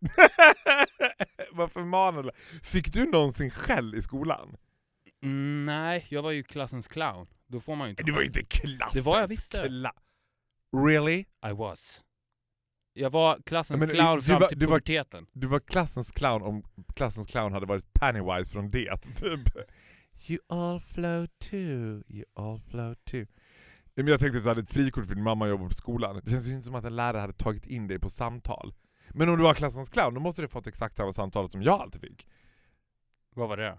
Varför 1.52 1.84
manade 1.84 2.30
Fick 2.62 2.92
du 2.92 3.04
någonsin 3.06 3.50
skäll 3.50 3.94
i 3.94 4.02
skolan? 4.02 4.56
Mm, 5.22 5.66
nej, 5.66 6.06
jag 6.08 6.22
var 6.22 6.30
ju 6.30 6.42
klassens 6.42 6.88
clown. 6.88 7.26
Då 7.46 7.60
får 7.60 7.76
man 7.76 7.86
ju 7.86 7.90
inte 7.90 8.02
Du 8.02 8.12
var 8.12 8.20
ju 8.20 8.26
inte 8.26 8.42
klassens 8.44 8.92
Det 8.92 9.00
var 9.00 9.20
jag 9.20 9.26
visst 9.28 9.52
det. 9.52 9.68
kla- 9.68 9.92
Really? 10.86 11.18
I 11.46 11.52
was. 11.56 12.02
Jag 12.92 13.10
var 13.10 13.38
klassens 13.46 13.80
Men, 13.80 13.90
clown 13.90 14.16
du 14.18 14.22
fram 14.24 14.40
var- 14.40 14.48
till 14.48 14.58
du 14.58 14.66
var- 14.66 14.72
puberteten. 14.72 15.26
Du 15.32 15.46
var 15.46 15.60
klassens 15.60 16.12
clown 16.12 16.42
om 16.42 16.62
klassens 16.96 17.26
clown 17.26 17.52
hade 17.52 17.66
varit 17.66 17.92
Pennywise 17.92 18.52
från 18.52 18.70
det, 18.70 18.96
typ. 19.16 19.48
You 20.28 20.38
all 20.48 20.80
float 20.80 21.30
too, 21.50 22.02
you 22.08 22.24
all 22.34 22.60
float 22.70 23.04
too. 23.04 23.26
Men 23.94 24.06
jag 24.06 24.20
tänkte 24.20 24.38
att 24.38 24.44
du 24.44 24.48
hade 24.48 24.60
ett 24.60 24.72
frikort 24.72 25.06
för 25.06 25.14
din 25.14 25.24
mamma 25.24 25.48
jobbar 25.48 25.68
på 25.68 25.74
skolan. 25.74 26.20
Det 26.24 26.30
känns 26.30 26.46
ju 26.48 26.52
inte 26.52 26.64
som 26.64 26.74
att 26.74 26.84
en 26.84 26.96
lärare 26.96 27.20
hade 27.20 27.32
tagit 27.32 27.66
in 27.66 27.86
dig 27.88 27.98
på 27.98 28.10
samtal. 28.10 28.74
Men 29.14 29.28
om 29.28 29.36
du 29.36 29.42
var 29.42 29.54
klassens 29.54 29.88
clown, 29.90 30.14
då 30.14 30.20
måste 30.20 30.42
du 30.42 30.48
fått 30.48 30.66
exakt 30.66 30.96
samma 30.96 31.12
samtal 31.12 31.50
som 31.50 31.62
jag 31.62 31.80
alltid 31.80 32.00
fick. 32.00 32.26
Vad 33.34 33.48
var 33.48 33.56
det? 33.56 33.78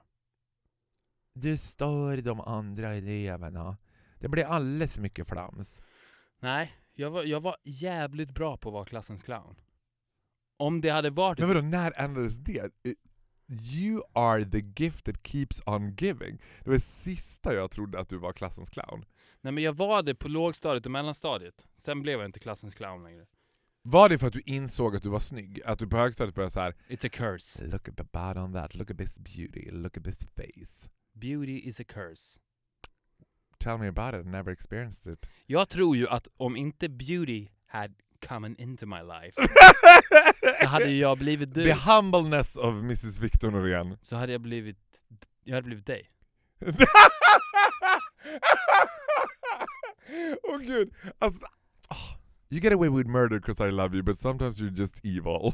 Du 1.34 1.57
stör 1.57 2.17
de 2.17 2.41
andra 2.41 2.95
eleverna. 2.95 3.77
Det 4.20 4.27
blir 4.30 4.45
alldeles 4.45 4.93
för 4.93 5.01
mycket 5.01 5.27
flams. 5.27 5.82
Nej, 6.40 6.71
jag 6.93 7.12
var, 7.12 7.23
jag 7.23 7.41
var 7.41 7.55
jävligt 7.63 8.32
bra 8.32 8.57
på 8.57 8.70
att 8.70 8.73
vara 8.73 8.85
klassens 8.85 9.23
clown. 9.23 9.55
Om 10.57 10.82
det 10.82 10.90
hade 10.90 11.10
varit... 11.10 11.40
Men 11.40 11.48
vadå, 11.48 11.62
när 11.62 11.93
ändrades 11.99 12.38
det? 12.38 12.71
I- 12.84 12.95
You 13.48 14.01
are 14.13 14.45
the 14.45 14.84
gift 14.84 15.05
that 15.05 15.27
keeps 15.27 15.62
on 15.66 15.95
giving. 15.95 16.38
Det 16.60 16.70
var 16.70 16.73
det 16.73 16.79
sista 16.84 17.54
jag 17.54 17.71
trodde 17.71 17.99
att 17.99 18.10
du 18.10 18.18
var 18.18 18.34
klassens 18.34 18.70
clown. 18.70 19.05
Nej 19.41 19.54
men 19.54 19.63
jag 19.63 19.73
var 19.73 20.04
det 20.04 20.16
på 20.16 20.27
lågstadiet 20.27 20.85
och 20.85 20.91
mellanstadiet. 20.91 21.68
Sen 21.77 22.01
blev 22.01 22.20
jag 22.20 22.26
inte 22.26 22.40
klassens 22.40 22.76
clown 22.76 23.04
längre. 23.04 23.26
Var 23.84 24.10
det 24.10 24.18
för 24.18 24.27
att 24.27 24.34
du 24.34 24.41
insåg 24.46 24.96
att 24.96 25.04
du 25.04 25.10
var 25.10 25.20
snygg? 25.20 25.62
Att 25.65 25.79
du 25.79 25.87
på 25.87 25.98
högstadiet 25.98 26.35
började 26.35 26.51
så 26.51 26.60
här. 26.60 26.76
It's 26.87 27.05
a 27.05 27.10
curse. 27.13 27.65
Look 27.65 27.90
at 27.90 27.98
the 27.98 28.04
bad 28.04 28.38
on 28.38 28.54
that, 28.54 28.76
look 28.76 28.91
at 28.91 28.98
this 28.98 29.20
beauty, 29.20 29.71
look 29.71 29.98
at 29.98 30.04
this 30.04 30.27
face. 30.35 30.90
Beauty 31.13 31.57
is 31.57 31.79
a 31.79 31.84
curse. 31.88 32.40
Tell 33.57 33.77
me 33.77 33.88
about 33.88 34.21
it, 34.21 34.26
never 34.26 34.51
experienced 34.51 35.13
it. 35.13 35.29
Jag 35.46 35.70
tror 35.70 35.98
ju 35.98 36.07
att 36.07 36.27
om 36.38 36.55
inte 36.55 36.90
beauty 36.90 37.48
had 37.68 37.93
come 38.27 38.55
into 38.57 38.85
my 38.85 39.01
life 39.01 39.41
så 40.60 40.66
hade 40.66 40.91
jag 40.91 41.18
blivit 41.18 41.54
du. 41.54 41.63
The 41.63 41.73
humbleness 41.73 42.57
of 42.57 42.73
Mrs 42.76 43.20
Victor 43.20 43.51
Norén. 43.51 43.98
Så 44.01 44.16
hade 44.16 44.32
jag 44.32 44.41
blivit... 44.41 44.77
Jag 45.43 45.55
hade 45.55 45.66
blivit 45.66 45.85
dig. 45.85 46.10
Åh 50.43 50.57
gud, 50.57 50.93
alltså. 51.20 51.41
You 52.54 52.60
get 52.60 52.74
away 52.74 52.90
with 52.90 53.07
murder 53.07 53.40
because 53.40 53.62
I 53.62 53.71
love 53.71 53.96
you 53.96 54.04
but 54.04 54.20
sometimes 54.20 54.60
you're 54.60 54.80
just 54.80 55.05
evil. 55.05 55.54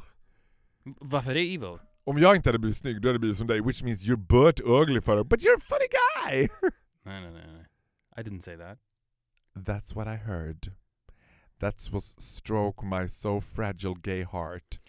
Varför 0.83 1.31
är 1.31 1.35
det 1.35 1.53
evil? 1.53 1.79
Om 2.03 2.17
jag 2.17 2.35
inte 2.35 2.49
hade 2.49 2.59
blivit 2.59 2.77
snygg, 2.77 3.01
då 3.01 3.07
hade 3.07 3.13
jag 3.13 3.21
blivit 3.21 3.37
som 3.37 3.47
dig, 3.47 3.61
which 3.61 3.83
means 3.83 4.03
you're 4.03 4.25
but 4.27 4.59
ugly 4.59 5.01
for 5.01 5.23
but 5.23 5.41
you're 5.41 5.57
a 5.57 5.59
funny 5.59 5.87
guy! 5.91 6.49
Nej, 7.03 7.21
nej, 7.21 7.31
nej. 7.31 7.65
I 8.17 8.21
didn't 8.21 8.41
say 8.41 8.57
that. 8.57 8.79
That's 9.55 9.95
what 9.95 10.07
I 10.07 10.15
heard. 10.15 10.73
That 11.59 11.89
was 11.91 12.15
stroke 12.17 12.85
my 12.85 13.07
so 13.07 13.41
fragile 13.41 13.95
gay 13.95 14.23
heart. 14.23 14.79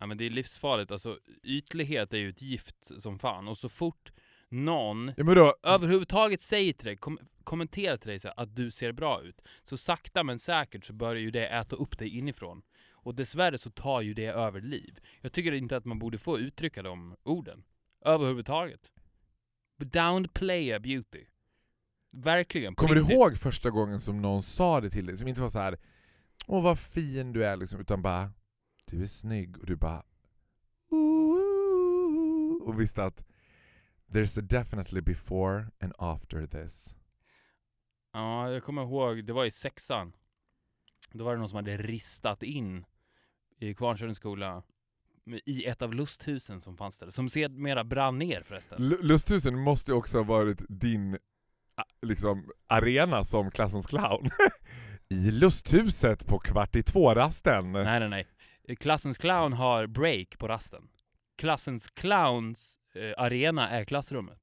Ja, 0.00 0.06
men 0.06 0.18
det 0.18 0.24
är 0.24 0.30
livsfarligt. 0.30 0.90
Alltså, 0.90 1.18
ytlighet 1.42 2.12
är 2.14 2.18
ju 2.18 2.28
ett 2.28 2.42
gift 2.42 3.00
som 3.02 3.18
fan. 3.18 3.48
Och 3.48 3.58
så 3.58 3.68
fort 3.68 4.12
någon 4.52 5.12
Ja, 5.16 5.24
men 5.24 5.34
då, 5.34 5.54
överhuvudtaget 5.62 6.40
säger 6.40 6.72
till 6.72 6.86
dig, 6.86 6.96
kom 6.96 7.18
kommenterar 7.44 7.96
till 7.96 8.08
dig 8.08 8.18
så 8.18 8.28
att 8.36 8.56
du 8.56 8.70
ser 8.70 8.92
bra 8.92 9.22
ut, 9.22 9.42
så 9.62 9.76
sakta 9.76 10.24
men 10.24 10.38
säkert 10.38 10.84
så 10.84 10.92
börjar 10.92 11.22
ju 11.22 11.30
det 11.30 11.46
äta 11.46 11.76
upp 11.76 11.98
dig 11.98 12.18
inifrån. 12.18 12.62
Och 12.92 13.14
dessvärre 13.14 13.58
så 13.58 13.70
tar 13.70 14.00
ju 14.00 14.14
det 14.14 14.26
över 14.26 14.60
liv. 14.60 14.98
Jag 15.20 15.32
tycker 15.32 15.52
inte 15.52 15.76
att 15.76 15.84
man 15.84 15.98
borde 15.98 16.18
få 16.18 16.38
uttrycka 16.38 16.82
de 16.82 17.16
orden. 17.22 17.64
Överhuvudtaget. 18.04 18.90
Downplaya 19.78 20.80
beauty. 20.80 21.24
Verkligen. 22.10 22.74
kommer 22.74 22.94
du 22.94 23.00
riktigt. 23.00 23.16
ihåg 23.16 23.38
första 23.38 23.70
gången 23.70 24.00
som 24.00 24.22
någon 24.22 24.42
sa 24.42 24.80
det 24.80 24.90
till 24.90 25.06
dig, 25.06 25.16
som 25.16 25.28
inte 25.28 25.42
var 25.42 25.48
så 25.48 25.58
här 25.58 25.78
Åh 26.46 26.62
vad 26.62 26.78
fin 26.78 27.32
du 27.32 27.44
är 27.44 27.56
liksom, 27.56 27.80
utan 27.80 28.02
bara 28.02 28.30
Du 28.84 29.02
är 29.02 29.06
snygg, 29.06 29.58
och 29.58 29.66
du 29.66 29.76
bara 29.76 30.02
och 32.62 32.80
visste 32.80 33.04
att 33.04 33.24
There's 34.12 34.38
a 34.38 34.42
definitely 34.42 35.00
before 35.00 35.66
and 35.80 35.92
after 35.98 36.46
this. 36.46 36.94
Ja, 38.12 38.50
jag 38.50 38.62
kommer 38.64 38.82
ihåg, 38.82 39.24
det 39.24 39.32
var 39.32 39.44
i 39.44 39.50
sexan. 39.50 40.12
Då 41.12 41.24
var 41.24 41.32
det 41.32 41.38
någon 41.38 41.48
som 41.48 41.56
hade 41.56 41.76
ristat 41.76 42.42
in 42.42 42.84
i 43.58 43.74
Kvarnsvedens 43.74 44.16
skola 44.16 44.62
i 45.44 45.64
ett 45.64 45.82
av 45.82 45.94
lusthusen 45.94 46.60
som 46.60 46.76
fanns 46.76 46.98
där, 46.98 47.10
som 47.10 47.28
sedermera 47.28 47.84
brann 47.84 48.18
ner 48.18 48.42
förresten. 48.42 48.82
L- 48.82 48.98
Lusthusen 49.02 49.58
måste 49.58 49.90
ju 49.90 49.96
också 49.96 50.18
ha 50.18 50.24
varit 50.24 50.58
din 50.68 51.18
liksom, 52.02 52.50
arena 52.66 53.24
som 53.24 53.50
klassens 53.50 53.86
clown. 53.86 54.30
I 55.08 55.30
lusthuset 55.30 56.26
på 56.26 56.38
kvart 56.38 56.76
i 56.76 56.82
två-rasten. 56.82 57.72
Nej, 57.72 58.00
nej, 58.00 58.08
nej. 58.08 58.26
Klassens 58.76 59.18
clown 59.18 59.52
har 59.52 59.86
break 59.86 60.38
på 60.38 60.48
rasten. 60.48 60.88
Klassens 61.36 61.90
clowns 61.90 62.78
eh, 62.94 63.14
arena 63.16 63.68
är 63.68 63.84
klassrummet. 63.84 64.38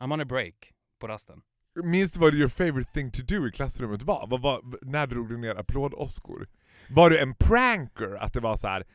I'm 0.00 0.12
on 0.12 0.20
a 0.20 0.24
break 0.24 0.72
på 1.00 1.08
rasten. 1.08 1.42
Minns 1.84 2.12
du 2.12 2.20
vad 2.20 2.34
your 2.34 2.48
favorite 2.48 2.90
thing 2.92 3.10
to 3.10 3.22
do 3.22 3.48
i 3.48 3.52
klassrummet 3.52 4.02
var? 4.02 4.26
Vad 4.26 4.42
var 4.42 4.62
när 4.82 5.06
drog 5.06 5.28
du 5.28 5.36
ner 5.36 5.54
applådåskor? 5.54 6.48
Var 6.88 7.10
du 7.10 7.18
en 7.18 7.34
pranker? 7.34 8.14
Att 8.14 8.32
det 8.32 8.40
var 8.40 8.56
så 8.56 8.68
här 8.68 8.86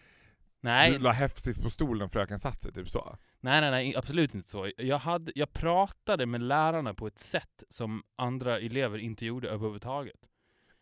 Nej, 0.61 0.91
du 0.91 0.99
la 0.99 1.11
häftigt 1.11 1.61
på 1.61 1.69
stolen 1.69 2.09
fröken 2.09 2.39
satt 2.39 2.63
sig, 2.63 2.73
typ 2.73 2.89
så? 2.89 3.17
nej, 3.39 3.61
nej, 3.61 3.71
nej, 3.71 3.95
absolut 3.95 4.33
inte 4.33 4.49
så. 4.49 4.71
Jag, 4.77 4.97
hade, 4.97 5.31
jag 5.35 5.53
pratade 5.53 6.25
med 6.25 6.41
lärarna 6.41 6.93
på 6.93 7.07
ett 7.07 7.19
sätt 7.19 7.63
som 7.69 8.03
andra 8.15 8.59
elever 8.59 8.97
inte 8.97 9.25
gjorde 9.25 9.49
överhuvudtaget. 9.49 10.19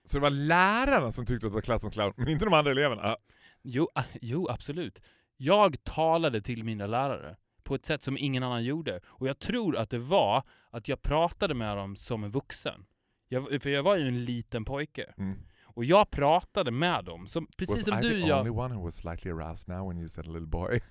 Så 0.05 0.17
det 0.17 0.21
var 0.21 0.29
lärarna 0.29 1.11
som 1.11 1.25
tyckte 1.25 1.47
att 1.47 1.51
det 1.51 1.55
var 1.55 1.61
klassens 1.61 1.93
clown, 1.93 2.13
men 2.17 2.27
inte 2.27 2.45
de 2.45 2.53
andra 2.53 2.71
eleverna? 2.71 3.15
Jo, 3.61 3.87
jo, 4.21 4.49
absolut. 4.49 5.01
Jag 5.43 5.83
talade 5.83 6.41
till 6.41 6.63
mina 6.63 6.87
lärare 6.87 7.37
på 7.63 7.75
ett 7.75 7.85
sätt 7.85 8.03
som 8.03 8.17
ingen 8.17 8.43
annan 8.43 8.63
gjorde. 8.63 8.99
Och 9.05 9.27
jag 9.27 9.39
tror 9.39 9.77
att 9.77 9.89
det 9.89 9.97
var 9.97 10.43
att 10.69 10.87
jag 10.87 11.01
pratade 11.01 11.53
med 11.53 11.77
dem 11.77 11.95
som 11.95 12.23
en 12.23 12.31
vuxen. 12.31 12.85
Jag, 13.27 13.61
för 13.63 13.69
jag 13.69 13.83
var 13.83 13.95
ju 13.95 14.07
en 14.07 14.25
liten 14.25 14.65
pojke. 14.65 15.13
Mm. 15.17 15.39
Och 15.63 15.85
jag 15.85 16.09
pratade 16.09 16.71
med 16.71 17.05
dem, 17.05 17.27
som, 17.27 17.47
precis 17.57 17.75
Was 17.75 17.85
som 17.85 17.99
I 17.99 18.01
du 18.01 18.09
the 18.09 18.27
jag... 18.27 18.39
only 18.39 18.49
one 18.49 18.75
who 18.75 18.83
was 18.83 18.95
slightly 18.95 19.31
aroused 19.31 19.75
now 19.75 19.87
when 19.87 19.97
you 19.97 20.09
said 20.09 20.27
a 20.27 20.31
little 20.31 20.47
boy? 20.47 20.81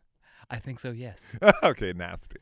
I 0.56 0.60
think 0.60 0.80
so 0.80 0.88
yes. 0.88 1.36
Okej, 1.62 1.94
nasty. 1.94 2.38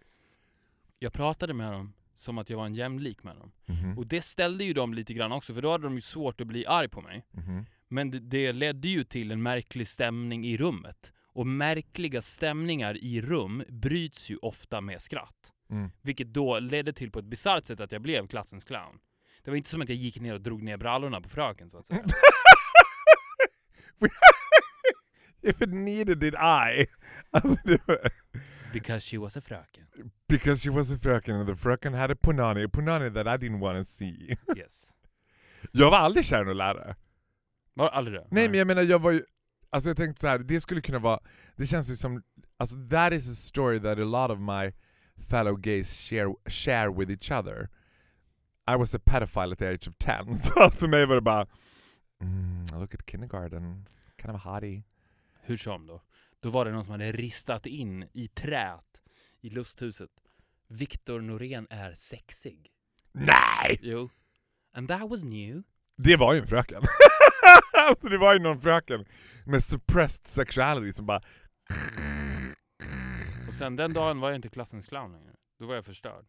Jag 0.98 1.12
pratade 1.12 1.54
med 1.54 1.72
dem 1.72 1.93
som 2.15 2.38
att 2.38 2.50
jag 2.50 2.56
var 2.56 2.66
en 2.66 2.75
jämlik 2.75 3.22
med 3.22 3.37
dem. 3.37 3.53
Mhm. 3.66 3.98
Och 3.98 4.06
det 4.06 4.22
ställde 4.22 4.65
ju 4.65 4.72
dem 4.72 4.94
lite 4.94 5.15
grann 5.15 5.33
också, 5.33 5.54
för 5.54 5.62
då 5.62 5.71
hade 5.71 5.84
de 5.84 5.94
ju 5.94 6.00
svårt 6.00 6.41
att 6.41 6.47
bli 6.47 6.66
arg 6.66 6.88
på 6.88 7.00
mig. 7.00 7.27
Mhm. 7.31 7.66
Men 7.88 8.10
det, 8.10 8.19
det 8.19 8.53
ledde 8.53 8.88
ju 8.88 9.04
till 9.04 9.31
en 9.31 9.43
märklig 9.43 9.88
stämning 9.88 10.47
i 10.47 10.56
rummet. 10.56 11.12
Och 11.36 11.47
märkliga 11.47 12.22
stämningar 12.22 12.97
i 12.97 13.20
rum 13.20 13.64
bryts 13.69 14.30
ju 14.30 14.36
ofta 14.36 14.80
med 14.80 15.02
skratt. 15.02 15.52
Mm. 15.70 15.91
Vilket 16.02 16.34
då 16.34 16.58
ledde 16.58 16.92
till 16.92 17.10
på 17.10 17.18
ett 17.18 17.24
bisarrt 17.24 17.65
sätt 17.65 17.80
att 17.80 17.92
jag 17.92 18.03
blev 18.03 18.27
klassens 18.27 18.65
clown. 18.65 18.98
Det 19.44 19.50
var 19.50 19.56
inte 19.56 19.71
som 19.71 19.83
att 19.83 19.88
jag 19.88 19.98
gick 19.98 20.21
ner 20.21 20.34
och 20.34 20.41
drog 20.41 20.62
ner 20.62 20.77
brallorna 20.77 21.21
på 21.21 21.28
fröken 21.28 21.71
så 21.71 21.78
att 21.78 21.86
säga. 21.86 22.04
If 25.42 25.62
it 25.62 25.68
needed 25.68 26.18
did 26.18 26.34
I. 26.34 26.86
Alltså, 27.30 27.78
Because 28.72 29.00
she 29.00 29.18
was 29.18 29.36
a 29.36 29.41
fröken. 29.41 29.86
Because 30.28 30.62
she 30.62 30.71
was 30.71 30.92
a 30.92 30.98
fröken 31.03 31.36
and 31.36 31.48
the 31.48 31.56
fröken 31.56 31.94
had 31.94 32.10
a 32.10 32.16
punani, 32.22 32.65
a 32.65 32.68
punani 32.68 33.15
that 33.15 33.27
I 33.27 33.47
didn't 33.47 33.60
want 33.60 33.86
to 33.86 33.92
see. 33.92 34.36
Yes. 34.56 34.92
Jag 35.72 35.91
var 35.91 35.98
aldrig 35.98 36.24
kär 36.24 36.42
i 36.42 36.44
någon 36.44 36.56
lärare. 36.56 36.97
Var 37.74 37.89
aldrig 37.89 38.21
det? 38.21 38.27
Nej 38.30 38.48
men 38.48 38.59
jag 38.59 38.66
menar 38.66 38.82
jag 38.82 38.98
var 38.98 39.10
ju, 39.10 39.22
alltså 39.71 39.91
jag 39.91 39.97
tänkte 39.97 40.21
så 40.21 40.27
här, 40.27 40.39
det 40.39 40.60
skulle 40.60 40.80
kunna 40.80 40.98
vara, 40.98 41.21
det 41.57 41.66
känns 41.66 41.91
ju 41.91 41.97
som, 41.97 42.22
alltså 42.57 42.77
that 42.91 43.13
is 43.13 43.28
a 43.28 43.34
story 43.34 43.80
that 43.80 43.98
a 43.98 44.04
lot 44.04 44.30
of 44.30 44.39
my 44.39 44.72
fellow 45.30 45.57
gays 45.57 46.01
share, 46.01 46.34
share 46.47 46.89
with 46.89 47.10
each 47.10 47.30
other. 47.30 47.68
I 48.71 48.77
was 48.77 48.95
a 48.95 48.98
pedophile 48.98 49.53
at 49.53 49.59
the 49.59 49.68
age 49.68 49.89
of 49.89 49.95
10, 49.98 50.34
så 50.39 50.71
för 50.71 50.89
mig 50.89 51.07
var 51.07 51.15
det 51.15 51.21
bara, 51.21 51.47
mm, 52.21 52.66
look 52.80 52.95
at 52.95 53.07
kindergarten, 53.07 53.89
kind 54.22 54.34
of 54.36 54.47
a 54.47 54.51
hottie. 54.51 54.84
Hur 55.42 55.57
som 55.57 55.86
då. 55.86 56.03
Då 56.41 56.51
var 56.51 56.65
det 56.65 56.71
någon 56.71 56.84
som 56.84 56.92
hade 56.92 57.13
ristat 57.13 57.66
in 57.66 58.09
i 58.13 58.28
trät 58.28 59.01
i 59.41 59.51
lusthuset 59.51 60.10
Viktor 60.68 61.21
Norén 61.21 61.66
är 61.71 61.92
sexig. 61.95 62.71
Nej! 63.13 63.78
Jo. 63.83 64.10
And 64.74 64.89
that 64.89 65.10
was 65.10 65.24
new. 65.24 65.63
Det 65.97 66.16
var 66.16 66.34
ju 66.34 66.41
en 66.41 66.47
fröken. 66.47 66.83
alltså 67.88 68.09
det 68.09 68.18
var 68.18 68.33
ju 68.34 68.38
någon 68.38 68.60
fröken 68.60 69.04
med 69.44 69.65
suppressed 69.65 70.27
sexuality 70.27 70.92
som 70.92 71.06
bara... 71.06 71.21
Och 73.48 73.54
sen 73.54 73.77
den 73.77 73.92
dagen 73.92 74.21
var 74.21 74.28
jag 74.28 74.36
inte 74.36 74.48
klassens 74.48 74.88
clown 74.88 75.12
längre. 75.12 75.33
Då 75.59 75.66
var 75.66 75.74
jag 75.74 75.84
förstörd. 75.84 76.27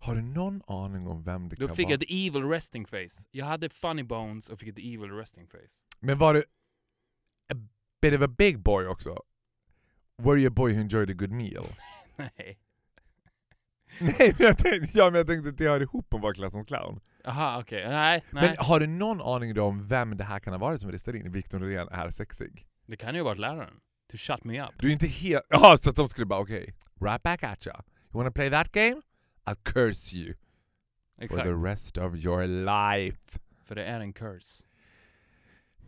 Har 0.00 0.14
du 0.14 0.22
någon 0.22 0.62
aning 0.66 1.06
om 1.06 1.22
vem 1.22 1.48
det 1.48 1.56
Då 1.56 1.66
kan 1.66 1.76
fick 1.76 1.84
vara? 1.84 1.92
jag 1.92 2.02
ett 2.02 2.08
evil 2.10 2.44
resting 2.44 2.86
face. 2.86 3.26
Jag 3.30 3.46
hade 3.46 3.68
funny 3.68 4.02
bones 4.02 4.48
och 4.48 4.58
fick 4.58 4.68
ett 4.68 4.78
evil 4.78 5.10
resting 5.10 5.46
face. 5.48 5.82
Men 6.00 6.18
var 6.18 6.34
du 6.34 6.40
a 7.52 7.56
bit 8.02 8.14
of 8.14 8.22
a 8.22 8.28
big 8.38 8.58
boy 8.62 8.86
också? 8.86 9.22
Were 10.22 10.38
you 10.40 10.48
a 10.48 10.52
boy 10.56 10.72
who 10.74 10.80
enjoyed 10.80 11.10
a 11.10 11.14
good 11.14 11.30
meal? 11.30 11.66
Nej. 12.16 12.58
Nej 14.00 14.34
men 14.38 14.46
jag 14.46 14.58
tänkte, 14.58 14.98
ja, 14.98 15.04
men 15.04 15.14
jag 15.14 15.26
tänkte 15.26 15.48
att 15.48 15.58
det 15.58 15.68
hör 15.68 15.80
ihop 15.80 16.14
att 16.14 16.20
vara 16.20 16.34
klassens 16.34 16.66
clown. 16.66 17.00
Aha, 17.24 17.60
okej. 17.60 17.88
Nej, 17.88 18.24
nej. 18.30 18.48
Men 18.48 18.56
har 18.66 18.80
du 18.80 18.86
någon 18.86 19.22
aning 19.22 19.54
då 19.54 19.64
om 19.64 19.86
vem 19.86 20.16
det 20.16 20.24
här 20.24 20.38
kan 20.38 20.52
ha 20.52 20.58
varit 20.58 20.80
som 20.80 20.92
ristade 20.92 21.18
in 21.18 21.32
Victor 21.32 21.58
Norén 21.58 21.88
är 21.88 22.08
sexig? 22.10 22.66
Det 22.86 22.96
kan 22.96 23.14
ju 23.14 23.20
ha 23.20 23.24
varit 23.24 23.38
läraren. 23.38 23.74
To 24.10 24.16
shut 24.16 24.44
me 24.44 24.62
up. 24.62 24.70
Du 24.78 24.88
är 24.88 24.92
inte 24.92 25.06
helt... 25.06 25.44
Ja, 25.50 25.78
så 25.82 25.90
att 25.90 25.96
de 25.96 26.08
skulle 26.08 26.26
bara 26.26 26.40
okej, 26.40 26.62
okay, 26.62 27.10
right 27.10 27.22
back 27.22 27.42
at 27.42 27.66
ya. 27.66 27.72
You 27.72 28.18
wanna 28.18 28.30
play 28.30 28.50
that 28.50 28.72
game? 28.72 29.02
I'll 29.46 29.56
curse 29.62 30.16
you 30.16 30.34
Exakt. 31.18 31.42
for 31.42 31.48
the 31.48 31.70
rest 31.70 31.98
of 31.98 32.14
your 32.16 32.46
life. 32.46 33.38
För 33.64 33.74
det 33.74 33.84
är 33.84 34.00
en 34.00 34.12
curse. 34.12 34.64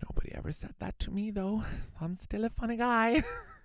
Nobody 0.08 0.30
ever 0.30 0.52
said 0.52 0.74
that 0.78 0.98
to 0.98 1.10
me 1.10 1.32
though. 1.32 1.64
I'm 2.00 2.16
still 2.16 2.44
a 2.44 2.50
funny 2.50 2.76
guy. 2.76 3.22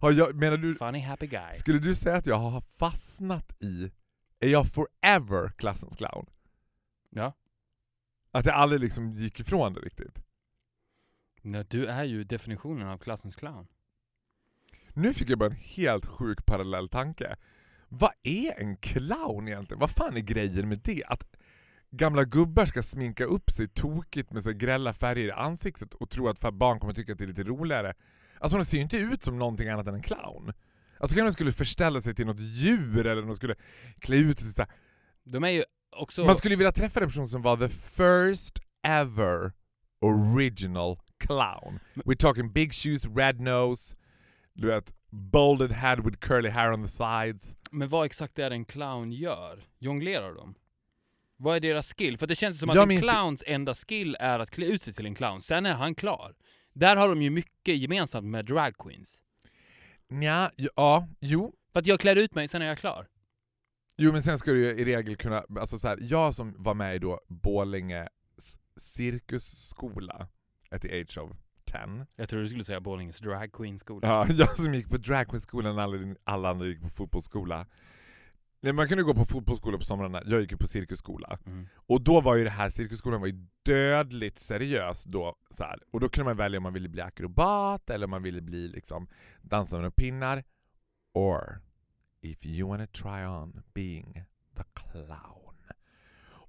Har 0.00 0.12
jag, 0.12 0.34
menar 0.34 0.56
du, 0.56 0.74
Funny 0.74 1.00
happy 1.00 1.26
guy. 1.26 1.52
skulle 1.52 1.78
du 1.78 1.94
säga 1.94 2.16
att 2.16 2.26
jag 2.26 2.38
har 2.38 2.60
fastnat 2.60 3.62
i, 3.62 3.90
är 4.40 4.48
jag 4.48 4.66
forever 4.66 5.52
klassens 5.56 5.96
clown? 5.96 6.26
Ja. 7.10 7.32
Att 8.32 8.46
jag 8.46 8.54
aldrig 8.54 8.80
liksom 8.80 9.10
gick 9.12 9.40
ifrån 9.40 9.74
det 9.74 9.80
riktigt? 9.80 10.18
Nej, 11.42 11.64
du 11.68 11.86
är 11.86 12.04
ju 12.04 12.24
definitionen 12.24 12.88
av 12.88 12.98
klassens 12.98 13.36
clown. 13.36 13.66
Nu 14.92 15.12
fick 15.14 15.30
jag 15.30 15.38
bara 15.38 15.50
en 15.50 15.56
helt 15.56 16.06
sjuk 16.06 16.46
parallell 16.46 16.88
tanke. 16.88 17.36
Vad 17.88 18.10
är 18.22 18.60
en 18.60 18.76
clown 18.76 19.48
egentligen? 19.48 19.80
Vad 19.80 19.90
fan 19.90 20.16
är 20.16 20.20
grejen 20.20 20.68
med 20.68 20.80
det? 20.84 21.04
Att 21.04 21.36
gamla 21.90 22.24
gubbar 22.24 22.66
ska 22.66 22.82
sminka 22.82 23.24
upp 23.24 23.50
sig 23.50 23.68
tokigt 23.68 24.32
med 24.32 24.42
så 24.42 24.52
grälla 24.52 24.92
färger 24.92 25.28
i 25.28 25.30
ansiktet 25.30 25.94
och 25.94 26.10
tro 26.10 26.28
att 26.28 26.54
barn 26.54 26.80
kommer 26.80 26.94
tycka 26.94 27.12
att 27.12 27.18
det 27.18 27.24
är 27.24 27.28
lite 27.28 27.42
roligare. 27.42 27.94
Alltså 28.40 28.58
de 28.58 28.64
ser 28.64 28.76
ju 28.76 28.82
inte 28.82 28.96
ut 28.96 29.22
som 29.22 29.38
någonting 29.38 29.68
annat 29.68 29.86
än 29.86 29.94
en 29.94 30.02
clown. 30.02 30.52
Alltså 31.00 31.16
kanske 31.16 31.22
de 31.28 31.32
skulle 31.32 31.52
förställa 31.52 32.00
sig 32.00 32.14
till 32.14 32.26
något 32.26 32.40
djur 32.40 33.06
eller 33.06 33.22
de 33.22 33.34
skulle 33.36 33.54
klä 34.00 34.16
ut 34.16 34.38
sig 34.38 34.52
så 34.52 34.62
här. 34.62 34.70
De 35.24 35.44
är 35.44 35.48
ju 35.50 35.64
också... 35.96 36.24
Man 36.24 36.36
skulle 36.36 36.56
vilja 36.56 36.72
träffa 36.72 37.00
en 37.00 37.06
person 37.06 37.28
som 37.28 37.42
var 37.42 37.56
the 37.56 37.68
first 37.68 38.58
ever 38.82 39.52
original 40.00 40.98
clown. 41.18 41.80
We're 41.94 42.16
talking 42.16 42.52
big 42.52 42.72
shoes, 42.74 43.04
red 43.16 43.40
nose, 43.40 43.96
du 44.54 44.66
vet, 44.66 44.92
balded 45.10 45.72
head 45.72 45.96
with 46.04 46.18
curly 46.18 46.48
hair 46.50 46.72
on 46.72 46.82
the 46.82 46.88
sides. 46.88 47.56
Men 47.70 47.88
vad 47.88 48.06
exakt 48.06 48.38
är 48.38 48.50
det 48.50 48.56
en 48.56 48.64
clown 48.64 49.12
gör? 49.12 49.64
Jonglerar 49.78 50.34
de? 50.34 50.54
Vad 51.36 51.56
är 51.56 51.60
deras 51.60 51.94
skill? 51.94 52.18
För 52.18 52.26
det 52.26 52.34
känns 52.34 52.58
som 52.58 52.70
att 52.70 52.74
Jag 52.76 52.82
en 52.82 52.88
minns- 52.88 53.08
clowns 53.10 53.44
enda 53.46 53.74
skill 53.74 54.16
är 54.20 54.38
att 54.38 54.50
klä 54.50 54.66
ut 54.66 54.82
sig 54.82 54.92
till 54.94 55.06
en 55.06 55.14
clown, 55.14 55.42
sen 55.42 55.66
är 55.66 55.74
han 55.74 55.94
klar. 55.94 56.34
Där 56.78 56.96
har 56.96 57.08
de 57.08 57.22
ju 57.22 57.30
mycket 57.30 57.76
gemensamt 57.76 58.26
med 58.26 58.44
drag 58.44 58.76
queens. 58.78 59.22
Nja, 60.08 60.50
ja, 60.56 61.08
jo. 61.20 61.54
För 61.72 61.80
att 61.80 61.86
jag 61.86 62.00
klär 62.00 62.16
ut 62.16 62.34
mig, 62.34 62.48
sen 62.48 62.62
är 62.62 62.66
jag 62.66 62.78
klar. 62.78 63.06
Jo 63.96 64.12
men 64.12 64.22
sen 64.22 64.38
ska 64.38 64.50
du 64.50 64.58
ju 64.58 64.70
i 64.70 64.84
regel 64.84 65.16
kunna, 65.16 65.44
alltså 65.60 65.78
så 65.78 65.88
här, 65.88 65.98
jag 66.00 66.34
som 66.34 66.54
var 66.58 66.74
med 66.74 66.96
i 66.96 66.98
då 66.98 67.20
Borlänge 67.28 68.08
cirkusskola 68.76 70.28
at 70.70 70.82
the 70.82 71.00
age 71.00 71.18
of 71.18 71.30
10. 71.64 72.06
Jag 72.16 72.28
tror 72.28 72.40
du 72.40 72.48
skulle 72.48 72.64
säga 72.64 72.80
Borlänges 72.80 73.18
drag 73.18 73.52
queen 73.52 73.78
skola. 73.78 74.08
Ja, 74.08 74.26
jag 74.34 74.56
som 74.56 74.74
gick 74.74 74.88
på 74.88 74.96
dragqueenskolan 74.96 75.76
när 75.76 75.82
alla, 75.82 76.14
alla 76.24 76.50
andra 76.50 76.66
gick 76.66 76.80
på 76.80 76.88
fotbollsskola. 76.88 77.66
Nej, 78.60 78.72
man 78.72 78.88
kunde 78.88 79.02
gå 79.02 79.14
på 79.14 79.24
fotbollsskola 79.24 79.78
på 79.78 79.84
somrarna, 79.84 80.22
jag 80.26 80.40
gick 80.40 80.50
ju 80.50 80.56
på 80.56 80.66
cirkusskola. 80.66 81.38
Mm. 81.46 81.68
Och 81.74 82.00
då 82.02 82.20
var 82.20 82.36
ju 82.36 82.44
det 82.44 82.50
här, 82.50 82.70
cirkusskolan 82.70 83.20
var 83.20 83.26
ju 83.26 83.46
dödligt 83.62 84.38
seriös 84.38 85.04
då. 85.04 85.36
Så 85.50 85.64
här. 85.64 85.78
Och 85.90 86.00
då 86.00 86.08
kunde 86.08 86.24
man 86.24 86.36
välja 86.36 86.56
om 86.56 86.62
man 86.62 86.72
ville 86.72 86.88
bli 86.88 87.02
akrobat 87.02 87.90
eller 87.90 88.04
om 88.04 88.10
man 88.10 88.22
ville 88.22 88.40
bli 88.40 88.68
liksom 88.68 89.08
dansare 89.42 89.82
med 89.82 89.96
pinnar. 89.96 90.44
Or 91.14 91.60
if 92.20 92.46
you 92.46 92.68
wanna 92.68 92.86
try 92.86 93.26
on 93.26 93.62
being 93.74 94.24
the 94.56 94.64
clown. 94.74 95.48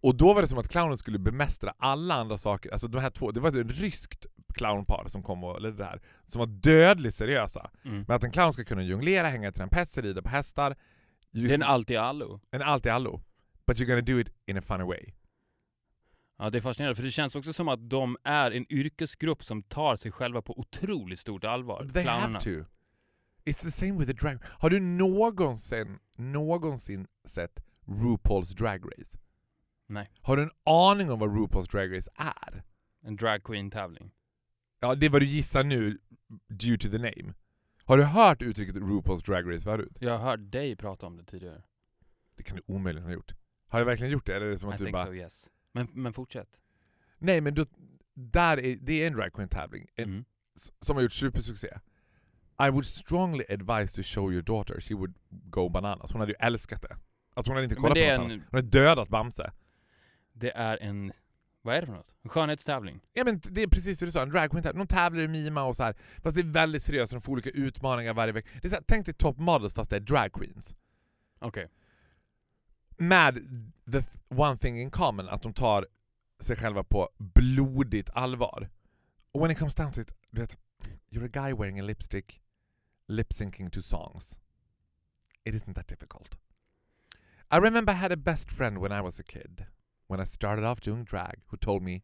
Och 0.01 0.15
då 0.15 0.33
var 0.33 0.41
det 0.41 0.47
som 0.47 0.59
att 0.59 0.69
clownen 0.69 0.97
skulle 0.97 1.19
bemästra 1.19 1.73
alla 1.77 2.15
andra 2.15 2.38
saker. 2.38 2.71
Alltså 2.71 2.88
de 2.88 3.01
här 3.01 3.09
två, 3.09 3.31
det 3.31 3.39
var 3.39 3.50
ett 3.50 3.79
ryskt 3.79 4.25
clownpar 4.53 5.06
som 5.07 5.23
kom 5.23 5.44
och 5.44 5.61
ledde 5.61 5.77
det 5.77 5.85
här. 5.85 6.01
Som 6.27 6.39
var 6.39 6.47
dödligt 6.47 7.15
seriösa. 7.15 7.71
Mm. 7.85 8.06
Men 8.07 8.15
att 8.15 8.23
en 8.23 8.31
clown 8.31 8.53
ska 8.53 8.63
kunna 8.63 8.83
jonglera, 8.83 9.27
hänga 9.27 9.50
i 9.50 9.51
trapetser, 9.51 10.01
rida 10.01 10.21
på 10.21 10.29
hästar. 10.29 10.75
Det 11.31 11.49
är 11.49 11.53
en 11.53 11.63
allt 11.63 11.89
i 11.89 11.95
allo. 11.97 12.39
en 12.51 12.61
allt 12.61 12.85
i 12.85 12.89
allo. 12.89 13.21
But 13.67 13.77
you're 13.77 13.85
gonna 13.85 14.01
do 14.01 14.19
it 14.19 14.29
in 14.47 14.57
a 14.57 14.61
funny 14.61 14.83
way. 14.83 15.13
Ja, 16.37 16.49
det 16.49 16.57
är 16.57 16.61
fascinerande, 16.61 16.95
för 16.95 17.03
det 17.03 17.11
känns 17.11 17.35
också 17.35 17.53
som 17.53 17.67
att 17.67 17.89
de 17.89 18.17
är 18.23 18.51
en 18.51 18.65
yrkesgrupp 18.73 19.43
som 19.43 19.63
tar 19.63 19.95
sig 19.95 20.11
själva 20.11 20.41
på 20.41 20.59
otroligt 20.59 21.19
stort 21.19 21.43
allvar. 21.43 21.79
They 21.93 22.03
Clownerna. 22.03 22.21
have 22.21 22.39
to. 22.39 22.49
It's 23.45 23.61
the 23.63 23.71
same 23.71 23.91
with 23.91 24.11
the 24.11 24.13
drag. 24.17 24.39
Har 24.45 24.69
du 24.69 24.79
någonsin, 24.79 25.99
någonsin 26.17 27.07
sett 27.25 27.59
RuPaul's 27.85 28.57
Drag 28.57 28.85
Race? 28.85 29.19
Nej. 29.87 30.11
Har 30.21 30.37
du 30.37 30.43
en 30.43 30.51
aning 30.63 31.11
om 31.11 31.19
vad 31.19 31.29
RuPaul's 31.29 31.71
Drag 31.71 31.95
Race 31.97 32.09
är? 32.15 32.63
En 33.03 33.15
drag 33.15 33.43
queen-tävling. 33.43 34.11
Ja, 34.79 34.95
det 34.95 35.05
är 35.05 35.09
vad 35.09 35.21
du 35.21 35.25
gissar 35.25 35.63
nu, 35.63 35.97
due 36.49 36.77
to 36.77 36.89
the 36.89 36.97
name. 36.97 37.33
Har 37.89 37.97
du 37.97 38.03
hört 38.03 38.41
uttrycket 38.41 38.75
RuPaul's 38.75 39.25
Drag 39.25 39.53
Race 39.53 39.63
förut? 39.63 39.97
Jag 40.00 40.18
har 40.18 40.25
hört 40.31 40.51
dig 40.51 40.75
prata 40.75 41.06
om 41.07 41.18
det 41.18 41.24
tidigare. 41.24 41.62
Det 42.36 42.44
kan 42.44 42.57
du 42.57 42.63
omöjligen 42.74 43.06
ha 43.07 43.13
gjort. 43.13 43.31
Har 43.68 43.80
jag 43.80 43.86
verkligen 43.86 44.12
gjort 44.13 44.25
det? 44.25 44.36
Eller 44.36 44.45
är 44.45 44.50
det 44.51 44.57
som 44.57 44.69
I 44.69 44.74
att 44.74 44.80
du 44.80 44.86
think 44.86 44.97
bara... 44.97 45.06
so, 45.06 45.13
yes. 45.13 45.50
Men, 45.71 45.88
men 45.94 46.13
fortsätt. 46.13 46.59
Nej 47.18 47.41
men 47.41 47.53
då, 47.56 47.65
där 48.13 48.59
är, 48.59 48.75
det 48.81 49.03
är 49.03 49.07
en 49.07 49.13
drag 49.13 49.33
queen 49.33 49.50
tävling 49.50 49.88
en, 49.95 50.03
Mm. 50.09 50.25
som 50.81 50.95
har 50.95 51.03
gjort 51.03 51.12
supersuccé. 51.12 51.68
I 52.68 52.69
would 52.69 52.86
strongly 52.86 53.44
advise 53.50 53.95
to 53.95 54.03
show 54.03 54.31
your 54.33 54.42
daughter, 54.44 54.81
she 54.81 54.94
would 54.95 55.15
go 55.30 55.69
bananas. 55.69 56.12
Hon 56.12 56.19
hade 56.19 56.31
ju 56.31 56.38
älskat 56.39 56.81
det. 56.81 56.97
Alltså 57.33 57.50
hon 57.51 57.56
hade 57.56 57.63
inte 57.63 57.75
kollat 57.75 57.94
på 57.95 58.00
något 58.00 58.07
en- 58.09 58.21
annat. 58.21 58.31
Hon 58.31 58.57
hade 58.57 58.68
dödat 58.68 59.09
Bamse. 59.09 59.52
Det 60.33 60.52
är 60.52 60.78
en... 60.78 61.11
Vad 61.61 61.75
är 61.75 61.81
det 61.81 61.87
för 61.87 61.94
något? 61.94 62.16
En 62.23 62.30
skönhetstävling? 62.30 63.01
Ja 63.13 63.23
men 63.23 63.39
det 63.44 63.63
är 63.63 63.68
precis 63.68 63.99
det 63.99 64.06
du 64.06 64.11
sa, 64.11 64.21
en 64.21 64.30
drag 64.30 64.51
queen 64.51 64.63
tävling. 64.63 64.80
De 64.80 64.87
tävlar 64.87 65.23
i 65.23 65.28
mima 65.28 65.63
och 65.63 65.75
så 65.75 65.83
här. 65.83 65.95
Fast 66.23 66.35
det 66.35 66.42
är 66.42 66.45
väldigt 66.45 66.83
seriöst, 66.83 67.11
de 67.11 67.21
får 67.21 67.31
olika 67.31 67.49
utmaningar 67.49 68.13
varje 68.13 68.33
vecka. 68.33 68.49
Det 68.61 68.68
är 68.68 68.69
så 68.69 68.75
här, 68.75 68.83
tänk 68.87 69.06
dig 69.06 69.16
top 69.16 69.37
models 69.37 69.73
fast 69.73 69.89
det 69.89 69.95
är 69.95 69.99
drag 69.99 70.33
queens. 70.33 70.75
Okej. 71.39 71.68
Med 72.97 73.35
the 73.92 73.99
th- 73.99 74.39
one 74.39 74.57
thing 74.57 74.81
in 74.81 74.92
common, 74.92 75.30
att 75.30 75.42
de 75.42 75.54
tar 75.54 75.87
sig 76.39 76.56
själva 76.56 76.83
på 76.83 77.09
blodigt 77.18 78.09
allvar. 78.13 78.69
Och 79.31 79.42
when 79.42 79.51
it 79.51 79.59
comes 79.59 79.75
down 79.75 79.92
to 79.92 80.01
it, 80.01 80.11
vet, 80.30 80.57
you're 81.09 81.25
a 81.25 81.47
guy 81.47 81.54
wearing 81.54 81.80
a 81.80 81.83
lipstick, 81.83 82.42
lip 83.07 83.33
syncing 83.33 83.69
to 83.69 83.81
songs. 83.81 84.39
It 85.44 85.56
isn't 85.56 85.73
that 85.73 85.87
difficult. 85.87 86.37
I 87.51 87.57
remember 87.57 87.94
I 87.94 87.95
had 87.95 88.11
a 88.11 88.18
best 88.18 88.51
friend 88.51 88.78
when 88.78 88.92
I 88.92 89.01
was 89.01 89.19
a 89.19 89.23
kid, 89.23 89.66
when 90.09 90.19
I 90.19 90.23
started 90.23 90.66
off 90.66 90.81
doing 90.81 91.04
drag, 91.04 91.37
who 91.47 91.57
told 91.57 91.83
me, 91.83 92.01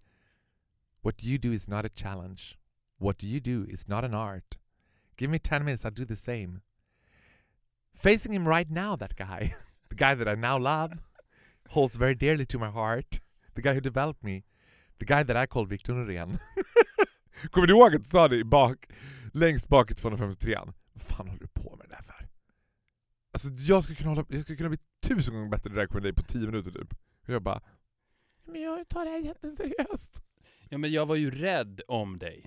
What 1.01 1.23
you 1.23 1.37
do 1.39 1.51
is 1.51 1.67
not 1.67 1.85
a 1.85 1.89
challenge. 1.89 2.57
What 2.99 3.23
you 3.23 3.39
do 3.39 3.65
is 3.67 3.87
not 3.87 4.05
an 4.05 4.13
art. 4.13 4.57
Give 5.17 5.29
me 5.29 5.39
10 5.39 5.65
minutes, 5.65 5.83
I'll 5.83 5.91
do 5.91 6.05
the 6.05 6.15
same. 6.15 6.61
Facing 7.93 8.33
him 8.33 8.47
right 8.47 8.69
now, 8.69 8.95
that 8.95 9.15
guy, 9.15 9.55
the 9.89 9.95
guy 9.95 10.13
that 10.13 10.27
I 10.27 10.35
now 10.35 10.59
love, 10.59 10.93
holds 11.69 11.95
very 11.95 12.13
dearly 12.13 12.45
to 12.45 12.59
my 12.59 12.69
heart, 12.69 13.19
the 13.55 13.61
guy 13.63 13.73
who 13.73 13.81
developed 13.81 14.23
me, 14.23 14.43
the 14.99 15.05
guy 15.05 15.23
that 15.23 15.35
I 15.35 15.47
call 15.47 15.65
Victor 15.65 15.93
Norén. 15.93 16.39
Kommer 17.51 17.67
du 17.67 17.73
ihåg 17.73 17.95
att 17.95 18.01
du 18.01 18.07
sa 18.07 18.27
det 18.27 18.43
bak, 18.43 18.85
längst 19.33 19.67
bak 19.67 19.91
i 19.91 19.93
253an? 19.93 20.73
Vad 20.93 21.01
fan 21.01 21.27
håller 21.27 21.41
du 21.41 21.47
på 21.47 21.75
med 21.75 21.89
det 21.89 21.95
där 21.95 22.03
för? 22.03 22.27
Alltså 23.33 23.49
jag 23.57 23.83
skulle 23.83 23.95
kunna, 23.95 24.09
hålla, 24.09 24.25
jag 24.29 24.43
skulle 24.43 24.57
kunna 24.57 24.69
bli 24.69 24.79
tusen 25.01 25.33
gånger 25.33 25.49
bättre 25.49 25.69
drag 25.73 25.95
än 25.95 26.03
dig 26.03 26.13
på 26.13 26.21
10 26.21 26.45
minuter 26.45 26.71
typ. 26.71 26.93
Och 27.27 27.33
jag 27.33 27.43
bara, 27.43 27.61
men 28.45 28.61
jag 28.61 28.87
tar 28.87 29.05
det 29.05 29.11
här 29.11 29.19
jätteseriöst. 29.19 30.23
Ja 30.69 30.77
men 30.77 30.91
jag 30.91 31.05
var 31.05 31.15
ju 31.15 31.31
rädd 31.31 31.81
om 31.87 32.17
dig. 32.19 32.45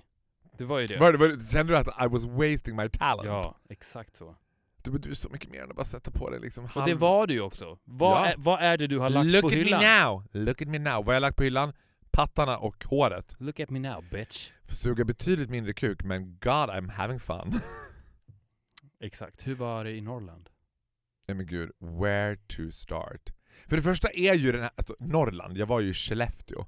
Det 0.57 0.65
var 0.65 0.79
ju 0.79 0.85
det. 0.85 0.97
Var, 0.97 1.11
det- 1.11 1.17
var, 1.17 1.27
det- 1.27 1.45
kände 1.51 1.73
du 1.73 1.77
att 1.77 1.87
I 1.87 2.07
was 2.07 2.25
wasting 2.25 2.75
my 2.75 2.89
talent? 2.89 3.25
Ja, 3.27 3.57
exakt 3.69 4.15
så. 4.15 4.35
Du, 4.83 4.91
men 4.91 5.01
du 5.01 5.11
är 5.11 5.15
så 5.15 5.29
mycket 5.29 5.49
mer 5.51 5.63
än 5.63 5.69
att 5.69 5.75
bara 5.75 5.85
sätta 5.85 6.11
på 6.11 6.29
dig 6.29 6.39
liksom 6.39 6.67
Och 6.75 6.85
det 6.85 6.93
var 6.93 7.27
du 7.27 7.33
ju 7.33 7.41
också. 7.41 7.79
Vad, 7.83 8.11
Ja. 8.11 8.25
är, 8.25 8.35
vad 8.37 8.61
är 8.61 8.77
det 8.77 8.87
du 8.87 8.99
har 8.99 9.09
lagt 9.09 9.27
Look 9.27 9.41
på 9.41 9.47
at 9.47 9.53
hyllan? 9.53 9.79
me 9.83 9.99
now! 10.03 10.23
Look 10.31 10.61
at 10.61 10.67
me 10.67 10.79
now! 10.79 10.93
Vad 10.93 11.05
har 11.05 11.13
jag 11.13 11.21
lagt 11.21 11.37
på 11.37 11.43
hyllan? 11.43 11.73
Pattarna 12.11 12.57
och 12.57 12.83
håret. 12.85 13.35
Look 13.39 13.59
at 13.59 13.69
me 13.69 13.79
now 13.79 14.03
bitch. 14.11 14.51
Suga 14.67 15.05
betydligt 15.05 15.49
mindre 15.49 15.73
kuk, 15.73 16.03
men 16.03 16.31
God 16.31 16.69
I'm 16.69 16.89
having 16.91 17.19
fun. 17.19 17.53
Exakt. 18.99 19.47
Hur 19.47 19.55
var 19.55 19.83
det 19.83 19.91
i 19.91 20.01
Norrland? 20.01 20.49
Nej 21.27 21.37
men 21.37 21.45
gud, 21.45 21.71
where 21.79 22.35
to 22.35 22.71
start? 22.71 23.29
För 23.67 23.75
det 23.75 23.81
första 23.81 24.09
är 24.09 24.33
ju 24.33 24.51
den 24.51 24.61
här, 24.61 24.71
alltså 24.75 24.95
Norrland, 24.99 25.57
jag 25.57 25.65
var 25.65 25.79
ju 25.79 25.89
i 25.89 25.93
Skellefteå. 25.93 26.65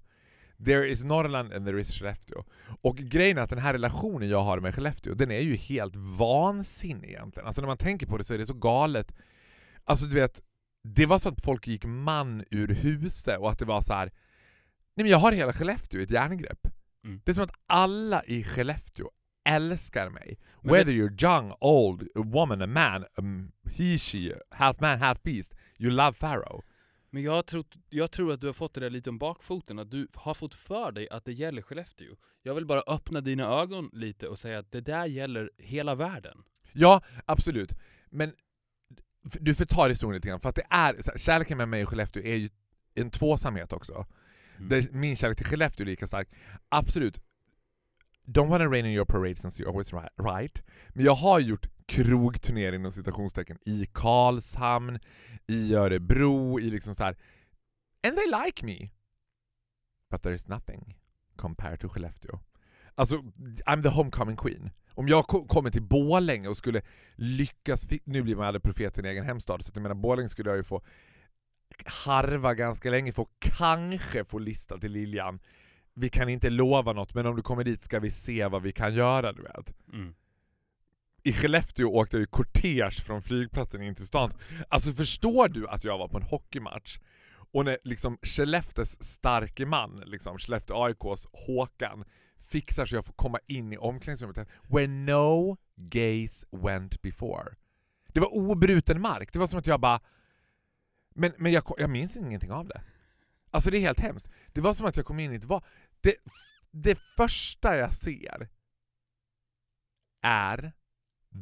There 0.66 0.90
is 0.90 1.04
Norrland 1.04 1.54
and 1.54 1.66
there 1.66 1.82
is 1.82 1.92
Skellefteå. 1.92 2.44
Och 2.82 2.98
grejen 2.98 3.38
är 3.38 3.42
att 3.42 3.50
den 3.50 3.60
här 3.60 3.74
relationen 3.74 4.30
jag 4.30 4.42
har 4.42 4.60
med 4.60 4.76
Skellefteå, 4.76 5.14
den 5.14 5.32
är 5.32 5.40
ju 5.40 5.56
helt 5.56 5.96
vansinnig 5.96 7.10
egentligen. 7.10 7.48
Alltså 7.48 7.62
när 7.62 7.68
man 7.68 7.78
tänker 7.78 8.08
på 8.08 8.18
det 8.18 8.24
så 8.24 8.34
är 8.34 8.38
det 8.38 8.46
så 8.46 8.54
galet. 8.54 9.16
Alltså 9.84 10.06
du 10.06 10.16
vet, 10.16 10.42
det 10.84 11.06
var 11.06 11.20
så 11.20 11.30
att 11.30 11.42
folk 11.42 11.68
gick 11.68 11.86
man 11.86 12.44
ur 12.52 12.68
huset 12.68 13.40
och 13.40 13.52
att 13.52 13.60
det 13.60 13.66
var 13.66 13.82
så 13.82 13.94
här. 13.94 14.06
Nej 14.96 15.04
men 15.04 15.08
jag 15.08 15.18
har 15.18 15.32
hela 15.32 15.54
Skellefteå 15.54 16.00
i 16.00 16.04
ett 16.04 16.12
järngrepp. 16.12 16.68
Mm. 17.06 17.22
Det 17.24 17.32
är 17.32 17.34
som 17.34 17.44
att 17.44 17.56
alla 17.68 18.24
i 18.24 18.44
Skellefteå 18.44 19.10
älskar 19.50 20.10
mig. 20.10 20.40
Men 20.62 20.74
Whether 20.74 20.92
you're 20.94 21.24
young, 21.24 21.54
old, 21.60 22.04
a 22.04 22.22
woman, 22.26 22.62
a 22.62 22.68
man, 22.68 23.06
um, 23.18 23.52
he, 23.78 23.98
she, 23.98 24.34
half 24.50 24.80
man, 24.80 25.00
half 25.00 25.24
beast, 25.24 25.54
you 25.80 25.92
love 25.92 26.14
Pharaoh. 26.14 26.62
Men 27.14 27.24
jag 27.24 27.46
tror, 27.46 27.66
jag 27.90 28.12
tror 28.12 28.34
att 28.34 28.42
du 28.42 28.48
har 28.48 28.54
fått 28.54 28.74
det 28.74 28.80
där 28.80 28.90
lite 28.90 29.10
om 29.10 29.18
bakfoten, 29.18 29.80
att 29.80 29.92
du 29.92 30.08
har 30.14 30.34
fått 30.34 30.56
för 30.56 30.92
dig 30.92 31.10
att 31.10 31.26
det 31.26 31.34
gäller 31.34 31.62
Skellefteå. 31.62 32.16
Jag 32.44 32.56
vill 32.56 32.66
bara 32.66 32.84
öppna 32.88 33.22
dina 33.22 33.44
ögon 33.44 33.90
lite 33.94 34.28
och 34.28 34.40
säga 34.40 34.60
att 34.60 34.72
det 34.72 34.82
där 34.82 35.06
gäller 35.06 35.52
hela 35.58 35.96
världen. 35.96 36.44
Ja, 36.74 37.02
absolut. 37.26 37.74
Men 38.10 38.34
du 39.24 39.56
förtar 39.56 39.90
historien 39.90 40.16
lite 40.16 40.28
grann, 40.28 40.40
för 40.40 40.50
att 40.50 40.56
det 40.56 40.68
är, 40.70 41.18
kärleken 41.18 41.58
med 41.58 41.70
mig 41.70 41.84
och 41.84 41.90
Skellefteå 41.90 42.24
är 42.24 42.36
ju 42.36 42.50
en 42.96 43.10
tvåsamhet 43.10 43.74
också. 43.74 44.06
Mm. 44.58 44.70
Där 44.70 44.88
min 44.92 45.16
kärlek 45.16 45.38
till 45.38 45.46
Skellefteå 45.46 45.84
är 45.84 45.86
lika 45.86 46.08
stark. 46.08 46.30
Absolut. 46.70 47.22
Don't 48.26 48.48
wanna 48.50 48.66
rain 48.66 48.86
in 48.86 48.92
your 48.92 49.06
parade 49.06 49.36
since 49.36 49.64
you're 49.64 49.70
always 49.70 49.94
ri- 49.94 50.34
right. 50.34 50.64
Men 50.90 51.06
jag 51.06 51.16
har 51.16 51.40
gjort 51.40 51.68
krogturnering 51.92 52.80
inom 52.80 52.92
citationstecken 52.92 53.58
i 53.66 53.86
Karlshamn, 53.94 55.00
i 55.48 55.76
Örebro, 55.76 56.60
i 56.60 56.70
liksom 56.70 56.96
så 56.96 57.04
här. 57.04 57.18
And 58.08 58.18
they 58.18 58.28
like 58.46 58.66
me. 58.66 58.90
But 60.10 60.24
there 60.24 60.36
is 60.36 60.48
nothing 60.48 60.98
compared 61.36 61.80
to 61.80 61.90
Skellefteå. 61.90 62.40
Alltså, 62.96 63.16
I'm 63.66 63.84
the 63.84 63.90
homecoming 63.90 64.36
queen. 64.36 64.70
Om 64.94 65.08
jag 65.08 65.28
kommer 65.28 65.70
till 65.70 65.82
Borlänge 65.82 66.48
och 66.48 66.58
skulle 66.58 66.82
lyckas, 67.16 67.88
nu 68.04 68.22
blir 68.22 68.36
man 68.36 68.46
aldrig 68.46 68.64
profet 68.64 68.94
i 68.94 68.96
sin 68.96 69.06
egen 69.06 69.26
hemstad, 69.26 69.62
så 69.62 69.70
att 69.70 69.76
jag 69.76 69.84
menar 69.84 69.96
Borlänge 69.96 70.30
skulle 70.30 70.50
jag 70.50 70.58
ju 70.58 70.64
få 70.64 70.82
harva 71.86 72.54
ganska 72.54 72.90
länge 72.90 73.12
för 73.12 73.22
att 73.22 73.58
kanske 73.58 74.26
få 74.26 74.40
lista 74.40 74.78
till 74.78 74.92
Liljan. 74.92 75.40
Vi 75.94 76.10
kan 76.10 76.30
inte 76.30 76.50
lova 76.50 76.94
något, 76.94 77.14
men 77.14 77.26
om 77.26 77.36
du 77.36 77.42
kommer 77.42 77.64
dit 77.64 77.82
ska 77.82 78.00
vi 78.00 78.12
se 78.12 78.48
vad 78.48 78.62
vi 78.62 78.72
kan 78.72 78.94
göra, 78.94 79.34
du 79.34 79.42
vet. 79.42 79.74
Mm. 79.94 80.16
I 81.24 81.34
Skellefteå 81.34 81.88
åkte 81.96 82.18
jag 82.18 82.22
ju 82.22 82.28
kortege 82.28 82.92
från 82.92 83.22
flygplatsen 83.22 83.82
in 83.82 83.96
till 83.96 84.06
stan. 84.06 84.34
Alltså 84.70 84.92
förstår 84.92 85.48
du 85.48 85.68
att 85.68 85.84
jag 85.84 85.98
var 85.98 86.08
på 86.08 86.18
en 86.18 86.24
hockeymatch 86.24 87.00
och 87.54 87.66
när 87.66 87.78
liksom 87.84 88.18
Skellefteås 88.22 89.04
starke 89.04 89.66
man, 89.66 90.04
liksom 90.06 90.38
Skellefteå 90.38 90.84
AIKs 90.84 91.28
Håkan, 91.34 92.04
fixar 92.38 92.86
så 92.86 92.96
jag 92.96 93.06
får 93.06 93.14
komma 93.14 93.40
in 93.46 93.74
i 93.74 93.78
omklädningsrummet 93.78 94.50
where 94.70 94.88
no 94.88 95.58
gays 95.76 96.46
went 96.52 97.02
before. 97.02 97.56
Det 98.08 98.20
var 98.20 98.36
obruten 98.36 99.02
mark, 99.02 99.34
det 99.34 99.40
var 99.40 99.48
som 99.48 99.60
att 99.60 99.68
jag 99.68 99.80
bara... 99.80 100.00
Men, 101.16 101.32
men 101.38 101.52
jag, 101.52 101.64
jag 101.78 101.90
minns 101.90 102.18
ingenting 102.18 102.52
av 102.52 102.68
det. 102.68 102.82
Alltså 103.52 103.72
det 103.72 103.78
är 103.78 103.82
helt 103.82 104.00
hemskt. 104.00 104.32
Det 104.48 104.62
var 104.62 104.74
som 104.74 104.86
att 104.86 104.98
jag 104.98 105.06
kom 105.06 105.20
in 105.20 105.32
i 105.34 105.36
ett 105.36 105.46
val. 105.46 105.64
det, 106.02 106.16
det 106.72 107.00
första 107.18 107.78
jag 107.78 107.94
ser 107.94 108.50
är 110.22 110.74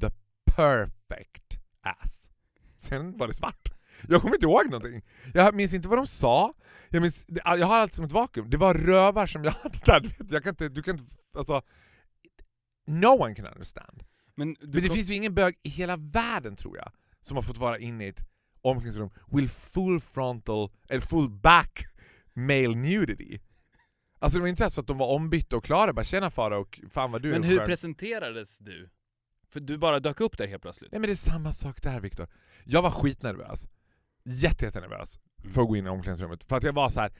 the 0.01 0.09
perfect 0.55 1.57
ass. 1.81 2.29
Sen 2.77 3.17
var 3.17 3.27
det 3.27 3.33
svart. 3.33 3.69
Jag 4.07 4.21
kommer 4.21 4.35
inte 4.35 4.45
ihåg 4.45 4.65
någonting. 4.71 5.01
Jag 5.33 5.55
minns 5.55 5.73
inte 5.73 5.87
vad 5.87 5.97
de 5.97 6.07
sa. 6.07 6.53
Jag, 6.89 7.01
minns, 7.01 7.25
jag 7.27 7.67
har 7.67 7.77
allt 7.77 7.93
som 7.93 8.05
ett 8.05 8.11
vakuum. 8.11 8.49
Det 8.49 8.57
var 8.57 8.73
rövar 8.73 9.27
som 9.27 9.43
jag 9.43 9.51
hade 9.51 9.77
där. 9.85 10.15
Jag 10.29 10.43
kan 10.43 10.49
inte, 10.49 10.69
du 10.69 10.83
kan 10.83 10.99
inte, 10.99 11.13
alltså... 11.37 11.61
No 12.87 13.07
one 13.07 13.35
can 13.35 13.45
understand. 13.45 14.03
Men, 14.35 14.55
Men 14.61 14.71
det 14.71 14.87
kom- 14.87 14.95
finns 14.95 15.09
ju 15.09 15.13
ingen 15.15 15.35
bög 15.35 15.55
i 15.63 15.69
hela 15.69 15.97
världen 15.97 16.55
tror 16.55 16.77
jag 16.77 16.91
som 17.21 17.37
har 17.37 17.41
fått 17.41 17.57
vara 17.57 17.77
inne 17.79 18.05
i 18.05 18.07
ett 18.07 18.19
omklädningsrum 18.61 19.09
with 19.31 19.53
full 19.53 19.99
frontal, 19.99 20.71
eller 20.89 21.01
full 21.01 21.29
back 21.29 21.85
male 22.33 22.75
nudity. 22.75 23.39
Alltså 24.19 24.37
det 24.37 24.41
var 24.41 24.47
inte 24.49 24.69
så 24.69 24.81
att 24.81 24.87
de 24.87 24.97
var 24.97 25.07
ombytta 25.07 25.57
och 25.57 25.63
klara, 25.63 25.93
bara 25.93 26.05
tjena 26.05 26.31
fara 26.31 26.57
och 26.57 26.79
fan 26.89 27.11
vad 27.11 27.21
du 27.21 27.29
Men 27.31 27.43
är 27.43 27.47
hur 27.47 27.57
skön." 27.57 27.65
presenterades 27.65 28.57
du? 28.57 28.89
För 29.49 29.59
du 29.59 29.77
bara 29.77 29.99
dök 29.99 30.21
upp 30.21 30.37
där 30.37 30.47
helt 30.47 30.61
plötsligt. 30.61 30.91
Nej 30.91 30.99
men 31.01 31.07
det 31.07 31.13
är 31.13 31.15
samma 31.31 31.53
sak 31.53 31.81
där 31.81 32.01
Viktor. 32.01 32.27
Jag 32.63 32.81
var 32.81 32.91
skitnervös. 32.91 33.67
Jätte, 34.23 34.65
jättenervös 34.65 35.19
Mm. 35.41 35.53
för 35.53 35.61
att 35.61 35.67
gå 35.67 35.75
in 35.75 35.85
i 35.85 35.89
omklädningsrummet. 35.89 36.43
För 36.43 36.57
att 36.57 36.63
jag 36.63 36.73
var 36.73 36.89
så 36.89 36.99
här. 36.99 37.11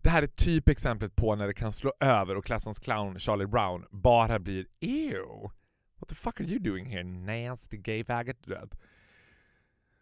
det 0.00 0.10
här 0.10 0.22
är 0.22 0.26
typ 0.26 0.68
exemplet 0.68 1.16
på 1.16 1.36
när 1.36 1.46
det 1.46 1.54
kan 1.54 1.72
slå 1.72 1.92
över 2.00 2.36
och 2.36 2.44
klassens 2.44 2.78
clown 2.78 3.18
Charlie 3.18 3.46
Brown 3.46 3.84
bara 3.90 4.38
blir 4.38 4.66
ew. 4.80 5.50
What 5.98 6.08
the 6.08 6.14
fuck 6.14 6.40
are 6.40 6.48
you 6.48 6.58
doing 6.58 6.84
here 6.86 7.02
nasty 7.04 7.76
gay 7.76 8.04
faggot? 8.04 8.36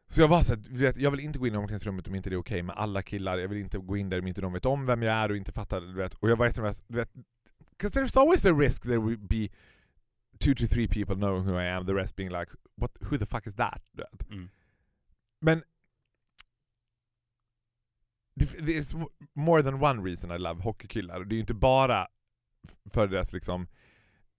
Så 0.08 0.20
jag 0.20 0.28
var 0.28 0.42
så 0.42 0.54
här, 0.54 0.62
du 0.68 0.78
vet, 0.78 0.96
jag 0.96 1.10
vill 1.10 1.20
inte 1.20 1.38
gå 1.38 1.46
in 1.46 1.54
i 1.54 1.56
omklädningsrummet 1.56 2.08
om 2.08 2.14
inte 2.14 2.30
det 2.30 2.34
är 2.36 2.40
okej 2.40 2.62
med 2.62 2.76
alla 2.76 3.02
killar. 3.02 3.38
Jag 3.38 3.48
vill 3.48 3.58
inte 3.58 3.78
gå 3.78 3.96
in 3.96 4.08
där 4.08 4.18
om 4.20 4.26
inte 4.26 4.40
de 4.40 4.52
vet 4.52 4.66
om 4.66 4.86
vem 4.86 5.02
jag 5.02 5.14
är 5.14 5.30
och 5.30 5.36
inte 5.36 5.52
fattar. 5.52 5.80
Du 5.80 5.92
vet. 5.92 6.14
Och 6.14 6.30
jag 6.30 6.36
var 6.36 6.46
jättenervös. 6.46 6.84
Du 6.88 6.96
vet, 6.96 7.10
'cause 7.78 8.00
there's 8.00 8.20
always 8.20 8.46
a 8.46 8.52
risk 8.52 8.82
there 8.82 8.98
will 9.00 9.18
be 9.18 9.48
two 10.44 10.54
to 10.54 10.66
three 10.66 10.88
people 10.88 11.14
knowing 11.16 11.44
who 11.48 11.54
I 11.60 11.66
am, 11.68 11.86
the 11.86 11.94
rest 11.94 12.16
being 12.16 12.30
like 12.30 12.52
What, 12.76 12.90
who 13.00 13.18
the 13.18 13.26
fuck 13.26 13.46
is 13.46 13.54
that? 13.54 13.82
Mm. 14.30 14.48
Men 15.40 15.62
det, 18.34 18.92
m- 18.94 19.06
more 19.34 19.62
than 19.62 19.82
one 19.82 20.02
reason 20.02 20.30
I 20.30 20.38
love 20.38 20.62
hockeykillar. 20.62 21.24
Det 21.24 21.34
är 21.34 21.36
ju 21.36 21.40
inte 21.40 21.54
bara 21.54 22.08
för 22.90 23.06
deras 23.06 23.32
liksom... 23.32 23.68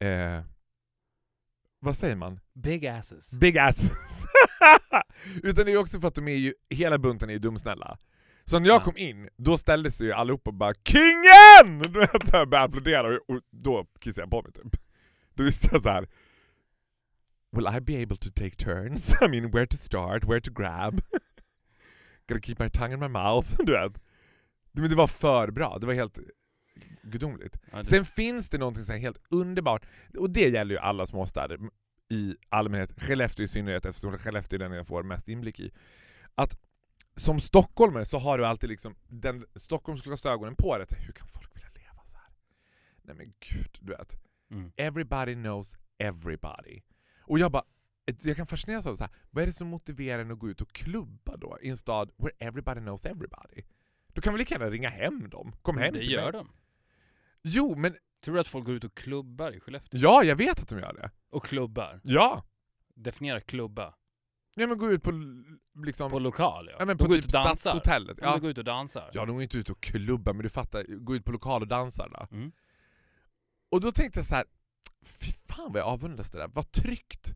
Eh, 0.03 0.43
vad 1.79 1.97
säger 1.97 2.15
man? 2.15 2.39
Big 2.53 2.85
asses. 2.87 3.33
Big 3.33 3.57
asses! 3.57 4.25
Utan 5.43 5.65
det 5.65 5.71
är 5.71 5.77
också 5.77 5.99
för 6.01 6.07
att 6.07 6.15
de 6.15 6.27
är 6.27 6.35
ju, 6.35 6.53
hela 6.69 6.97
bunten 6.97 7.29
är 7.29 7.33
ju 7.33 7.39
dumsnälla. 7.39 7.97
Så 8.43 8.59
när 8.59 8.67
jag 8.67 8.81
Ja. 8.81 8.83
kom 8.85 8.97
in, 8.97 9.29
då 9.37 9.57
ställde 9.57 9.91
sig 9.91 10.07
ju 10.07 10.13
allihopa 10.13 10.49
och 10.49 10.53
bara 10.55 10.73
KINGEN! 10.73 11.79
Du 11.93 11.99
vet, 11.99 12.11
här, 12.31 12.45
började 12.45 12.59
applådera 12.65 13.07
och, 13.07 13.19
och 13.35 13.41
då 13.51 13.85
kissade 13.99 14.21
jag 14.21 14.29
på 14.31 14.41
mig 14.41 14.51
typ. 14.51 14.81
Då 15.35 15.43
visste 15.43 15.69
jag 15.71 15.81
så 15.81 15.89
här. 15.89 16.07
Will 17.51 17.67
I 17.77 17.81
be 17.81 18.03
able 18.03 18.17
to 18.17 18.29
take 18.35 18.55
turns? 18.55 19.13
I 19.21 19.27
mean, 19.27 19.51
where 19.51 19.67
to 19.67 19.77
start, 19.77 20.23
where 20.23 20.41
to 20.41 20.51
grab? 20.51 21.01
Gotta 22.27 22.41
keep 22.41 22.55
my 22.59 22.69
tongue 22.69 22.93
in 22.93 22.99
my 22.99 23.07
mouth, 23.07 23.47
du 23.65 23.71
vet. 23.71 24.01
Men 24.71 24.89
det 24.89 24.95
var 24.95 25.07
för 25.07 25.51
bra, 25.51 25.77
det 25.79 25.87
var 25.87 25.93
helt 25.93 26.19
gudomligt. 27.03 27.57
Ja, 27.71 27.77
det- 27.77 27.85
Sen 27.85 28.05
finns 28.05 28.49
det 28.49 28.57
någonting 28.57 28.83
så 28.83 28.93
helt 28.93 29.17
underbart, 29.29 29.85
och 30.17 30.29
det 30.29 30.49
gäller 30.49 30.75
ju 30.75 30.79
alla 30.79 31.05
småstäder 31.05 31.59
i 32.09 32.35
allmänhet, 32.49 33.01
Skellefteå 33.01 33.43
i 33.43 33.47
synnerhet 33.47 33.85
eftersom 33.85 34.17
Skellefteå 34.17 34.57
är 34.57 34.59
den 34.59 34.71
jag 34.71 34.87
får 34.87 35.03
mest 35.03 35.27
inblick 35.27 35.59
i. 35.59 35.71
Att 36.35 36.57
som 37.15 37.39
stockholmare 37.39 38.05
så 38.05 38.19
har 38.19 38.37
du 38.37 38.45
alltid 38.45 38.69
liksom 38.69 38.95
den 39.07 39.45
Stockholmsglasögonen 39.55 40.55
på 40.55 40.77
dig, 40.77 40.87
hur 40.97 41.13
kan 41.13 41.27
folk 41.27 41.55
vilja 41.55 41.69
leva 41.75 42.03
så 42.05 42.15
här? 42.17 42.29
Nej 43.01 43.15
men 43.15 43.33
gud, 43.49 43.77
du 43.81 43.91
vet. 43.91 44.15
Mm. 44.51 44.71
Everybody 44.77 45.33
knows 45.33 45.77
everybody. 45.97 46.81
Och 47.21 47.39
jag 47.39 47.51
bara, 47.51 47.63
jag 48.23 48.37
kan 48.37 48.47
fascineras 48.47 48.85
av 48.85 48.95
så 48.95 49.03
här, 49.03 49.13
vad 49.29 49.41
är 49.41 49.47
det 49.47 49.53
som 49.53 49.67
motiverar 49.67 50.21
en 50.21 50.31
att 50.31 50.39
gå 50.39 50.49
ut 50.49 50.61
och 50.61 50.71
klubba 50.71 51.37
då 51.37 51.57
i 51.61 51.69
en 51.69 51.77
stad 51.77 52.11
where 52.17 52.33
everybody 52.39 52.81
knows 52.81 53.05
everybody? 53.05 53.63
Då 54.07 54.21
kan 54.21 54.33
vi 54.33 54.39
lika 54.39 54.55
gärna 54.55 54.69
ringa 54.69 54.89
hem 54.89 55.29
dem. 55.29 55.55
Kom 55.61 55.77
hem 55.77 55.93
det 55.93 55.99
till 55.99 56.11
gör 56.11 56.23
mig. 56.23 56.31
de. 56.31 56.51
Jo, 57.43 57.75
men 57.75 57.95
Tror 58.23 58.35
du 58.35 58.41
att 58.41 58.47
folk 58.47 58.65
går 58.65 58.75
ut 58.75 58.83
och 58.83 58.93
klubbar 58.97 59.51
i 59.51 59.59
Skellefteå? 59.59 59.99
ja, 59.99 60.23
jag 60.23 60.35
vet 60.35 60.61
att 60.61 60.69
de 60.69 60.79
gör 60.79 60.93
det. 60.93 61.11
Och 61.29 61.45
klubbar? 61.45 61.99
Ja! 62.03 62.45
Definiera 62.95 63.41
klubba. 63.41 63.93
Ja 64.55 64.67
men 64.67 64.77
gå 64.77 64.91
ut 64.91 65.03
på 65.03 65.11
liksom... 65.85 66.11
På 66.11 66.19
lokal 66.19 66.67
ja. 66.71 66.75
ja, 66.79 66.85
men 66.85 66.97
de 66.97 67.05
på 67.07 67.13
typ. 67.13 67.23
Stadshotellet. 67.29 68.17
Ja. 68.21 68.27
Ja. 68.27 68.33
De 68.33 68.41
går 68.41 68.49
ut 68.49 68.57
och 68.57 68.63
dansar. 68.63 69.09
ja, 69.13 69.25
de 69.25 69.35
går 69.35 69.43
inte 69.43 69.57
ut 69.57 69.69
och 69.69 69.81
klubbar, 69.81 70.33
men 70.33 70.43
du 70.43 70.49
fattar, 70.49 70.83
gå 70.83 71.15
ut 71.15 71.25
på 71.25 71.31
lokal 71.31 71.61
och 71.61 71.67
dansar 71.67 72.09
då. 72.09 72.35
Mm. 72.37 72.51
Och 73.71 73.81
då 73.81 73.91
tänkte 73.91 74.19
jag 74.19 74.25
så 74.25 74.35
här, 74.35 74.45
fy 75.01 75.31
fan 75.31 75.71
vad 75.71 75.81
jag 75.81 75.87
avundas 75.87 76.31
det 76.31 76.37
där. 76.37 76.47
Vad 76.47 76.71
tryggt! 76.71 77.33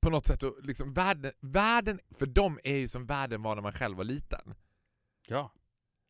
På 0.00 0.10
något 0.10 0.26
sätt. 0.26 0.42
Och 0.42 0.56
liksom 0.62 0.92
världen, 0.92 1.32
världen, 1.40 2.00
för 2.10 2.26
dem 2.26 2.60
är 2.64 2.76
ju 2.76 2.88
som 2.88 3.06
världen 3.06 3.42
var 3.42 3.54
när 3.54 3.62
man 3.62 3.72
själv 3.72 3.96
var 3.96 4.04
liten. 4.04 4.54
Ja. 5.26 5.52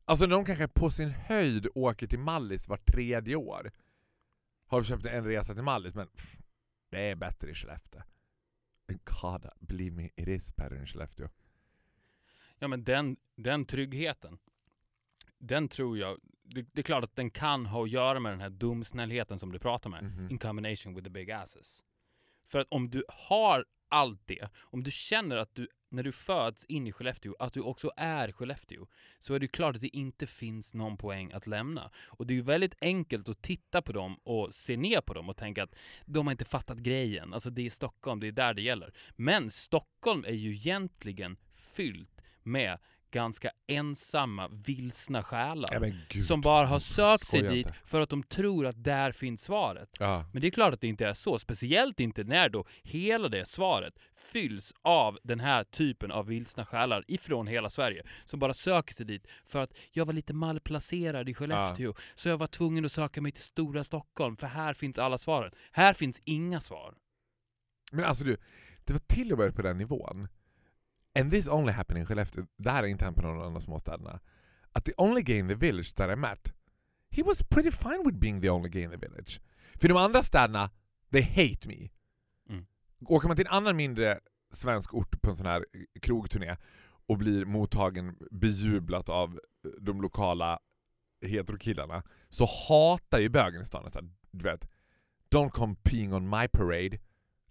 Alltså 0.05 0.27
när 0.27 0.37
de 0.37 0.45
kanske 0.45 0.69
på 0.69 0.91
sin 0.91 1.11
höjd 1.11 1.67
åker 1.75 2.07
till 2.07 2.19
Mallis 2.19 2.69
var 2.69 2.77
tredje 2.77 3.37
år. 3.37 3.73
Har 4.67 4.81
vi 4.81 4.87
köpt 4.87 5.07
en 5.07 5.25
resa 5.25 5.55
till 5.55 5.63
Mallis, 5.63 5.95
men 5.95 6.07
pff, 6.07 6.37
det 6.91 7.11
är 7.11 7.15
bättre 7.17 7.51
i 7.51 7.55
Skellefteå. 7.55 8.03
God, 8.87 9.49
believe 9.61 9.97
me, 9.97 10.11
it 10.17 10.29
is 10.29 10.57
better 10.57 10.77
in 10.77 10.87
Skellefteå. 10.87 11.29
Ja 12.59 12.69
men 12.69 12.85
den, 12.85 13.17
den 13.37 13.65
tryggheten, 13.65 14.39
den 15.39 15.69
tror 15.69 15.99
jag, 15.99 16.21
det, 16.45 16.63
det 16.73 16.81
är 16.81 16.83
klart 16.83 17.05
att 17.05 17.17
den 17.17 17.31
kan 17.31 17.67
ha 17.67 17.85
att 17.85 17.91
göra 17.91 18.21
med 18.21 18.33
den 18.33 18.41
här 18.41 18.51
dumsnällheten 18.51 19.39
som 19.39 19.53
du 19.53 19.59
pratar 19.59 19.91
med. 19.91 20.05
Mhm. 20.05 20.31
In 20.31 20.39
combination 20.39 20.95
with 20.95 21.05
the 21.05 21.11
big 21.11 21.31
asses. 21.31 21.85
För 22.47 22.59
att 22.59 22.67
om 22.71 22.91
du 22.91 23.05
har 23.09 23.65
allt 23.89 24.21
det, 24.27 24.49
om 24.57 24.83
du 24.83 24.91
känner 24.91 25.37
att 25.37 25.55
du 25.55 25.69
när 25.95 26.03
du 26.03 26.13
föds 26.13 26.65
in 26.65 26.87
i 26.87 26.93
Skellefteå, 26.93 27.35
att 27.39 27.53
du 27.53 27.61
också 27.61 27.93
är 27.97 28.33
Skellefteå, 28.33 28.87
så 29.19 29.35
är 29.35 29.39
det 29.39 29.49
klart 29.49 29.75
att 29.75 29.81
det 29.81 29.97
inte 29.97 30.27
finns 30.27 30.75
någon 30.75 30.97
poäng 30.97 31.33
att 31.33 31.47
lämna. 31.47 31.91
Och 32.07 32.27
det 32.27 32.35
är 32.35 32.37
ju 32.37 32.43
väldigt 32.43 32.75
enkelt 32.81 33.29
att 33.29 33.43
titta 33.43 33.83
på 33.83 33.93
dem 33.93 34.17
och 34.25 34.55
se 34.55 34.77
ner 34.77 35.01
på 35.01 35.15
dem 35.15 35.29
och 35.29 35.37
tänka 35.37 35.63
att 35.63 35.75
de 36.05 36.27
har 36.27 36.33
inte 36.33 36.45
fattat 36.45 36.79
grejen. 36.79 37.35
Alltså 37.35 37.51
det 37.51 37.67
är 37.67 37.71
Stockholm, 37.71 38.21
det 38.21 38.29
är 38.29 38.33
där 38.33 38.55
det 38.55 38.63
gäller. 38.63 38.95
Men 39.17 39.51
Stockholm 39.51 40.25
är 40.25 40.33
ju 40.33 40.53
egentligen 40.53 41.37
fyllt 41.53 42.23
med 42.43 42.79
ganska 43.15 43.51
ensamma, 43.67 44.49
vilsna 44.49 45.23
själar. 45.23 45.93
Ja, 46.13 46.23
som 46.23 46.41
bara 46.41 46.67
har 46.67 46.79
sökt 46.79 47.27
sig 47.27 47.43
dit 47.43 47.69
för 47.85 48.01
att 48.01 48.09
de 48.09 48.23
tror 48.23 48.67
att 48.67 48.85
där 48.85 49.13
finns 49.13 49.43
svaret. 49.43 49.89
Ja. 49.99 50.25
Men 50.33 50.41
det 50.43 50.49
är 50.49 50.51
klart 50.51 50.75
att 50.75 50.81
det 50.81 50.89
inte 50.89 51.07
är 51.07 51.13
så, 51.13 51.39
speciellt 51.39 52.01
inte 52.01 52.25
när 52.25 52.49
då 52.49 52.65
hela 52.83 53.29
det 53.29 53.49
svaret 53.49 53.95
fylls 54.15 54.73
av 54.83 55.19
den 55.23 55.41
här 55.41 55.65
typen 55.65 56.11
av 56.11 56.27
vilsna 56.27 56.67
själar 56.67 57.05
ifrån 57.09 57.47
hela 57.47 57.71
Sverige 57.71 58.03
som 58.25 58.41
bara 58.41 58.55
söker 58.55 58.95
sig 58.95 59.07
dit 59.07 59.27
för 59.47 59.63
att 59.63 59.73
jag 59.93 60.07
var 60.07 60.13
lite 60.13 60.35
malplacerad 60.35 61.29
i 61.29 61.35
Skellefteå 61.35 61.95
så 62.15 62.29
jag 62.29 62.39
var 62.39 62.47
tvungen 62.47 62.85
att 62.85 62.93
söka 62.93 63.23
mig 63.23 63.33
till 63.33 63.43
stora 63.43 63.85
Stockholm 63.85 64.37
för 64.37 64.47
här 64.47 64.75
finns 64.75 64.99
alla 64.99 65.19
svaren. 65.19 65.53
Här 65.73 65.95
finns 65.95 66.21
inga 66.25 66.61
svar. 66.61 66.95
Men 67.93 68.05
alltså 68.05 68.25
du, 68.25 68.37
det 68.85 68.93
var 68.93 69.01
till 69.01 69.33
och 69.33 69.39
med 69.39 69.57
på 69.57 69.63
den 69.63 69.79
nivån. 69.79 70.29
And 71.15 71.31
this 71.31 71.49
only 71.49 71.73
happened 71.73 72.01
in 72.01 72.07
Skellefteå. 72.07 72.47
Det 72.57 72.71
här 72.71 72.83
har 72.83 72.89
inte 72.89 73.05
hänt 73.05 73.17
på 73.17 73.23
någon 73.23 73.43
av 73.43 73.53
de 73.53 73.63
små 73.63 73.79
städerna. 73.79 74.21
Att 74.73 74.85
the 74.85 74.93
only 74.97 75.23
gay 75.23 75.39
in 75.39 75.49
the 75.49 75.55
village 75.55 75.95
that 75.95 76.11
I 76.11 76.17
met, 76.17 76.53
he 77.11 77.23
was 77.23 77.43
pretty 77.43 77.71
fine 77.71 78.03
with 78.05 78.19
being 78.19 78.41
the 78.41 78.51
only 78.51 78.69
gay 78.69 78.83
in 78.83 78.91
the 78.91 78.97
village. 78.97 79.41
För 79.75 79.89
de 79.89 79.97
andra 79.97 80.23
städerna, 80.23 80.71
they 81.13 81.23
hate 81.23 81.69
me. 81.69 81.91
Mm. 82.51 82.67
Åker 83.07 83.29
man 83.29 83.37
till 83.37 83.47
en 83.47 83.53
annan 83.53 83.77
mindre 83.77 84.21
svensk 84.53 84.95
ort 84.95 85.23
på 85.23 85.31
en 85.31 85.37
sån 85.37 85.47
här 85.47 85.65
krogturné 86.03 86.57
och 87.07 87.19
blir 87.19 87.45
mottagen 87.45 88.17
bejublat 88.31 89.09
av 89.09 89.41
de 89.81 90.03
lokala 90.03 90.59
heterokillarna 91.27 92.03
så 92.29 92.47
hatar 92.69 93.19
ju 93.19 93.29
bögen 93.29 93.63
i 93.63 93.67
stan. 93.67 93.91
Så 93.91 93.99
här, 93.99 94.09
du 94.31 94.45
vet, 94.45 94.69
Don't 95.35 95.51
come 95.51 95.77
peeing 95.83 96.15
on 96.15 96.29
my 96.29 96.47
parade. 96.47 96.99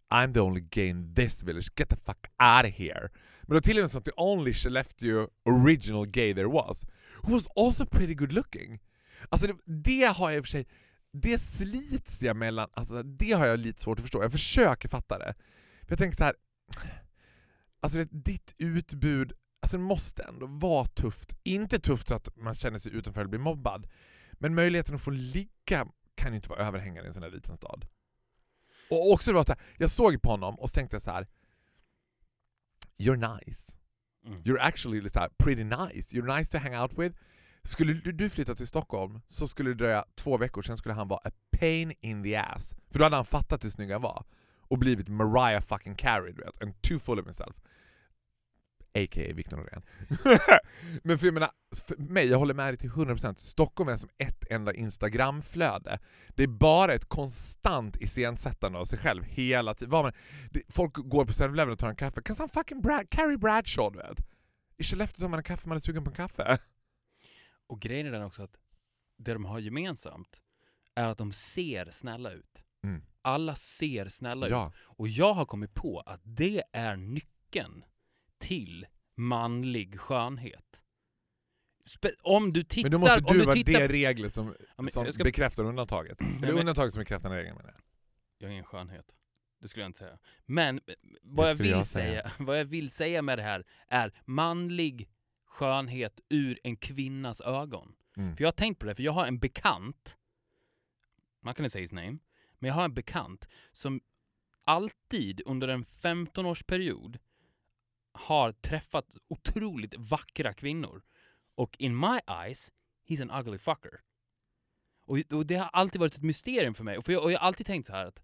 I'm 0.10 0.34
the 0.34 0.39
only 0.39 0.62
gay 0.62 0.88
in 0.88 1.13
this 1.15 1.43
village. 1.43 1.75
Get 1.75 1.89
the 1.89 1.98
fuck 1.98 2.29
out 2.39 2.65
of 2.65 2.72
here. 2.72 3.12
Men 3.47 3.55
då 3.55 3.62
till 3.62 3.77
och 3.77 3.83
med 3.83 3.91
så 3.91 3.97
att 3.97 4.05
the 4.05 4.12
only 4.15 4.53
Skellefteå 4.53 5.29
original 5.45 6.07
gay 6.07 6.33
there 6.33 6.47
was, 6.47 6.88
who 7.21 7.31
was 7.31 7.47
also 7.55 7.85
pretty 7.85 8.13
good 8.13 8.31
looking. 8.31 8.79
Alltså 9.29 9.47
det, 9.47 9.55
det 9.65 10.03
har 10.03 10.29
jag 10.29 10.38
i 10.38 10.41
och 10.41 10.45
för 10.45 10.51
sig, 10.51 10.67
det 11.13 11.39
slits 11.39 12.21
jag 12.21 12.35
mellan, 12.35 12.69
alltså 12.73 13.03
det 13.03 13.31
har 13.31 13.47
jag 13.47 13.59
lite 13.59 13.81
svårt 13.81 14.00
att 14.00 14.03
förstå. 14.03 14.21
Jag 14.21 14.31
försöker 14.31 14.89
fatta 14.89 15.17
det. 15.17 15.33
För 15.81 15.91
jag 15.91 16.00
tänker 16.00 16.17
så 16.17 16.23
här. 16.23 16.35
alltså 17.79 17.97
vet, 17.97 18.25
ditt 18.25 18.55
utbud, 18.57 19.33
alltså 19.62 19.77
det 19.77 19.83
måste 19.83 20.23
ändå 20.23 20.45
vara 20.45 20.85
tufft. 20.85 21.33
Inte 21.43 21.79
tufft 21.79 22.07
så 22.07 22.15
att 22.15 22.35
man 22.35 22.55
känner 22.55 22.79
sig 22.79 22.93
utanför 22.93 23.21
eller 23.21 23.29
blir 23.29 23.39
mobbad, 23.39 23.88
men 24.31 24.55
möjligheten 24.55 24.95
att 24.95 25.01
få 25.01 25.12
ligga 25.12 25.88
kan 26.15 26.31
ju 26.31 26.35
inte 26.35 26.50
vara 26.50 26.67
överhängande 26.67 27.03
i 27.03 27.07
en 27.07 27.13
sån 27.13 27.23
här 27.23 27.29
liten 27.29 27.55
stad. 27.55 27.88
Och 28.89 29.12
också 29.12 29.31
det 29.31 29.35
var 29.35 29.43
så 29.43 29.51
här, 29.51 29.62
jag 29.77 29.89
såg 29.89 30.21
på 30.21 30.29
honom 30.29 30.59
och 30.59 30.69
så 30.69 30.73
tänkte 30.73 30.95
jag 30.95 31.01
så 31.01 31.12
här. 31.12 31.27
You're 32.97 33.17
nice. 33.17 33.75
Mm. 34.27 34.41
You're 34.45 34.62
actually 34.62 35.01
här, 35.15 35.29
pretty 35.38 35.63
nice. 35.63 36.13
You're 36.13 36.38
nice 36.38 36.50
to 36.50 36.57
hang 36.57 36.75
out 36.75 36.97
with. 36.97 37.15
Skulle 37.63 37.93
du- 37.93 38.29
flytta 38.29 38.55
till 38.55 38.67
Stockholm 38.67 39.21
så 39.27 39.47
skulle 39.47 39.69
det 39.69 39.75
dröja 39.75 40.05
två 40.15 40.38
veckor, 40.38 40.62
sen 40.62 40.77
skulle 40.77 40.93
han 40.95 41.07
vara 41.07 41.19
a 41.23 41.31
pain 41.59 41.93
in 42.01 42.23
the 42.23 42.35
ass. 42.35 42.75
För 42.91 43.00
då 43.00 43.05
hade 43.05 43.15
han 43.15 43.25
fattat 43.25 43.63
hur 43.63 43.69
snygg 43.69 43.91
han 43.91 44.01
var. 44.01 44.25
Och 44.69 44.79
blivit 44.79 45.07
Mariah 45.09 45.62
fucking 45.62 45.95
Carey, 45.95 46.33
du 46.33 46.41
vet. 46.41 46.63
And 46.63 46.81
too 46.81 47.00
full 47.00 47.19
of 47.19 47.25
himself. 47.25 47.55
A.k.a. 48.95 49.33
Victor 49.33 49.57
Norén. 49.57 49.81
Men 51.03 51.19
för 51.19 51.27
jag 51.27 51.33
menar, 51.33 51.51
för 51.85 51.97
mig, 51.97 52.27
jag 52.27 52.39
håller 52.39 52.53
med 52.53 52.67
dig 52.67 52.77
till 52.77 52.89
100%. 52.89 53.35
Stockholm 53.35 53.89
är 53.89 53.97
som 53.97 54.09
ett 54.17 54.43
enda 54.50 54.73
Instagramflöde. 54.73 55.99
Det 56.29 56.43
är 56.43 56.47
bara 56.47 56.93
ett 56.93 57.06
konstant 57.06 58.01
iscensättande 58.01 58.79
av 58.79 58.86
sig 58.86 58.99
själv 58.99 59.23
hela 59.23 59.73
tiden. 59.73 60.13
Folk 60.69 60.93
går 60.95 61.25
på 61.25 61.32
7-Eleven 61.32 61.71
och 61.71 61.79
tar 61.79 61.89
en 61.89 61.95
kaffe. 61.95 62.21
Cause 62.21 62.43
I'm 62.43 62.53
fucking 62.53 62.82
Brad, 62.82 63.10
Carrie 63.10 63.38
Bradshaw, 63.38 63.91
du 63.93 64.08
vet. 64.08 64.27
I 64.77 64.84
Skellefteå 64.84 65.21
tar 65.21 65.29
man 65.29 65.39
en 65.39 65.43
kaffe, 65.43 65.67
man 65.67 65.77
är 65.77 65.82
sugen 65.82 66.03
på 66.03 66.10
en 66.10 66.15
kaffe. 66.15 66.58
Och 67.67 67.82
grejen 67.82 68.08
är 68.08 68.12
den 68.12 68.23
också 68.23 68.43
att 68.43 68.56
det 69.17 69.34
de 69.34 69.45
har 69.45 69.60
gemensamt 69.60 70.41
är 70.95 71.08
att 71.08 71.17
de 71.17 71.32
ser 71.32 71.91
snälla 71.91 72.32
ut. 72.32 72.63
Mm. 72.84 73.01
Alla 73.21 73.56
ser 73.56 74.10
snälla 74.10 74.45
ut. 74.45 74.51
Ja. 74.51 74.71
Och 74.77 75.08
jag 75.08 75.34
har 75.34 75.45
kommit 75.45 75.73
på 75.73 75.99
att 75.99 76.21
det 76.23 76.63
är 76.73 76.95
nyckeln 76.95 77.84
till 78.47 78.86
manlig 79.17 79.99
skönhet. 79.99 80.82
Spe- 81.86 82.15
om 82.21 82.53
du 82.53 82.63
tittar... 82.63 82.89
Men 82.89 82.91
då 82.91 82.99
måste 82.99 83.19
du 83.19 83.39
du 83.39 83.45
vara 83.45 83.56
tittar 83.56 83.79
det 83.79 83.88
reglet 83.88 84.34
som, 84.34 84.56
som 84.91 85.12
ska- 85.12 85.23
bekräftar 85.23 85.63
undantaget. 85.63 86.21
Eller 86.21 86.39
men- 86.39 86.60
undantaget 86.60 86.93
som 86.93 86.99
bekräftar 86.99 87.29
regeln 87.29 87.56
menar 87.58 87.69
jag. 87.69 87.82
Jag 88.38 88.47
har 88.47 88.51
ingen 88.51 88.63
skönhet. 88.63 89.06
Det 89.62 89.67
skulle 89.67 89.84
jag 89.84 89.89
inte 89.89 89.99
säga. 89.99 90.17
Men 90.45 90.82
eh, 90.88 90.93
vad 91.21 91.49
jag, 91.49 91.56
vill 91.56 91.69
jag 91.69 91.86
säga. 91.86 92.21
säga. 92.29 92.32
vad 92.45 92.60
jag 92.60 92.65
vill 92.65 92.89
säga 92.91 93.21
med 93.21 93.38
det 93.38 93.43
här 93.43 93.65
är 93.88 94.13
manlig 94.25 95.10
skönhet 95.45 96.19
ur 96.29 96.60
en 96.63 96.75
kvinnas 96.77 97.41
ögon. 97.41 97.95
Mm. 98.17 98.36
För 98.36 98.43
jag 98.43 98.47
har 98.47 98.53
tänkt 98.53 98.79
på 98.79 98.86
det, 98.86 98.95
för 98.95 99.03
jag 99.03 99.12
har 99.12 99.27
en 99.27 99.39
bekant, 99.39 100.17
man 101.41 101.53
kan 101.53 101.65
inte 101.65 101.73
säga 101.73 101.82
his 101.82 101.91
name, 101.91 102.17
men 102.60 102.67
jag 102.67 102.73
har 102.75 102.86
en 102.86 102.93
bekant 102.93 103.47
som 103.71 104.01
alltid 104.65 105.41
under 105.45 105.67
en 105.67 105.84
15-årsperiod 105.84 107.19
har 108.13 108.52
träffat 108.52 109.15
otroligt 109.30 109.95
vackra 109.97 110.54
kvinnor. 110.54 111.04
Och 111.56 111.76
in 111.80 111.99
my 111.99 112.19
eyes, 112.28 112.71
he's 113.08 113.21
an 113.21 113.39
ugly 113.39 113.58
fucker. 113.58 113.99
Och, 115.06 115.17
och 115.34 115.45
det 115.45 115.56
har 115.56 115.69
alltid 115.73 116.02
varit 116.02 116.15
ett 116.15 116.23
mysterium 116.23 116.73
för 116.73 116.84
mig. 116.84 116.97
Och, 116.97 117.06
för 117.06 117.13
jag, 117.13 117.23
och 117.23 117.32
jag 117.32 117.39
har 117.39 117.47
alltid 117.47 117.65
tänkt 117.65 117.86
så 117.86 117.93
här 117.93 118.06
att 118.06 118.23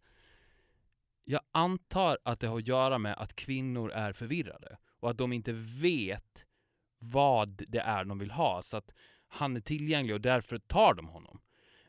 jag 1.23 1.41
antar 1.51 2.17
att 2.23 2.39
det 2.39 2.47
har 2.47 2.57
att 2.57 2.67
göra 2.67 2.97
med 2.97 3.13
att 3.17 3.35
kvinnor 3.35 3.91
är 3.91 4.13
förvirrade 4.13 4.77
och 4.99 5.09
att 5.09 5.17
de 5.17 5.33
inte 5.33 5.53
vet 5.81 6.45
vad 6.99 7.63
det 7.67 7.79
är 7.79 8.05
de 8.05 8.19
vill 8.19 8.31
ha 8.31 8.61
så 8.61 8.77
att 8.77 8.93
han 9.27 9.55
är 9.55 9.61
tillgänglig 9.61 10.13
och 10.13 10.21
därför 10.21 10.57
tar 10.57 10.93
de 10.93 11.07
honom. 11.07 11.41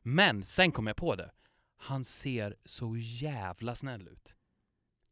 Men 0.03 0.43
sen 0.43 0.73
kom 0.73 0.87
jag 0.87 0.97
på 0.97 1.15
det. 1.15 1.31
Han 1.77 2.05
ser 2.05 2.57
så 2.65 2.97
jävla 2.97 3.75
snäll 3.75 4.09
ut. 4.09 4.35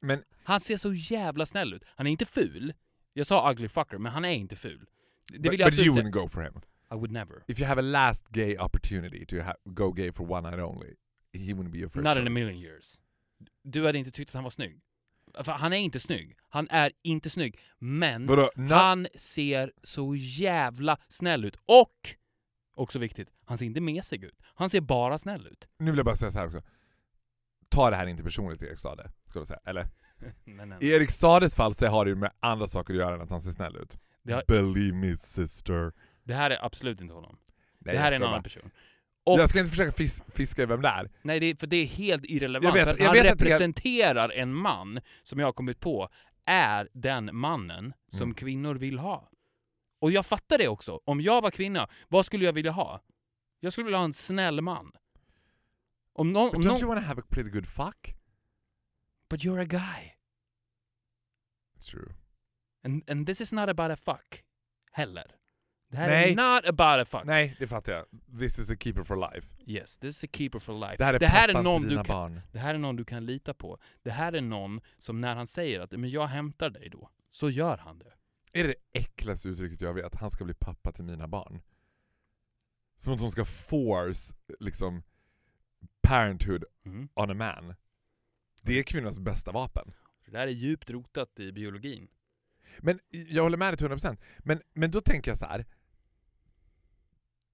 Men 0.00 0.22
Han 0.44 0.60
ser 0.60 0.76
så 0.76 0.92
jävla 0.94 1.46
snäll 1.46 1.74
ut. 1.74 1.82
Han 1.86 2.06
är 2.06 2.10
inte 2.10 2.26
ful. 2.26 2.74
Jag 3.12 3.26
sa 3.26 3.50
ugly 3.50 3.68
fucker, 3.68 3.98
men 3.98 4.12
han 4.12 4.24
är 4.24 4.32
inte 4.32 4.56
ful. 4.56 4.86
Det 5.32 5.38
but, 5.38 5.52
vill 5.52 5.60
jag 5.60 5.70
but 5.70 5.78
you 5.78 5.96
wouldn't 5.96 6.10
go 6.10 6.28
for 6.28 6.42
him. 6.42 6.60
I 6.90 6.94
would 6.94 7.10
never. 7.10 7.42
If 7.48 7.60
you 7.60 7.68
have 7.68 7.80
a 7.80 7.82
last 7.84 8.28
gay 8.28 8.56
opportunity 8.58 9.26
to 9.26 9.36
go 9.64 9.92
gay 9.92 10.12
for 10.12 10.30
one 10.30 10.50
night 10.50 10.60
only, 10.60 10.94
he 11.32 11.52
wouldn't 11.52 11.70
be 11.70 11.78
your 11.78 11.88
first 11.88 12.04
Not 12.04 12.16
in 12.16 12.22
a 12.22 12.26
choice. 12.26 12.34
million 12.34 12.58
years. 12.58 13.00
Du 13.64 13.86
hade 13.86 13.98
inte 13.98 14.10
tyckt 14.10 14.30
att 14.30 14.34
han 14.34 14.44
var 14.44 14.50
snygg. 14.50 14.80
För 15.44 15.52
han 15.52 15.72
är 15.72 15.76
inte 15.76 16.00
snygg. 16.00 16.36
Han 16.48 16.68
är 16.70 16.92
inte 17.02 17.30
snygg. 17.30 17.58
Men 17.78 18.26
Vadå? 18.26 18.50
Han 18.70 19.06
ser 19.14 19.72
så 19.82 20.16
jävla 20.16 20.98
snäll 21.08 21.44
ut. 21.44 21.58
Och, 21.66 22.14
också 22.74 22.98
viktigt, 22.98 23.28
han 23.44 23.58
ser 23.58 23.66
inte 23.66 23.80
mesig 23.80 24.24
ut. 24.24 24.38
Han 24.54 24.70
ser 24.70 24.80
bara 24.80 25.18
snäll 25.18 25.46
ut. 25.46 25.68
Nu 25.78 25.90
vill 25.90 25.96
jag 25.98 26.06
bara 26.06 26.16
säga 26.16 26.30
så 26.30 26.38
här 26.38 26.46
också. 26.46 26.62
Ta 27.68 27.90
det 27.90 27.96
här 27.96 28.06
inte 28.06 28.22
personligt 28.22 28.62
Erik 28.62 28.78
Sade, 28.78 29.10
ska 29.26 29.38
du 29.40 29.46
säga. 29.46 29.60
Eller? 29.66 29.86
Men, 30.44 30.74
I 30.82 30.88
Erik 30.90 31.10
Sades 31.10 31.56
fall 31.56 31.74
så 31.74 31.86
har 31.86 32.04
det 32.04 32.08
ju 32.08 32.14
med 32.16 32.30
andra 32.40 32.66
saker 32.66 32.94
att 32.94 32.98
göra 33.00 33.14
än 33.14 33.20
att 33.20 33.30
han 33.30 33.40
ser 33.42 33.50
snäll 33.50 33.76
ut. 33.76 33.98
Har- 34.30 34.44
Believe 34.48 34.96
me 34.96 35.16
sister. 35.16 35.92
det 36.24 36.34
här 36.34 36.50
är 36.50 36.64
absolut 36.64 37.00
inte 37.00 37.14
honom. 37.14 37.38
Nej, 37.78 37.94
det 37.94 38.00
här 38.00 38.06
jag 38.06 38.12
är 38.12 38.16
en 38.16 38.22
annan 38.22 38.32
bara- 38.34 38.42
person. 38.42 38.70
Och, 39.26 39.38
Jag 39.38 39.50
ska 39.50 39.58
inte 39.58 39.70
försöka 39.70 39.92
fis 39.92 40.22
fiska 40.28 40.62
i 40.62 40.66
vem 40.66 40.82
det 40.82 40.88
är. 40.88 41.10
nej, 41.22 41.40
det 41.40 41.46
är, 41.46 41.54
för 41.56 41.66
det 41.66 41.76
är 41.76 41.86
helt 41.86 42.24
irrelevant. 42.24 42.76
Jag 42.76 42.86
vet- 42.86 42.96
för 42.96 43.04
jag 43.04 43.10
han 43.10 43.16
representerar 43.22 44.28
en 44.30 44.54
man 44.54 45.00
som 45.22 45.38
jag 45.38 45.46
har 45.46 45.52
kommit 45.52 45.80
på 45.80 46.08
är 46.44 46.88
den 46.92 47.30
mannen 47.32 47.92
som 48.08 48.22
Mm. 48.22 48.34
kvinnor 48.34 48.74
vill 48.74 48.98
ha. 48.98 49.30
Och 50.00 50.12
jag 50.12 50.26
fattar 50.26 50.58
det 50.58 50.68
också. 50.68 51.00
Om 51.04 51.20
jag 51.20 51.42
var 51.42 51.50
kvinna, 51.50 51.88
vad 52.08 52.26
skulle 52.26 52.44
jag 52.44 52.52
vilja 52.52 52.70
ha? 52.70 53.00
Jag 53.60 53.72
skulle 53.72 53.84
vilja 53.84 53.98
ha 53.98 54.04
en 54.04 54.12
snäll 54.12 54.60
man. 54.60 54.92
Om 56.18 56.32
någon... 56.32 56.50
But 56.50 56.56
Om 56.56 56.62
don't 56.62 56.68
någon 56.68 56.80
you 56.80 56.88
wanna 56.88 57.00
have 57.00 57.20
a 57.20 57.24
pretty 57.30 57.50
good 57.50 57.66
fuck? 57.66 58.14
but 59.28 59.44
you're 59.44 59.60
a 59.60 59.66
guy. 59.66 60.14
It's 61.76 61.86
true. 61.86 62.14
And, 62.84 63.02
and 63.08 63.26
this 63.26 63.40
is 63.40 63.52
not 63.52 63.68
about 63.68 63.90
a 63.90 63.96
fuck. 63.96 64.44
Heller. 64.92 65.34
Det 65.90 65.96
här 65.96 66.08
Nej. 66.08 66.32
är 66.32 66.36
not 66.36 66.66
about 66.68 67.00
a 67.00 67.04
fuck. 67.04 67.24
Nej, 67.24 67.56
det 67.58 67.66
fattar 67.66 67.92
jag. 67.92 68.06
This 68.38 68.58
is 68.58 68.70
a 68.70 68.76
keeper 68.80 69.04
for 69.04 69.32
life. 69.32 69.48
Yes, 69.66 69.98
this 69.98 70.16
is 70.16 70.24
a 70.24 70.28
keeper 70.32 70.58
for 70.58 70.80
life. 70.80 70.96
Det 70.98 71.04
här 71.04 71.14
är 71.14 71.18
det 71.18 71.26
här 71.26 71.48
är 71.48 71.62
någon 71.62 71.88
till 71.88 71.96
du 71.96 72.04
kan. 72.04 72.40
Det 72.52 72.58
här 72.58 72.74
är 72.74 72.78
någon 72.78 72.96
du 72.96 73.04
kan 73.04 73.26
lita 73.26 73.54
på. 73.54 73.78
Det 74.02 74.10
här 74.10 74.32
är 74.32 74.40
någon 74.40 74.80
som 74.98 75.20
när 75.20 75.36
han 75.36 75.46
säger 75.46 75.80
att 75.80 75.90
men 75.92 76.10
jag 76.10 76.26
hämtar 76.26 76.70
dig 76.70 76.88
då, 76.88 77.10
så 77.30 77.50
gör 77.50 77.78
han 77.78 77.98
det. 77.98 78.12
Är 78.52 78.64
det 78.64 78.68
det 78.68 78.98
äckligaste 79.00 79.48
uttrycket 79.48 79.80
jag 79.80 79.94
vet? 79.94 80.14
Han 80.14 80.30
ska 80.30 80.44
bli 80.44 80.54
pappa 80.54 80.92
till 80.92 81.04
mina 81.04 81.28
barn. 81.28 81.60
Som 82.96 83.12
att 83.12 83.20
hon 83.20 83.30
ska 83.30 83.44
force 83.44 84.34
liksom 84.60 85.02
parenthood 86.08 86.64
Mm. 86.84 87.08
on 87.14 87.30
a 87.30 87.34
man. 87.34 87.74
Det 88.62 88.78
är 88.78 88.82
kvinnans 88.82 89.18
bästa 89.20 89.52
vapen. 89.52 89.92
Det 90.24 90.30
där 90.30 90.46
är 90.46 90.50
djupt 90.50 90.90
rotat 90.90 91.40
i 91.40 91.52
biologin. 91.52 92.08
Men 92.78 93.00
jag 93.10 93.42
håller 93.42 93.56
med 93.56 93.72
dig 93.72 93.78
till 93.78 93.86
100%. 93.86 94.16
Men, 94.38 94.60
men 94.74 94.90
då 94.90 95.00
tänker 95.00 95.30
jag 95.30 95.38
så 95.38 95.46
här. 95.46 95.66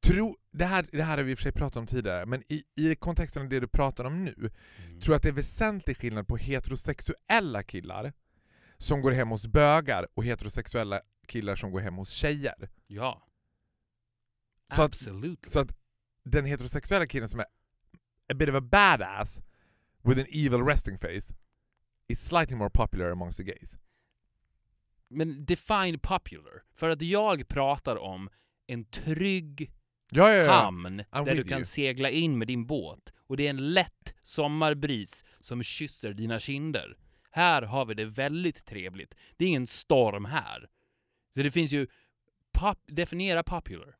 Tro, 0.07 0.37
det, 0.51 0.65
här, 0.65 0.87
det 0.93 1.03
här 1.03 1.17
har 1.17 1.25
vi 1.25 1.31
i 1.31 1.35
och 1.35 1.39
för 1.39 1.43
sig 1.43 1.53
pratat 1.53 1.77
om 1.77 1.87
tidigare, 1.87 2.27
men 2.27 2.43
i, 2.49 2.63
i 2.77 2.97
kontexten 2.97 3.43
av 3.43 3.49
det 3.49 3.61
du 3.61 3.69
pratar 3.69 4.05
om 4.05 4.25
nu, 4.25 4.35
Mm. 4.37 5.01
tror 5.01 5.13
jag 5.13 5.17
att 5.17 5.23
det 5.23 5.29
är 5.29 5.33
väsentlig 5.33 5.97
skillnad 5.97 6.29
på 6.29 6.37
heterosexuella 6.37 7.63
killar 7.63 8.13
som 8.79 9.01
går 9.03 9.13
hem 9.13 9.29
hos 9.29 9.47
bögar 9.47 10.07
och 10.15 10.25
heterosexuella 10.25 11.01
killar 11.27 11.57
som 11.57 11.71
går 11.71 11.81
hem 11.81 11.95
hos 11.95 12.11
tjejer. 12.11 12.71
Ja. 12.87 13.27
Så 14.75 14.83
att-. 14.83 14.95
Så 15.51 15.61
att 15.61 15.77
den 16.25 16.45
heterosexuella 16.45 17.07
killen 17.07 17.29
som 17.29 17.41
är 17.41 17.47
a 18.33 18.35
bit 18.35 18.49
of 18.49 18.55
a 18.55 18.61
badass 18.61 19.43
with 20.05 20.19
an 20.19 20.27
evil 20.29 20.63
resting 20.63 20.99
face 20.99 21.35
is 22.09 22.21
slightly 22.21 22.57
more 22.57 22.71
popular 22.71 23.11
amongst 23.11 23.37
the 23.39 23.45
gays. 23.45 23.79
Men 25.09 25.45
define 25.45 25.99
popular. 25.99 26.63
För 26.75 26.91
att 26.91 27.03
jag 27.03 27.49
pratar 27.49 27.97
om 27.97 28.29
en 28.67 28.85
trygg 28.85 29.73
Ja, 30.11 30.33
ja, 30.33 30.43
ja. 30.43 30.53
hamn 30.53 31.01
I'm 31.01 31.25
där 31.25 31.35
du 31.35 31.45
kan 31.45 31.59
you. 31.59 31.65
segla 31.65 32.11
in 32.11 32.39
med 32.39 32.47
din 32.47 32.67
båt 32.67 33.13
och 33.17 33.37
det 33.37 33.47
är 33.47 33.51
en 33.51 33.73
lätt 33.73 34.15
sommarbris 34.23 35.25
som 35.41 35.63
kysser 35.63 36.13
dina 36.15 36.41
kinder. 36.41 36.97
Här 37.31 37.63
har 37.63 37.87
vi 37.87 37.95
det 37.95 38.05
väldigt 38.05 38.65
trevligt. 38.65 39.15
Det 39.37 39.45
är 39.45 39.49
ingen 39.49 39.67
storm 39.67 40.25
här. 40.25 40.69
Så 41.37 41.43
det 41.43 41.51
finns 41.51 41.73
ju... 41.73 41.87
Pop, 42.53 42.79
definiera 42.87 43.43
popular. 43.43 43.97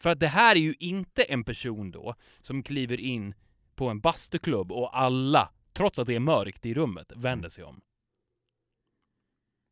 För 0.00 0.10
att 0.10 0.20
det 0.20 0.28
här 0.28 0.56
är 0.56 0.60
ju 0.60 0.74
inte 0.78 1.22
en 1.22 1.44
person 1.44 1.90
då 1.90 2.14
som 2.40 2.62
kliver 2.62 3.00
in 3.00 3.34
på 3.74 3.88
en 3.88 4.00
bastuklubb 4.00 4.72
och 4.72 4.98
alla, 4.98 5.52
trots 5.72 5.98
att 5.98 6.06
det 6.06 6.14
är 6.14 6.20
mörkt 6.20 6.66
i 6.66 6.74
rummet, 6.74 7.12
vänder 7.16 7.48
sig 7.48 7.64
om. 7.64 7.80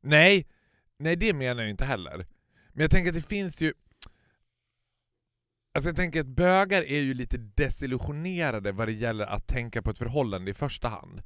Nej, 0.03 0.47
nej 0.97 1.17
det 1.17 1.33
menar 1.33 1.63
jag 1.63 1.71
inte 1.71 1.85
heller. 1.85 2.27
Men 2.73 2.83
jag 2.83 2.91
tänker 2.91 3.09
att 3.09 3.17
det 3.17 3.29
finns 3.29 3.63
ju... 3.63 3.73
Alltså 5.75 5.89
jag 5.89 5.97
tänker 5.97 6.21
att 6.21 6.27
bögar 6.27 6.83
är 6.83 7.01
ju 7.01 7.15
lite 7.15 7.37
desillusionerade 7.37 8.73
vad 8.73 8.89
det 8.89 8.93
gäller 8.93 9.27
att 9.27 9.47
tänka 9.47 9.83
på 9.83 9.91
ett 9.91 9.99
förhållande 9.99 10.51
i 10.51 10.55
första 10.55 10.89
hand. 10.89 11.23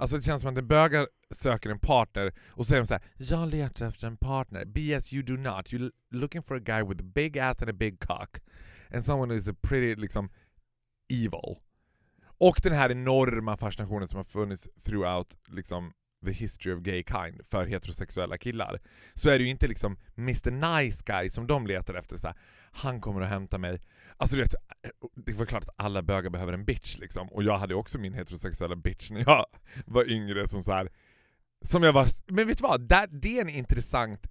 Alltså 0.00 0.16
det 0.16 0.22
känns 0.22 0.42
som 0.42 0.52
att 0.52 0.58
en 0.58 0.66
bögar 0.66 1.08
söker 1.30 1.70
en 1.70 1.78
partner 1.78 2.32
och 2.48 2.66
säger 2.66 2.82
de 2.82 2.86
så 2.86 2.94
här: 2.94 3.02
Jag 3.16 3.48
letar 3.48 3.88
efter 3.88 4.06
en 4.06 4.16
partner. 4.16 4.64
BS 4.64 5.12
you 5.12 5.22
do 5.22 5.36
not. 5.36 5.72
You're 5.72 5.90
looking 6.10 6.42
for 6.42 6.56
a 6.56 6.60
guy 6.60 6.82
with 6.82 7.00
a 7.00 7.10
big 7.14 7.38
ass 7.38 7.62
and 7.62 7.70
a 7.70 7.72
big 7.72 8.00
cock. 8.00 8.38
And 8.94 9.04
someone 9.04 9.34
who 9.34 9.38
is 9.38 9.48
a 9.48 9.54
pretty 9.62 10.00
liksom 10.00 10.30
evil. 11.12 11.56
Och 12.38 12.60
den 12.62 12.72
här 12.72 12.90
enorma 12.90 13.56
fascinationen 13.56 14.08
som 14.08 14.16
har 14.16 14.24
funnits 14.24 14.68
throughout 14.84 15.36
liksom 15.48 15.92
the 16.26 16.32
history 16.32 16.72
of 16.72 16.80
gay 16.80 17.04
kind 17.04 17.46
för 17.46 17.66
heterosexuella 17.66 18.38
killar. 18.38 18.80
Så 19.14 19.30
är 19.30 19.38
det 19.38 19.44
ju 19.44 19.50
inte 19.50 19.68
liksom 19.68 19.98
Mr 20.18 20.50
Nice 20.50 21.02
Guy 21.06 21.30
som 21.30 21.46
de 21.46 21.66
letar 21.66 21.94
efter. 21.94 22.16
Så 22.16 22.26
här, 22.26 22.36
han 22.72 23.00
kommer 23.00 23.20
att 23.20 23.28
hämta 23.28 23.58
mig. 23.58 23.80
Alltså 24.16 24.36
du 24.36 24.42
vet, 24.42 24.54
det 25.16 25.32
var 25.32 25.46
klart 25.46 25.62
att 25.62 25.74
alla 25.76 26.02
bögar 26.02 26.30
behöver 26.30 26.52
en 26.52 26.64
bitch 26.64 26.96
liksom. 26.98 27.28
Och 27.28 27.42
jag 27.42 27.58
hade 27.58 27.74
också 27.74 27.98
min 27.98 28.14
heterosexuella 28.14 28.76
bitch 28.76 29.10
när 29.10 29.20
jag 29.20 29.46
var 29.86 30.10
yngre 30.10 30.48
som 30.48 30.62
så 30.62 30.72
här. 30.72 30.90
Som 31.62 31.82
jag 31.82 31.92
var, 31.92 32.06
men 32.26 32.46
vet 32.46 32.58
du 32.58 32.62
vad? 32.62 32.88
Där, 32.88 33.06
det 33.06 33.38
är 33.38 33.40
en 33.40 33.48
intressant 33.48 34.26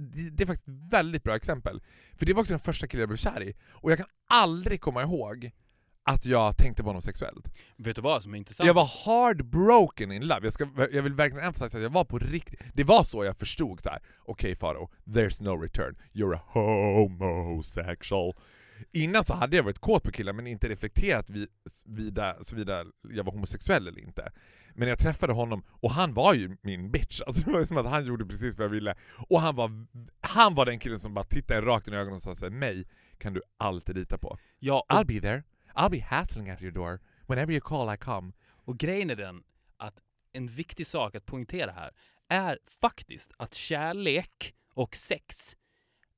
det 0.00 0.30
det 0.30 0.42
är 0.44 0.46
faktiskt 0.46 0.68
ett 0.68 0.92
väldigt 0.92 1.22
bra 1.22 1.36
exempel. 1.36 1.82
För 2.18 2.26
det 2.26 2.32
var 2.32 2.40
också 2.40 2.52
den 2.52 2.60
första 2.60 2.86
killen 2.86 3.00
jag 3.00 3.08
blev 3.08 3.16
kär 3.16 3.42
i. 3.42 3.54
Och 3.70 3.90
jag 3.90 3.98
kan 3.98 4.06
aldrig 4.28 4.80
komma 4.80 5.02
ihåg 5.02 5.50
att 6.02 6.26
jag 6.26 6.56
tänkte 6.56 6.82
på 6.82 6.88
honom 6.88 7.02
sexuellt. 7.02 7.48
Vet 7.76 7.96
du 7.96 8.02
vad 8.02 8.22
som 8.22 8.34
är 8.34 8.38
intressant? 8.38 8.66
Jag 8.66 8.74
var 8.74 8.90
heartbroken 9.04 10.12
in 10.12 10.26
love. 10.26 10.40
Jag, 10.46 10.52
ska, 10.52 10.68
jag 10.92 11.02
vill 11.02 11.14
verkligen 11.14 11.44
emphasize 11.44 11.76
att 11.76 11.82
jag 11.82 11.90
var 11.90 12.04
på 12.04 12.18
riktigt... 12.18 12.60
Det 12.74 12.84
var 12.84 13.04
så 13.04 13.24
jag 13.24 13.36
förstod 13.36 13.80
så 13.80 13.88
här. 13.88 14.02
okej 14.18 14.56
Faro, 14.56 14.90
there's 15.04 15.42
no 15.42 15.62
return. 15.62 15.96
You're 16.12 16.34
a 16.34 16.40
homosexual. 16.52 18.34
Innan 18.92 19.24
så 19.24 19.34
hade 19.34 19.56
jag 19.56 19.62
varit 19.62 19.78
kåt 19.78 20.02
på 20.02 20.10
killar 20.10 20.32
men 20.32 20.46
inte 20.46 20.68
reflekterat 20.68 21.30
vid, 21.30 21.48
vida, 21.84 22.44
såvida 22.44 22.84
jag 23.02 23.24
var 23.24 23.32
homosexuell 23.32 23.88
eller 23.88 24.00
inte. 24.00 24.32
Men 24.74 24.88
jag 24.88 24.98
träffade 24.98 25.32
honom, 25.32 25.62
och 25.70 25.90
han 25.90 26.14
var 26.14 26.34
ju 26.34 26.56
min 26.62 26.90
bitch. 26.90 27.20
Alltså 27.26 27.44
det 27.44 27.50
var 27.50 27.64
som 27.64 27.76
att 27.76 27.86
han 27.86 28.06
gjorde 28.06 28.26
precis 28.26 28.58
vad 28.58 28.64
jag 28.64 28.70
ville. 28.70 28.94
Och 29.28 29.40
han 29.40 29.56
var, 29.56 29.86
han 30.20 30.54
var 30.54 30.66
den 30.66 30.78
killen 30.78 30.98
som 30.98 31.14
bara 31.14 31.24
tittade 31.24 31.60
rakt 31.60 31.88
in 31.88 31.94
i 31.94 31.96
ögonen 31.96 32.16
och 32.16 32.22
sa 32.22 32.34
såhär, 32.34 32.52
mig 32.52 32.86
kan 33.18 33.34
du 33.34 33.42
alltid 33.58 33.96
lita 33.96 34.18
på. 34.18 34.38
Ja, 34.58 34.84
I'll 34.88 35.06
be 35.06 35.20
there. 35.20 35.42
I'll 35.74 35.90
be 35.90 36.00
hassling 36.00 36.50
at 36.50 36.62
your 36.62 36.72
door. 36.72 37.00
Whenever 37.26 37.52
you 37.52 37.60
call 37.60 37.94
I 37.94 37.96
come. 37.96 38.32
Och 38.64 38.78
grejen 38.78 39.10
är 39.10 39.16
den 39.16 39.42
att 39.76 39.94
en 40.32 40.46
viktig 40.46 40.86
sak 40.86 41.14
att 41.14 41.26
poängtera 41.26 41.72
här 41.72 41.90
är 42.28 42.58
faktiskt 42.80 43.32
att 43.36 43.54
kärlek 43.54 44.54
och 44.74 44.96
sex 44.96 45.56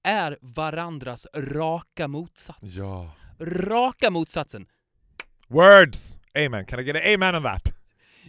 är 0.05 0.39
varandras 0.41 1.27
raka 1.35 2.09
motsats. 2.09 2.59
Ja. 2.63 3.11
Raka 3.41 4.11
motsatsen. 4.11 4.67
Words! 5.49 6.19
Amen. 6.47 6.67
Can 6.67 6.81
I 6.81 6.83
get 6.83 6.97
an 6.97 7.15
amen 7.15 7.35
on 7.35 7.43
that? 7.43 7.73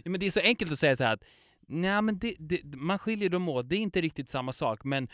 Ja, 0.04 0.10
men 0.10 0.20
det 0.20 0.26
är 0.26 0.30
så 0.30 0.40
enkelt 0.40 0.72
att 0.72 0.78
säga 0.78 0.96
så 0.96 1.04
här 1.04 1.12
att 1.12 1.24
nej, 1.68 2.02
men 2.02 2.18
det, 2.18 2.34
det, 2.38 2.60
man 2.64 2.98
skiljer 2.98 3.28
dem 3.28 3.48
åt, 3.48 3.68
det 3.68 3.76
är 3.76 3.80
inte 3.80 4.00
riktigt 4.00 4.28
samma 4.28 4.52
sak, 4.52 4.84
men 4.84 5.08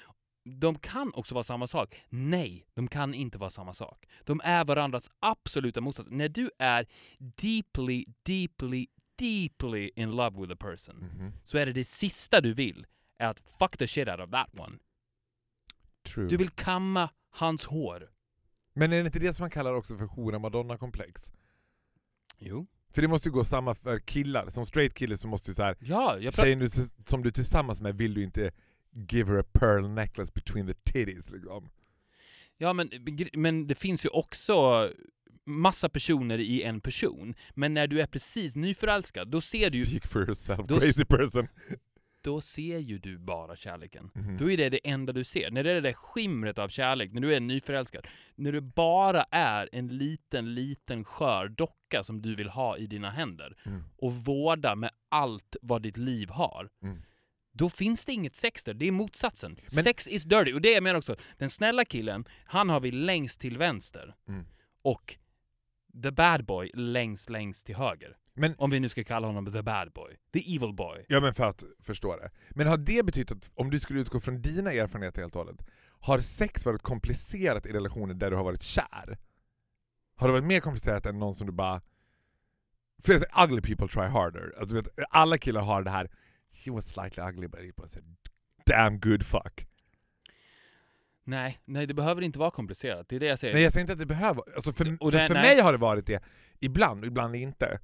de 0.60 0.78
kan 0.78 1.12
också 1.14 1.34
vara 1.34 1.44
samma 1.44 1.66
sak. 1.66 2.02
Nej, 2.08 2.66
de 2.74 2.88
kan 2.88 3.14
inte 3.14 3.38
vara 3.38 3.50
samma 3.50 3.72
sak. 3.74 4.06
De 4.24 4.40
är 4.44 4.64
varandras 4.64 5.10
absoluta 5.20 5.80
motsats. 5.80 6.08
När 6.12 6.28
du 6.28 6.50
är 6.58 6.86
deeply, 7.18 8.04
deeply, 8.22 8.86
deeply 9.18 9.90
in 9.96 10.10
love 10.10 10.40
with 10.40 10.52
a 10.52 10.56
person 10.60 10.96
Mhm. 10.96 11.32
så 11.44 11.58
är 11.58 11.66
det 11.66 11.72
det 11.72 11.84
sista 11.84 12.40
du 12.40 12.54
vill 12.54 12.86
är 13.18 13.26
att 13.26 13.40
fuck 13.58 13.76
the 13.76 13.86
shit 13.86 14.08
out 14.08 14.20
of 14.20 14.30
that 14.30 14.48
one. 14.60 14.78
True. 16.02 16.28
Du 16.28 16.36
vill 16.36 16.50
kamma 16.50 17.10
hans 17.30 17.64
hår. 17.64 18.10
Men 18.74 18.92
är 18.92 19.00
det 19.00 19.06
inte 19.06 19.18
det 19.18 19.34
som 19.34 19.42
man 19.42 19.50
kallar 19.50 19.74
också 19.74 19.96
för 19.96 20.04
hora-madonna-komplex? 20.04 21.32
Jo. 22.38 22.66
För 22.92 23.02
det 23.02 23.08
måste 23.08 23.28
ju 23.28 23.32
gå 23.32 23.44
samma 23.44 23.74
för 23.74 23.98
killar. 23.98 24.48
Som 24.48 24.66
straight 24.66 24.94
kille 24.94 25.16
så 25.16 25.28
måste 25.28 25.50
ju 25.50 25.54
så 25.54 25.62
här, 25.62 25.76
Ja, 25.80 26.18
tjejen 26.30 26.58
du, 26.58 26.68
som 27.06 27.22
du 27.22 27.28
är 27.28 27.32
tillsammans 27.32 27.80
med 27.80 27.96
vill 27.96 28.14
du 28.14 28.22
inte 28.22 28.50
give 29.10 29.32
her 29.32 29.38
a 29.40 29.44
pearl 29.52 29.88
necklace 29.88 30.32
between 30.34 30.66
the 30.66 30.74
titties 30.74 31.30
liksom. 31.30 31.70
Ja, 32.58 32.72
men, 32.72 32.90
men 33.32 33.66
det 33.66 33.74
finns 33.74 34.04
ju 34.04 34.08
också 34.08 34.88
massa 35.46 35.88
personer 35.88 36.38
i 36.38 36.62
en 36.62 36.80
person. 36.80 37.34
Men 37.54 37.74
när 37.74 37.86
du 37.86 38.00
är 38.00 38.06
precis 38.06 38.56
nyförälskad, 38.56 39.30
då 39.30 39.40
ser 39.40 39.70
du 39.70 39.78
ju, 39.78 39.86
Speak 39.86 40.06
for 40.06 40.22
yourself, 40.22 40.66
Då 40.66 40.80
crazy 40.80 41.04
person. 41.04 41.48
Då 42.22 42.40
ser 42.40 42.78
ju 42.78 42.98
du 42.98 43.18
bara 43.18 43.56
kärleken. 43.56 44.10
Mhm. 44.14 44.36
Då 44.36 44.50
är 44.50 44.56
det 44.56 44.68
det 44.68 44.88
enda 44.88 45.12
du 45.12 45.24
ser. 45.24 45.50
När 45.50 45.64
det 45.64 45.70
är 45.70 45.74
det 45.74 45.80
där 45.80 45.92
skimret 45.92 46.58
av 46.58 46.68
kärlek, 46.68 47.12
när 47.12 47.20
du 47.20 47.34
är 47.34 47.40
nyförälskad. 47.40 48.08
När 48.34 48.52
du 48.52 48.60
bara 48.60 49.22
är 49.30 49.68
en 49.72 49.88
liten, 49.88 50.54
liten 50.54 51.04
skör 51.04 51.48
docka 51.48 52.04
som 52.04 52.22
du 52.22 52.34
vill 52.34 52.48
ha 52.48 52.76
i 52.76 52.86
dina 52.86 53.10
händer 53.10 53.56
Mm. 53.66 53.84
och 53.98 54.12
vårda 54.14 54.74
med 54.74 54.90
allt 55.08 55.56
vad 55.62 55.82
ditt 55.82 55.96
liv 55.96 56.30
har. 56.30 56.68
Mm. 56.82 57.02
Då 57.52 57.70
finns 57.70 58.06
det 58.06 58.12
inget 58.12 58.36
sex 58.36 58.64
där, 58.64 58.74
det 58.74 58.88
är 58.88 58.92
motsatsen. 58.92 59.56
Men- 59.74 59.84
Sex 59.84 60.08
is 60.08 60.24
dirty, 60.24 60.52
och 60.52 60.60
det 60.60 60.70
jag 60.72 60.82
menar 60.82 60.98
också, 60.98 61.16
den 61.38 61.50
snälla 61.50 61.84
killen, 61.84 62.24
han 62.44 62.68
har 62.68 62.80
vi 62.80 62.90
längst 62.90 63.40
till 63.40 63.58
vänster. 63.58 64.14
Mm. 64.28 64.44
Och 64.82 65.16
the 66.02 66.10
bad 66.12 66.46
boy 66.46 66.70
längst, 66.74 67.30
längst 67.30 67.66
till 67.66 67.76
höger. 67.76 68.16
Men- 68.34 68.54
Om 68.58 68.70
vi 68.70 68.80
nu 68.80 68.88
ska 68.88 69.04
kalla 69.04 69.26
honom 69.26 69.52
the 69.52 69.62
bad 69.62 69.92
boy. 69.92 70.16
The 70.32 70.56
evil 70.56 70.74
boy. 70.74 71.04
Ja 71.08 71.20
men 71.20 71.34
för 71.34 71.44
att 71.44 71.64
förstå 71.82 72.16
det. 72.16 72.30
Men 72.50 72.66
har 72.66 72.76
det 72.76 73.06
betytt 73.06 73.32
att, 73.32 73.50
om 73.54 73.70
du 73.70 73.80
skulle 73.80 74.00
utgå 74.00 74.20
från 74.20 74.42
dina 74.42 74.72
erfarenheter 74.72 75.22
helt 75.22 75.36
och 75.36 75.44
hållet, 75.44 75.66
har 76.00 76.18
sex 76.18 76.66
varit 76.66 76.82
komplicerat 76.82 77.66
i 77.66 77.72
relationer 77.72 78.14
där 78.14 78.30
du 78.30 78.36
har 78.36 78.44
varit 78.44 78.62
kär? 78.62 79.18
Har 80.16 80.26
det 80.28 80.32
varit 80.32 80.44
mer 80.46 80.60
komplicerat 80.60 81.06
än 81.06 81.18
någon 81.18 81.34
som 81.34 81.46
du 81.46 81.52
bara... 81.52 81.80
För 83.02 83.14
att 83.14 83.48
ugly 83.50 83.60
people 83.62 83.88
try 83.88 84.06
harder. 84.08 84.54
Alltså, 84.60 84.82
alla 85.10 85.38
killar 85.38 85.60
har 85.60 85.82
det 85.82 85.90
här 85.90 86.10
He 86.64 86.70
was 86.70 86.88
slightly 86.88 87.22
ugly 87.22 87.48
but 87.48 87.60
he 87.60 87.72
was 87.76 87.96
a 87.96 88.00
damn 88.66 89.00
good 89.00 89.26
fuck. 89.26 89.66
Nej, 91.24 91.60
nej 91.64 91.86
det 91.86 91.94
behöver 91.94 92.22
inte 92.22 92.38
vara 92.38 92.50
komplicerat. 92.50 93.08
Det 93.08 93.16
är 93.16 93.20
det 93.20 93.26
jag 93.26 93.38
säger. 93.38 93.54
Nej 93.54 93.62
jag 93.62 93.72
säger 93.72 93.82
inte 93.82 93.92
att 93.92 93.98
det 93.98 94.06
behöver 94.06 94.42
alltså 94.54 94.72
för, 94.72 94.96
Och 95.00 95.12
det- 95.12 95.26
för 95.26 95.34
nej. 95.34 95.42
mig 95.54 95.60
har 95.64 95.72
det 95.72 95.78
varit 95.78 96.06
det 96.06 96.22
ibland, 96.60 97.04
ibland 97.04 97.36
inte. 97.36 97.80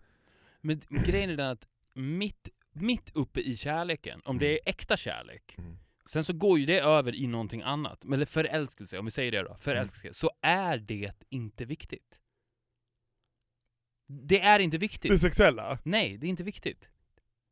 Men 0.61 0.81
grejen 1.07 1.31
är 1.31 1.37
den 1.37 1.51
att 1.51 1.66
mitt, 1.94 2.49
mitt 2.72 3.11
uppe 3.16 3.40
i 3.40 3.57
kärleken, 3.57 4.20
om 4.25 4.38
det 4.38 4.53
är 4.53 4.59
äkta 4.70 4.96
kärlek, 4.96 5.55
Mm. 5.59 5.79
sen 6.11 6.25
så 6.25 6.33
går 6.33 6.59
ju 6.59 6.66
det 6.66 6.81
över 6.81 7.14
i 7.14 7.27
någonting 7.27 7.62
annat, 7.62 8.05
eller 8.05 8.27
förälskelse, 8.27 8.99
om 8.99 9.05
vi 9.05 9.11
säger 9.11 9.33
det 9.33 9.42
då, 9.42 9.57
förälskelse, 9.57 10.18
så 10.18 10.31
är 10.42 10.79
det 10.79 11.12
inte 11.31 11.64
viktigt. 11.64 12.18
Det 14.09 14.40
är 14.40 14.59
inte 14.61 14.79
viktigt. 14.79 15.11
Det 15.11 15.18
sexuella? 15.18 15.79
Nej, 15.83 16.16
det 16.18 16.27
är 16.27 16.29
inte 16.29 16.44
viktigt. 16.44 16.88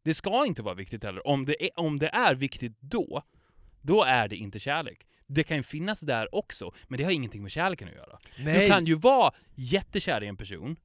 Det 0.05 0.15
ska 0.15 0.47
inte 0.47 0.63
vara 0.63 0.75
viktigt 0.75 1.05
heller. 1.05 1.27
Om 1.27 1.45
det 1.45 1.65
är, 1.65 1.71
om 1.81 1.99
det 1.99 2.09
är 2.09 2.35
viktigt 2.35 2.77
då, 2.81 3.23
då 3.83 4.03
är 4.05 4.29
det 4.29 4.37
inte 4.37 4.59
kärlek. 4.59 5.07
Det 5.27 5.45
kan 5.45 5.57
ju 5.57 5.63
finnas 5.63 6.01
där 6.01 6.35
också, 6.35 6.73
men 6.89 6.99
det 6.99 7.05
har 7.05 7.11
ingenting 7.11 7.43
med 7.43 7.51
kärleken 7.51 7.89
att 7.89 7.95
göra. 7.95 8.19
Nej. 8.39 8.61
Du 8.61 8.69
kan 8.69 8.87
ju 8.87 8.95
vara 8.95 9.35
jättekär 9.55 10.23
i 10.23 10.27
en 10.27 10.37
person 10.37 10.77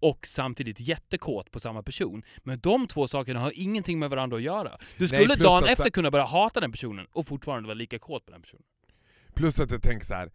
och 0.00 0.26
samtidigt 0.26 0.80
jättekåt 0.80 1.50
på 1.50 1.60
samma 1.60 1.82
person. 1.82 2.22
Men 2.42 2.60
de 2.60 2.86
två 2.86 3.08
sakerna 3.08 3.40
har 3.40 3.52
ingenting 3.54 3.98
med 3.98 4.10
varandra 4.10 4.36
att 4.36 4.42
göra. 4.42 4.78
Du 4.98 5.08
skulle 5.08 5.24
plus 5.24 5.38
dagen 5.38 5.64
efter 5.64 5.90
kunna 5.90 6.10
börja 6.10 6.24
hata 6.24 6.60
den 6.60 6.72
personen 6.72 7.06
och 7.12 7.26
fortfarande 7.26 7.66
vara 7.66 7.74
lika 7.74 7.98
kåt 7.98 8.26
på 8.26 8.32
den 8.32 8.42
personen. 8.42 8.64
Plus 9.34 9.60
att 9.60 9.70
jag 9.70 9.82
tänker 9.82 10.06
så 10.06 10.14
här 10.14 10.30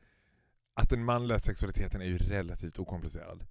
att 0.74 0.90
den 0.90 1.06
manliga 1.06 1.40
sexualiteten 1.40 2.02
är 2.02 2.06
ju 2.06 2.18
relativt 2.18 2.80
okomplicerad. 2.80 3.46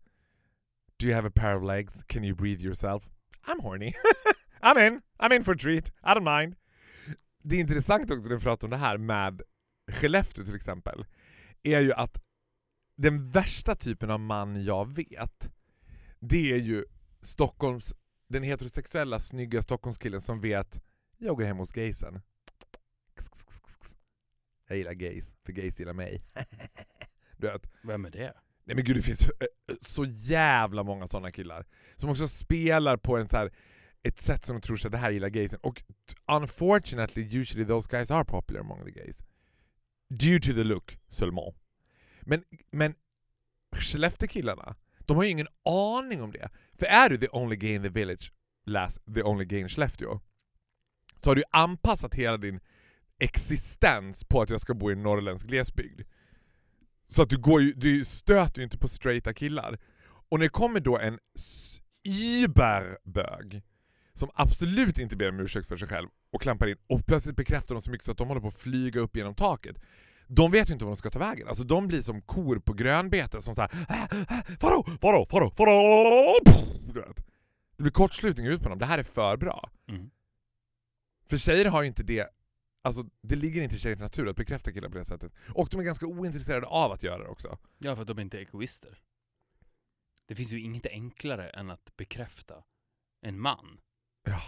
Do 1.01 1.07
you 1.07 1.14
have 1.14 1.29
a 1.29 1.33
pair 1.35 1.57
of 1.57 1.64
legs? 1.64 2.03
Can 2.07 2.25
you 2.25 2.37
breathe 2.37 2.62
yourself? 2.62 3.09
I'm 3.47 3.62
horny. 3.62 3.93
I'm 4.62 4.87
in. 4.87 5.01
I'm 5.19 5.37
in 5.37 5.45
for 5.45 5.55
a 5.55 5.59
treat. 5.59 5.88
I 5.88 6.14
don't 6.14 6.41
mind. 6.41 6.57
Det 7.43 7.57
är 7.57 7.61
intressant 7.61 8.11
också 8.11 8.29
när 8.29 8.37
vi 8.37 8.43
pratar 8.43 8.67
om 8.67 8.71
det 8.71 8.77
här 8.77 8.99
med 8.99 9.43
Skellefteå 9.88 10.44
till 10.44 10.55
exempel, 10.55 11.05
är 11.62 11.81
ju 11.81 11.92
att 11.92 12.22
den 12.96 13.31
värsta 13.31 13.74
typen 13.74 14.11
av 14.11 14.20
man 14.20 14.64
jag 14.64 14.94
vet, 14.94 15.51
det 16.20 16.53
är 16.53 16.59
ju 16.59 16.85
Stockholms, 17.20 17.94
den 18.29 18.42
heterosexuella 18.42 19.20
snygga 19.20 19.62
Stockholmskillen 19.62 20.20
som 20.20 20.40
vet 20.40 20.81
jag 21.18 21.37
går 21.37 21.44
hem 21.44 21.57
hos 21.57 21.72
gaysen. 21.72 22.20
Jag 24.68 24.79
gillar 24.79 24.92
gays, 24.92 25.35
för 25.44 25.53
gays 25.53 25.81
gillar 25.81 25.92
mig. 25.92 26.22
du 27.37 27.46
vet. 27.46 27.70
Vem 27.83 28.05
är 28.05 28.11
det? 28.11 28.35
Nej 28.64 28.77
men 28.77 28.85
gud 28.85 28.96
det 28.96 29.03
finns 29.03 29.22
eh, 29.22 29.31
så 29.81 30.05
jävla 30.05 30.83
många 30.83 31.07
sådana 31.07 31.33
killar. 31.33 31.66
Som 31.96 32.11
också 32.11 32.29
spelar 32.29 32.96
på 32.96 33.16
en 33.16 33.29
så 33.29 33.37
här, 33.37 33.53
ett 34.03 34.20
sätt 34.20 34.44
som 34.44 34.57
de 34.57 34.62
tror 34.62 34.77
sig 34.77 34.90
det 34.90 34.98
här 34.98 35.11
gillar 35.11 35.29
gaysen. 35.29 35.61
Och 35.62 35.83
unfortunately 36.33 37.38
usually 37.40 37.68
those 37.68 37.88
guys 37.90 38.11
are 38.11 38.24
popular 38.24 38.61
among 38.61 38.85
the 38.85 38.90
gays. 38.90 39.22
Due 40.11 40.40
to 40.40 40.53
the 40.53 40.64
look 40.64 40.99
seulement. 41.09 41.55
Men, 42.23 42.44
men 42.71 42.94
Skellefteå-killarna, 43.77 44.77
de 45.07 45.16
har 45.16 45.25
ju 45.25 45.31
ingen 45.31 45.49
aning 45.64 46.23
om 46.23 46.33
det. 46.33 46.49
För 46.79 46.87
är 46.87 47.09
du 47.09 47.16
the 47.18 47.29
only 47.33 47.57
gay 47.57 47.75
in 47.75 47.83
the 47.83 47.88
village, 47.88 48.33
läs 48.66 48.99
the 49.14 49.23
only 49.23 49.44
gay 49.44 49.59
in 49.61 49.68
Skellefteå, 49.68 50.21
så 51.23 51.31
har 51.31 51.35
du 51.35 51.42
anpassat 51.51 52.14
hela 52.14 52.37
din 52.37 52.61
existens 53.18 54.25
på 54.25 54.42
att 54.42 54.51
jag 54.51 54.61
ska 54.61 54.75
bo 54.75 54.90
i 54.90 54.92
en 54.92 55.03
norrländsk 55.03 55.47
glesbygd. 55.47 56.01
Så 57.05 57.23
att 57.23 57.31
du, 57.31 57.38
går 57.38 57.62
ju, 57.62 57.73
du 57.73 58.05
stöter 58.05 58.59
ju 58.61 58.64
inte 58.64 58.79
på 58.79 58.88
straighta 58.88 59.35
killar. 59.35 59.79
Och 60.31 60.38
när 60.38 60.47
det 60.47 60.51
kommer 60.51 60.81
då 60.81 60.99
en 60.99 61.18
s- 61.38 61.81
überbög 62.05 63.62
som 64.18 64.31
absolut 64.35 64.98
inte 64.98 65.16
ber 65.16 65.28
om 65.28 65.40
ursäkt 65.40 65.68
för 65.68 65.76
sig 65.76 65.88
själv 65.88 66.09
och 66.33 66.42
klampar 66.42 66.66
in 66.66 66.76
och 66.87 67.07
plötsligt 67.07 67.37
bekräftar 67.37 67.74
de 67.74 67.81
så 67.81 67.90
mycket 67.90 68.04
så 68.04 68.12
att 68.12 68.18
de 68.18 68.28
håller 68.28 68.40
på 68.40 68.48
att 68.48 68.54
flyga 68.54 69.00
upp 69.00 69.16
genom 69.16 69.35
taket. 69.35 69.76
De 70.26 70.50
vet 70.50 70.70
ju 70.70 70.72
inte 70.72 70.85
vad 70.85 70.92
de 70.92 70.96
ska 70.96 71.11
ta 71.11 71.18
vägen. 71.18 71.48
Alltså 71.48 71.64
de 71.64 71.88
blir 71.88 72.02
som 72.02 72.22
kor 72.22 72.59
på 72.59 72.72
grönbete 72.72 73.42
som 73.42 73.54
såhär? 73.54 73.70
Vadå? 74.61 74.87
Vadå? 75.00 75.26
Du 76.87 77.00
vet. 77.00 77.16
Det 77.76 77.83
blir 77.83 77.92
kortslutning 77.92 78.46
ut 78.46 78.62
på 78.62 78.68
dem. 78.68 78.78
Det 78.78 78.87
här 78.87 78.98
är 78.98 79.02
för 79.02 79.37
bra. 79.37 79.70
Mm. 79.88 80.11
För 81.31 81.37
tjejer 81.37 81.64
har 81.64 81.83
ju 81.83 81.88
inte 81.88 82.02
det 82.02 82.28
Alltså 82.83 83.04
det 83.22 83.37
ligger 83.37 83.62
inte 83.62 83.74
i 83.74 83.78
tjejers 83.78 83.98
natur 83.98 84.28
att 84.28 84.37
bekräfta 84.37 84.72
killar 84.72 84.88
på 84.88 84.98
det 84.98 85.04
sättet. 85.04 85.33
Och 85.54 85.68
de 85.70 85.81
är 85.81 85.85
ganska 85.85 86.07
ointresserade 86.07 86.66
av 86.66 86.92
att 86.92 87.02
göra 87.02 87.22
det 87.22 87.28
också. 87.28 87.59
Ja, 87.78 87.94
för 87.94 88.02
att 88.02 88.09
de 88.09 88.18
inte 88.18 88.37
är 88.38 88.40
egoister. 88.40 88.98
Det 90.26 90.35
finns 90.35 90.52
ju 90.52 90.61
inget 90.61 90.87
enklare 90.87 91.48
än 91.48 91.70
att 91.70 91.96
bekräfta 91.96 92.64
en 93.20 93.40
man. 93.40 93.81
Ja. 94.31 94.41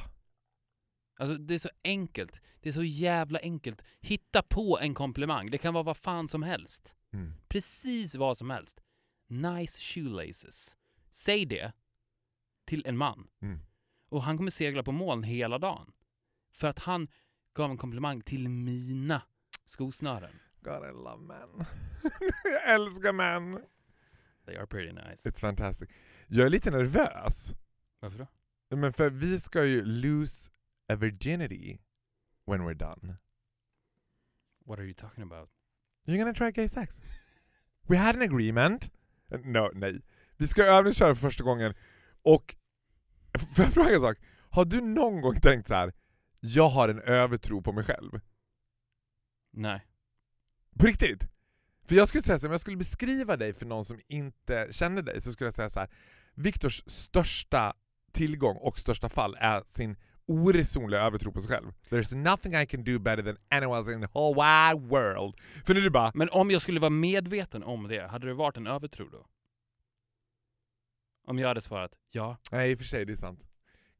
Alltså 1.19 1.37
det 1.37 1.55
är 1.55 1.59
så 1.59 1.71
enkelt. 1.85 2.41
Det 2.61 2.69
är 2.69 2.73
så 2.73 2.83
jävla 2.83 3.39
enkelt. 3.39 3.85
Hitta 4.01 4.43
på 4.43 4.79
en 4.81 4.95
komplimang. 4.95 5.51
Det 5.51 5.59
kan 5.59 5.75
vara 5.75 5.85
vad 5.85 5.97
fan 5.97 6.29
som 6.29 6.43
helst. 6.43 6.95
Mm. 7.13 7.35
Precis 7.49 8.15
vad 8.15 8.39
som 8.39 8.51
helst. 8.51 8.81
Nice 9.29 9.81
shoelaces. 9.81 10.77
Säg 11.11 11.47
det 11.47 11.73
till 12.65 12.87
en 12.87 12.97
man. 12.97 13.27
Mm. 13.43 13.61
Och 14.09 14.23
han 14.23 14.37
kommer 14.37 14.51
segla 14.51 14.83
på 14.83 14.93
moln 14.93 15.23
hela 15.23 15.59
dagen. 15.59 15.93
För 16.53 16.69
att 16.69 16.79
han 16.79 17.09
gav 17.55 17.71
en 17.71 17.79
komplimang 17.79 18.21
till 18.21 18.49
mina 18.49 19.23
skosnören. 19.65 20.41
God 20.61 20.85
I 20.85 20.93
love 20.93 21.23
men. 21.23 21.67
jag 22.45 22.75
älskar 22.75 23.13
män. 23.13 23.61
They 24.47 24.57
are 24.57 24.67
pretty 24.67 24.93
nice. 24.93 25.31
It's 25.31 25.41
fantastic. 25.41 25.89
Jag 26.27 26.47
är 26.47 26.51
lite 26.51 26.71
nervös. 26.71 27.55
Varför 28.01 28.19
då? 28.19 28.27
Men 28.71 28.93
för 28.93 29.11
vi 29.11 29.41
ska 29.41 29.65
ju 29.65 29.85
lose 29.85 30.51
a 30.89 30.97
virginity 30.97 31.79
when 32.47 32.61
we're 32.61 32.75
done. 32.75 33.17
What 34.67 34.79
are 34.79 34.85
you 34.85 34.95
talking 34.95 35.25
about? 35.25 35.49
You're 36.07 36.19
gonna 36.19 36.35
try 36.35 36.51
gay 36.51 36.69
sex? 36.69 37.01
We 37.89 37.97
had 37.97 38.17
an 38.17 38.23
agreement. 38.23 38.91
No, 39.45 39.71
nej. 39.75 40.01
Vi 40.37 40.49
ska 40.49 40.65
övningsköra 40.65 41.15
för 41.15 41.21
första 41.21 41.45
gången 41.45 41.75
och 42.23 42.57
får 43.55 43.65
jag 43.65 43.75
fråga 43.75 43.95
en 43.95 44.01
sak? 44.01 44.19
Har 44.51 44.65
du 44.65 44.81
någon 44.81 45.21
gång 45.21 45.41
tänkt 45.41 45.69
så 45.69 45.75
här? 45.75 45.93
jag 46.41 46.69
har 46.69 46.89
en 46.89 47.01
övertro 47.01 47.63
på 47.63 47.73
mig 47.73 47.85
själv? 47.85 48.21
Nej. 49.53 49.87
På 50.79 50.87
riktigt? 50.87 51.23
För 51.89 51.95
jag 51.95 52.09
skulle 52.09 52.23
säga 52.23 52.39
så 52.39 52.47
här, 52.47 52.49
om 52.49 52.53
jag 52.53 52.61
skulle 52.61 52.77
beskriva 52.77 53.37
dig 53.37 53.55
för 53.55 53.67
någon 53.67 53.85
som 53.85 54.01
inte 54.09 54.69
känner 54.71 55.03
dig 55.03 55.21
så 55.21 55.33
skulle 55.33 55.47
jag 55.47 55.55
säga 55.55 55.71
så 55.71 55.81
här. 55.81 55.91
Viktors 56.35 56.83
största 56.87 57.75
tillgång 58.13 58.57
och 58.57 58.79
största 58.79 59.09
fall 59.09 59.37
är 59.41 59.63
sin 59.67 59.97
oresonliga 60.31 61.01
övertro 61.01 61.33
på 61.33 61.41
sig 61.41 61.49
själv. 61.49 61.73
There's 61.89 62.17
nothing 62.17 62.55
I 62.55 62.67
can 62.67 62.85
do 62.85 62.99
better 62.99 63.23
than 63.23 63.37
anyone 63.51 63.79
else 63.79 63.93
in 63.93 64.01
the 64.01 64.09
whole 64.13 64.35
wide 64.35 64.89
world. 64.89 65.35
För 65.65 65.75
nu 65.75 65.81
är 65.81 65.85
det 65.85 65.91
bara, 65.91 66.13
Men 66.15 66.29
om 66.31 66.51
jag 66.51 66.63
skulle 66.63 66.81
vara 66.81 66.91
medveten 66.91 67.63
om 67.63 67.89
det, 67.89 68.09
hade 68.09 68.27
det 68.27 68.35
varit 68.35 68.57
en 68.57 68.67
övertro 68.67 69.09
då? 69.09 69.27
Om 71.27 71.39
jag 71.39 71.49
hade 71.49 71.61
svarat 71.61 71.93
ja. 72.11 72.37
nej 72.53 72.71
i 72.71 72.75
och 72.75 72.79
för 72.79 72.85
sig 72.85 73.05
det 73.07 73.13
är 73.13 73.17
sant. 73.17 73.41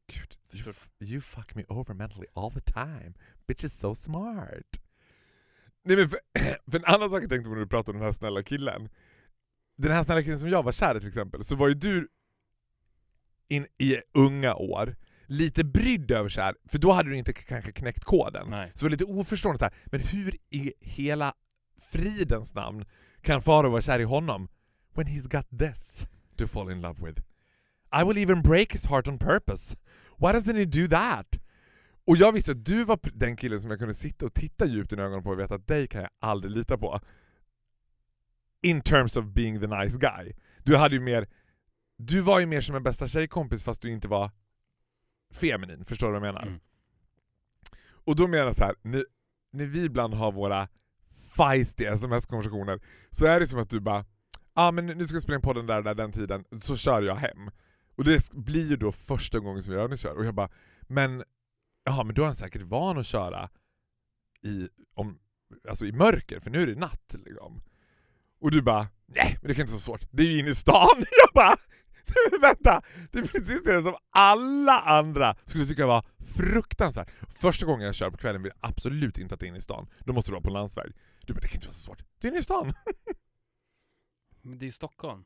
Gud, 0.07 0.37
you, 0.53 0.73
you 0.99 1.21
fuck 1.21 1.55
me 1.55 1.63
over 1.67 1.93
mentally 1.93 2.27
all 2.35 2.51
the 2.51 2.61
time. 2.61 3.13
Bitch 3.47 3.63
is 3.63 3.79
so 3.79 3.95
smart. 3.95 4.81
Nej 5.83 5.97
men 5.97 6.09
för, 6.09 6.19
för 6.71 6.79
en 6.79 6.85
annan 6.85 7.09
sak 7.09 7.23
jag 7.23 7.29
tänkte 7.29 7.49
på 7.49 7.55
när 7.55 7.61
du 7.61 7.67
pratade 7.67 7.95
om 7.95 7.99
den 7.99 8.05
här 8.05 8.13
snälla 8.13 8.43
killen. 8.43 8.89
Den 9.77 9.91
här 9.91 10.03
snälla 10.03 10.21
killen 10.21 10.39
som 10.39 10.49
jag 10.49 10.63
var 10.63 10.71
kär 10.71 10.97
i 10.97 10.99
till 10.99 11.07
exempel, 11.07 11.43
så 11.43 11.55
var 11.55 11.67
ju 11.67 11.73
du 11.73 12.07
in, 13.51 13.67
i 13.77 13.97
unga 14.13 14.55
år 14.55 14.95
lite 15.25 15.63
brydd 15.63 16.11
över 16.11 16.29
så 16.29 16.41
här, 16.41 16.55
för 16.67 16.79
då 16.79 16.91
hade 16.91 17.09
du 17.09 17.17
inte 17.17 17.33
kanske 17.33 17.71
knäckt 17.71 18.03
koden. 18.03 18.47
Nej. 18.49 18.71
Så 18.73 18.85
var 18.85 18.89
lite 18.89 19.05
oförstående 19.05 19.59
så 19.59 19.65
här, 19.65 19.73
men 19.85 20.01
hur 20.01 20.37
i 20.49 20.73
hela 20.79 21.33
fridens 21.81 22.55
namn 22.55 22.85
kan 23.21 23.41
Farao 23.41 23.69
vara 23.69 23.81
kär 23.81 23.99
i 23.99 24.03
honom 24.03 24.47
when 24.95 25.07
he's 25.07 25.37
got 25.37 25.59
this 25.59 26.07
to 26.35 26.47
fall 26.47 26.71
in 26.71 26.81
love 26.81 27.07
with? 27.07 27.21
I 28.01 28.03
will 28.03 28.17
even 28.17 28.41
break 28.41 28.73
his 28.73 28.85
heart 28.85 29.07
on 29.07 29.17
purpose. 29.17 29.77
Why 30.17 30.27
doesn't 30.27 30.57
he 30.57 30.65
do 30.65 30.87
that? 30.87 31.39
Och 32.07 32.17
jag 32.17 32.31
visste 32.31 32.51
att 32.51 32.65
du 32.65 32.83
var 32.83 32.99
den 33.13 33.35
killen 33.35 33.61
som 33.61 33.69
jag 33.69 33.79
kunde 33.79 33.93
sitta 33.93 34.25
och 34.25 34.33
titta 34.33 34.65
djupt 34.65 34.93
i 34.93 34.95
ögonen 34.95 35.23
på 35.23 35.29
och 35.29 35.39
veta 35.39 35.55
att 35.55 35.67
dig 35.67 35.87
kan 35.87 36.01
jag 36.01 36.09
aldrig 36.19 36.57
lita 36.57 36.77
på. 36.77 36.99
In 38.61 38.81
terms 38.81 39.17
of 39.17 39.25
being 39.25 39.59
the 39.59 39.67
nice 39.67 39.97
guy. 39.97 40.33
Du 40.63 40.77
hade 40.77 40.95
ju 40.95 41.01
mer, 41.01 41.27
du 42.05 42.21
var 42.21 42.39
ju 42.39 42.45
mer 42.45 42.61
som 42.61 42.75
en 42.75 42.83
bästa 42.83 43.07
tjejkompis 43.07 43.63
fast 43.63 43.81
du 43.81 43.91
inte 43.91 44.07
var 44.07 44.31
feminin, 45.33 45.85
förstår 45.85 46.07
du 46.07 46.19
vad 46.19 46.27
jag 46.27 46.33
menar? 46.33 46.47
Mm. 46.47 46.59
Och 48.05 48.15
då 48.15 48.27
menar 48.27 48.45
jag 48.45 48.55
så 48.55 48.63
här, 48.63 48.75
när, 48.81 49.05
när 49.51 49.65
vi 49.65 49.85
ibland 49.85 50.13
har 50.13 50.31
våra 50.31 50.67
feisty 51.37 51.85
sms-konversationer 51.85 52.81
så 53.11 53.25
är 53.25 53.39
det 53.39 53.47
som 53.47 53.59
att 53.59 53.69
du 53.69 53.79
bara 53.79 54.05
Ja 54.53 54.67
ah, 54.67 54.71
men 54.71 54.85
nu 54.85 55.07
ska 55.07 55.15
jag 55.15 55.23
spela 55.23 55.35
in 55.35 55.41
podden 55.41 55.65
där, 55.65 55.81
där 55.81 55.95
den 55.95 56.11
tiden, 56.11 56.45
så 56.61 56.77
kör 56.77 57.01
jag 57.01 57.15
hem. 57.15 57.51
Och 57.95 58.03
det 58.03 58.31
blir 58.31 58.65
ju 58.69 58.75
då 58.75 58.91
första 58.91 59.39
gången 59.39 59.63
som 59.63 59.73
vi 59.73 59.79
övningskör 59.79 60.15
och 60.17 60.25
jag 60.25 60.33
bara 60.35 60.49
Men, 60.81 61.23
jaha 61.83 62.03
men 62.03 62.15
då 62.15 62.21
är 62.21 62.25
han 62.25 62.35
säkert 62.35 62.61
van 62.61 62.97
att 62.97 63.05
köra 63.05 63.49
i, 64.43 64.69
om, 64.93 65.19
alltså 65.69 65.85
i 65.85 65.91
mörker, 65.91 66.39
för 66.39 66.49
nu 66.49 66.61
är 66.61 66.67
det 66.67 66.75
natt 66.75 67.15
liksom. 67.25 67.61
Och 68.41 68.51
du 68.51 68.61
bara 68.61 68.87
nej 69.05 69.37
men 69.41 69.47
det 69.47 69.55
kan 69.55 69.61
inte 69.61 69.71
vara 69.71 69.79
så 69.79 69.85
svårt, 69.85 70.07
det 70.11 70.23
är 70.23 70.27
ju 70.27 70.39
inne 70.39 70.49
i 70.49 70.55
stan. 70.55 70.89
Jag 70.97 71.33
bara 71.33 71.49
"Nej, 71.49 71.57
men 71.57 71.80
vänta, 72.41 72.81
det 73.11 73.19
är 73.19 73.23
precis 73.23 73.63
det 73.63 73.83
som 73.83 73.95
alla 74.09 74.79
andra 74.79 75.35
skulle 75.45 75.65
tycka 75.65 75.85
var 75.85 76.05
fruktansvärt. 76.37 77.09
Första 77.35 77.65
gången 77.65 77.85
jag 77.85 77.95
kör 77.95 78.09
på 78.11 78.17
kvällen 78.17 78.41
vill 78.43 78.51
jag 78.61 78.69
absolut 78.69 79.17
inte 79.17 79.33
att 79.33 79.39
det 79.39 79.45
är 79.45 79.47
inne 79.47 79.57
i 79.57 79.61
stan. 79.61 79.89
Då 79.99 80.13
måste 80.13 80.31
du 80.31 80.33
vara 80.33 80.43
på 80.43 80.49
landsväg. 80.49 80.91
Du 81.25 81.33
bara, 81.33 81.39
det 81.39 81.47
kan 81.47 81.55
inte 81.55 81.67
vara 81.67 81.73
så 81.73 81.81
svårt. 81.81 82.03
Det 82.19 82.27
är 82.27 82.31
inne 82.31 82.39
i 82.39 82.43
stan. 82.43 82.73
Men 84.41 84.59
det 84.59 84.63
är 84.63 84.67
ju 84.67 84.71
Stockholm. 84.71 85.23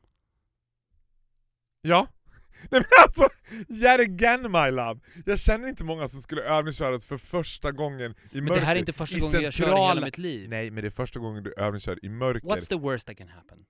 Ja. 1.82 2.06
Nej 2.70 2.80
men 2.80 2.84
alltså, 3.04 3.28
yet 3.68 4.00
again 4.00 4.42
my 4.52 4.70
love. 4.70 5.00
Jag 5.26 5.40
känner 5.40 5.68
inte 5.68 5.84
många 5.84 6.08
som 6.08 6.22
skulle 6.22 6.42
övningsköra 6.42 7.00
för 7.00 7.18
första 7.18 7.72
gången 7.72 8.10
i 8.30 8.40
Men 8.40 8.44
mörker. 8.44 8.60
det 8.60 8.66
här 8.66 8.74
är 8.74 8.78
inte 8.78 8.92
första 8.92 9.18
gången 9.18 9.42
jag 9.42 9.52
kör 9.52 9.64
i 9.64 9.66
centrala- 9.68 9.88
hela 9.88 10.04
mitt 10.06 10.18
liv. 10.18 10.48
Nej, 10.50 10.70
men 10.70 10.82
det 10.82 10.88
är 10.88 10.90
första 10.90 11.18
gången 11.20 11.42
du 11.42 11.54
övningskör 11.56 12.04
i 12.04 12.08
mörker. 12.08 12.48
What's 12.48 12.68
the 12.68 12.74
worst 12.74 13.06
that 13.06 13.16
can 13.18 13.28
happen? 13.28 13.64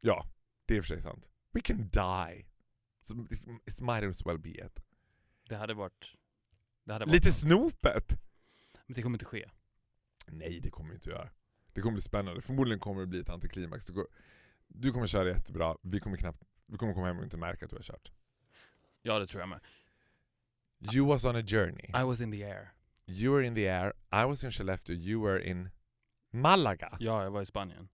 Ja, 0.00 0.24
det 0.66 0.74
är 0.74 0.78
i 0.78 0.80
och 0.80 0.84
för 0.84 0.88
sig 0.94 1.02
sant. 1.02 1.28
We 1.52 1.60
can 1.60 1.88
die. 1.92 2.46
So 3.00 3.14
it 3.66 3.80
might 3.80 4.04
as 4.04 4.26
well 4.26 4.38
be 4.38 4.50
it. 4.50 4.80
Det 5.48 5.56
hade 5.56 5.74
varit... 5.74 6.14
Det 6.84 6.92
hade 6.92 7.04
varit 7.04 7.12
Lite 7.14 7.28
något. 7.28 7.36
snopet. 7.36 8.20
Men 8.86 8.94
det 8.94 9.02
kommer 9.02 9.14
inte 9.14 9.24
ske. 9.24 9.50
Nej, 10.26 10.60
det 10.60 10.70
kommer 10.70 10.90
vi 10.90 10.94
inte 10.94 11.10
göra. 11.10 11.30
Det 11.72 11.80
kommer 11.80 11.92
bli 11.92 12.02
spännande. 12.02 12.42
Förmodligen 12.42 12.78
kommer 12.80 13.00
det 13.00 13.06
bli 13.06 13.20
ett 13.20 13.28
antiklimax. 13.28 13.86
Du, 13.86 14.06
du 14.68 14.92
kommer 14.92 15.06
köra 15.06 15.28
jättebra, 15.28 15.76
vi 15.82 16.00
kommer 16.00 16.16
knappt 16.16 16.42
Du 16.66 16.78
kommer 16.78 16.94
komma 16.94 17.06
hem 17.06 17.18
och 17.18 17.24
inte 17.24 17.36
märka 17.36 17.64
att 17.64 17.70
du 17.70 17.76
har 17.76 17.82
kört. 17.82 18.12
Ja, 19.02 19.18
det 19.18 19.26
tror 19.26 19.40
jag 19.40 19.48
med. 19.48 19.60
You 20.94 21.06
was 21.08 21.24
on 21.24 21.36
a 21.36 21.42
journey. 21.46 21.86
I 21.88 22.04
was 22.04 22.20
in 22.20 22.32
the 22.32 22.44
air. 22.44 22.72
You 23.06 23.34
were 23.34 23.46
in 23.46 23.54
the 23.54 23.68
air, 23.68 23.92
I 24.12 24.24
was 24.26 24.44
in 24.44 24.52
Skellefteå, 24.52 24.96
you 24.96 25.22
were 25.24 25.44
in 25.44 25.68
Malaga. 26.30 26.96
Ja, 27.00 27.22
jag 27.24 27.30
var 27.30 27.42
i 27.42 27.46
Spanien. 27.46 27.88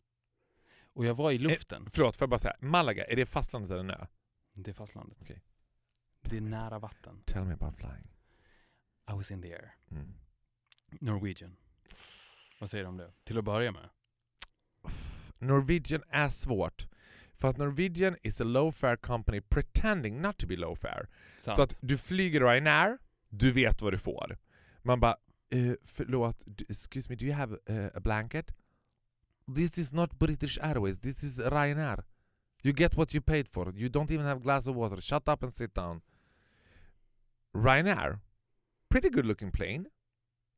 Och 0.96 1.04
jag 1.04 1.14
var 1.14 1.30
i 1.32 1.38
luften. 1.38 1.86
Förlåt, 1.90 2.16
får 2.16 2.24
jag 2.24 2.30
bara 2.30 2.38
säga, 2.38 2.56
Malaga, 2.60 3.04
är 3.04 3.16
det 3.16 3.26
fastlandet 3.26 3.70
eller 3.70 3.80
en 3.80 3.90
ö? 3.90 4.06
Det 4.54 4.70
är 4.70 4.74
fastlandet. 4.74 5.18
Okej. 5.20 5.42
Det 6.22 6.36
är 6.36 6.40
nära 6.40 6.78
vatten. 6.78 7.22
Tell 7.24 7.44
me 7.44 7.54
about 7.54 7.76
flying. 7.76 8.10
I 9.10 9.12
was 9.12 9.30
in 9.30 9.42
the 9.42 9.52
air. 9.52 9.74
Mm. 9.90 10.14
Norwegian. 11.00 11.56
Vad 12.60 12.70
säger 12.70 12.84
du 12.84 12.88
om 12.88 12.96
det? 12.96 13.12
Till 13.24 13.38
att 13.38 13.44
börja 13.44 13.72
med. 13.72 13.88
Norwegian 15.38 16.02
är 16.08 16.28
svårt. 16.28 16.88
För 17.34 17.48
att 17.48 17.56
Norwegian 17.56 18.16
is 18.22 18.40
a 18.40 18.44
low 18.44 18.72
fare 18.72 18.96
company 18.96 19.40
pretending 19.40 20.20
not 20.20 20.38
to 20.38 20.46
be 20.46 20.56
low 20.56 20.74
fare. 20.74 21.06
Sant. 21.38 21.56
Så 21.56 21.62
att 21.62 21.76
du 21.80 21.98
flyger 21.98 22.40
Ryanair, 22.40 22.98
du 23.28 23.52
vet 23.52 23.82
vad 23.82 23.92
du 23.92 23.98
får. 23.98 24.38
Man 24.82 25.00
bara, 25.00 25.16
eh, 25.50 25.72
förlåt, 25.84 26.44
excuse 26.68 27.08
me, 27.08 27.16
do 27.16 27.24
you 27.24 27.34
have 27.34 27.58
eh, 27.66 27.86
a 27.94 28.00
blanket? 28.00 28.54
This 29.48 29.78
is 29.78 29.92
not 29.92 30.18
British 30.18 30.58
Airways, 30.60 30.98
this 30.98 31.22
is 31.22 31.38
Ryanair. 31.38 32.04
You 32.62 32.72
get 32.72 32.96
what 32.96 33.14
you 33.14 33.20
paid 33.20 33.48
for, 33.48 33.72
you 33.76 33.88
don't 33.88 34.10
even 34.10 34.26
have 34.26 34.38
a 34.38 34.42
glass 34.42 34.66
of 34.66 34.74
water, 34.76 35.00
shut 35.00 35.28
up 35.28 35.42
and 35.42 35.54
sit 35.54 35.74
down. 35.74 36.00
Ryanair, 37.54 38.18
pretty 38.88 39.08
good 39.08 39.26
looking 39.26 39.52
plane, 39.52 39.86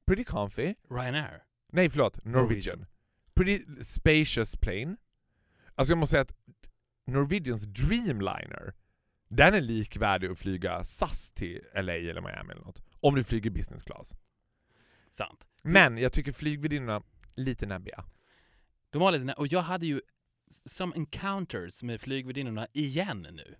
pretty 0.06 0.24
comfy. 0.24 0.74
Ryanair. 0.90 1.42
Nej 1.72 1.90
förlåt, 1.90 2.24
Norwegian. 2.24 2.86
Pretty 3.34 3.82
spacious 3.82 4.56
plane. 4.56 4.96
Alltså 5.74 5.92
jag 5.92 5.98
måste 5.98 6.10
säga 6.10 6.22
att 6.22 6.34
Norwegians 7.06 7.66
Dreamliner, 7.66 8.74
den 9.28 9.54
är 9.54 9.60
likvärdig 9.60 10.30
att 10.30 10.38
flyga 10.38 10.84
SAS 10.84 11.30
till 11.30 11.60
LA 11.74 11.92
eller 11.92 12.20
Miami 12.20 12.52
eller 12.52 12.64
något. 12.64 12.82
Om 13.00 13.14
du 13.14 13.24
flyger 13.24 13.50
business 13.50 13.82
class. 13.82 14.16
Sant. 15.10 15.46
Men 15.62 15.98
jag 15.98 16.12
tycker 16.12 16.32
flygvärdinnorna 16.32 17.02
lite 17.34 17.66
näbbiga. 17.66 18.04
De 18.90 19.02
har 19.02 19.12
lite, 19.12 19.32
och 19.32 19.46
jag 19.46 19.60
hade 19.62 19.86
ju 19.86 20.00
some 20.66 20.92
encounters 20.96 21.82
med 21.82 22.00
flygvärdinnorna 22.00 22.66
igen 22.72 23.26
nu. 23.32 23.54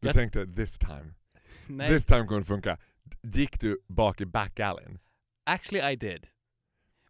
Du 0.00 0.06
Jag- 0.08 0.14
tänkte 0.14 0.46
this 0.56 0.78
time, 0.78 1.14
Nej, 1.66 1.88
this 1.88 2.06
time 2.06 2.26
kommer 2.26 2.40
det 2.40 2.46
funka. 2.46 2.78
Gick 3.22 3.60
du 3.60 3.80
bak 3.88 4.20
i 4.20 4.26
back-alleyn? 4.26 4.98
actually 5.44 5.92
I 5.92 5.96
did. 5.96 6.26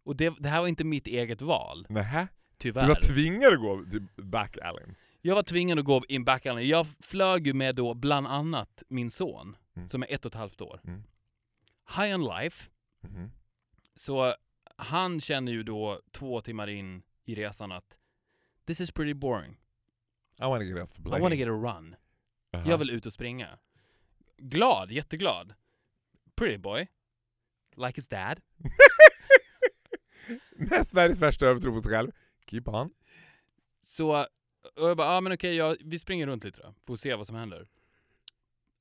Och 0.03 0.15
det, 0.15 0.33
det 0.39 0.49
här 0.49 0.59
var 0.61 0.67
inte 0.67 0.83
mitt 0.83 1.07
eget 1.07 1.41
val, 1.41 1.85
Nähä? 1.89 2.21
Du 2.21 2.55
tyvärr. 2.57 2.87
var 2.87 2.95
tvingad 2.95 3.53
att 3.53 3.59
gå 3.59 3.85
till 3.91 4.07
back-alleyn? 4.23 4.95
Jag 5.21 5.35
var 5.35 5.43
tvingad 5.43 5.79
att 5.79 5.85
gå 5.85 6.01
in 6.07 6.23
backalley. 6.25 6.65
Jag 6.69 6.87
flög 6.99 7.47
ju 7.47 7.53
med 7.53 7.75
då 7.75 7.93
bland 7.93 8.27
annat 8.27 8.83
min 8.89 9.11
son, 9.11 9.55
Mm. 9.75 9.89
som 9.89 10.03
är 10.03 10.07
ett 10.13 10.25
och 10.25 10.31
ett 10.31 10.35
halvt 10.39 10.61
år. 10.61 10.81
Mm. 10.83 11.03
High 11.97 12.15
on 12.15 12.25
life. 12.41 12.69
Mhm. 13.01 13.31
Så 13.95 14.33
han 14.75 15.21
känner 15.21 15.51
ju 15.51 15.63
då 15.63 16.01
två 16.11 16.41
timmar 16.41 16.67
in 16.67 17.01
i 17.25 17.35
resan 17.35 17.71
att 17.71 17.97
this 18.67 18.81
is 18.81 18.91
pretty 18.91 19.13
boring. 19.13 19.51
I 20.39 20.43
wanna 20.43 20.63
get 20.63 20.83
off 20.83 20.93
the 20.95 21.01
plane. 21.01 21.17
I 21.17 21.21
wanna 21.21 21.35
get 21.35 21.47
a 21.47 21.51
run. 21.51 21.95
Aha. 22.53 22.69
Jag 22.69 22.77
vill 22.77 22.89
ut 22.89 23.05
och 23.05 23.13
springa. 23.13 23.59
Glad, 24.37 24.91
jätteglad. 24.91 25.53
Pretty 26.35 26.57
boy. 26.57 26.87
Like 27.75 27.95
his 27.95 28.07
dad. 28.07 28.39
Med 30.55 30.87
Sveriges 30.87 31.19
värsta 31.19 31.45
övertro 31.45 31.73
på 31.73 31.81
sig 31.81 31.91
själv. 31.91 32.11
Keep 32.45 32.63
on. 32.65 32.89
Så, 33.81 34.19
och 34.75 34.89
jag 34.89 34.97
bara, 34.97 35.13
ja 35.13 35.21
men 35.21 35.33
okej, 35.33 35.55
ja, 35.55 35.75
vi 35.79 35.99
springer 35.99 36.27
runt 36.27 36.43
lite 36.43 36.61
då. 36.61 36.73
Får 36.87 36.95
se 36.95 37.15
vad 37.15 37.27
som 37.27 37.35
händer. 37.35 37.65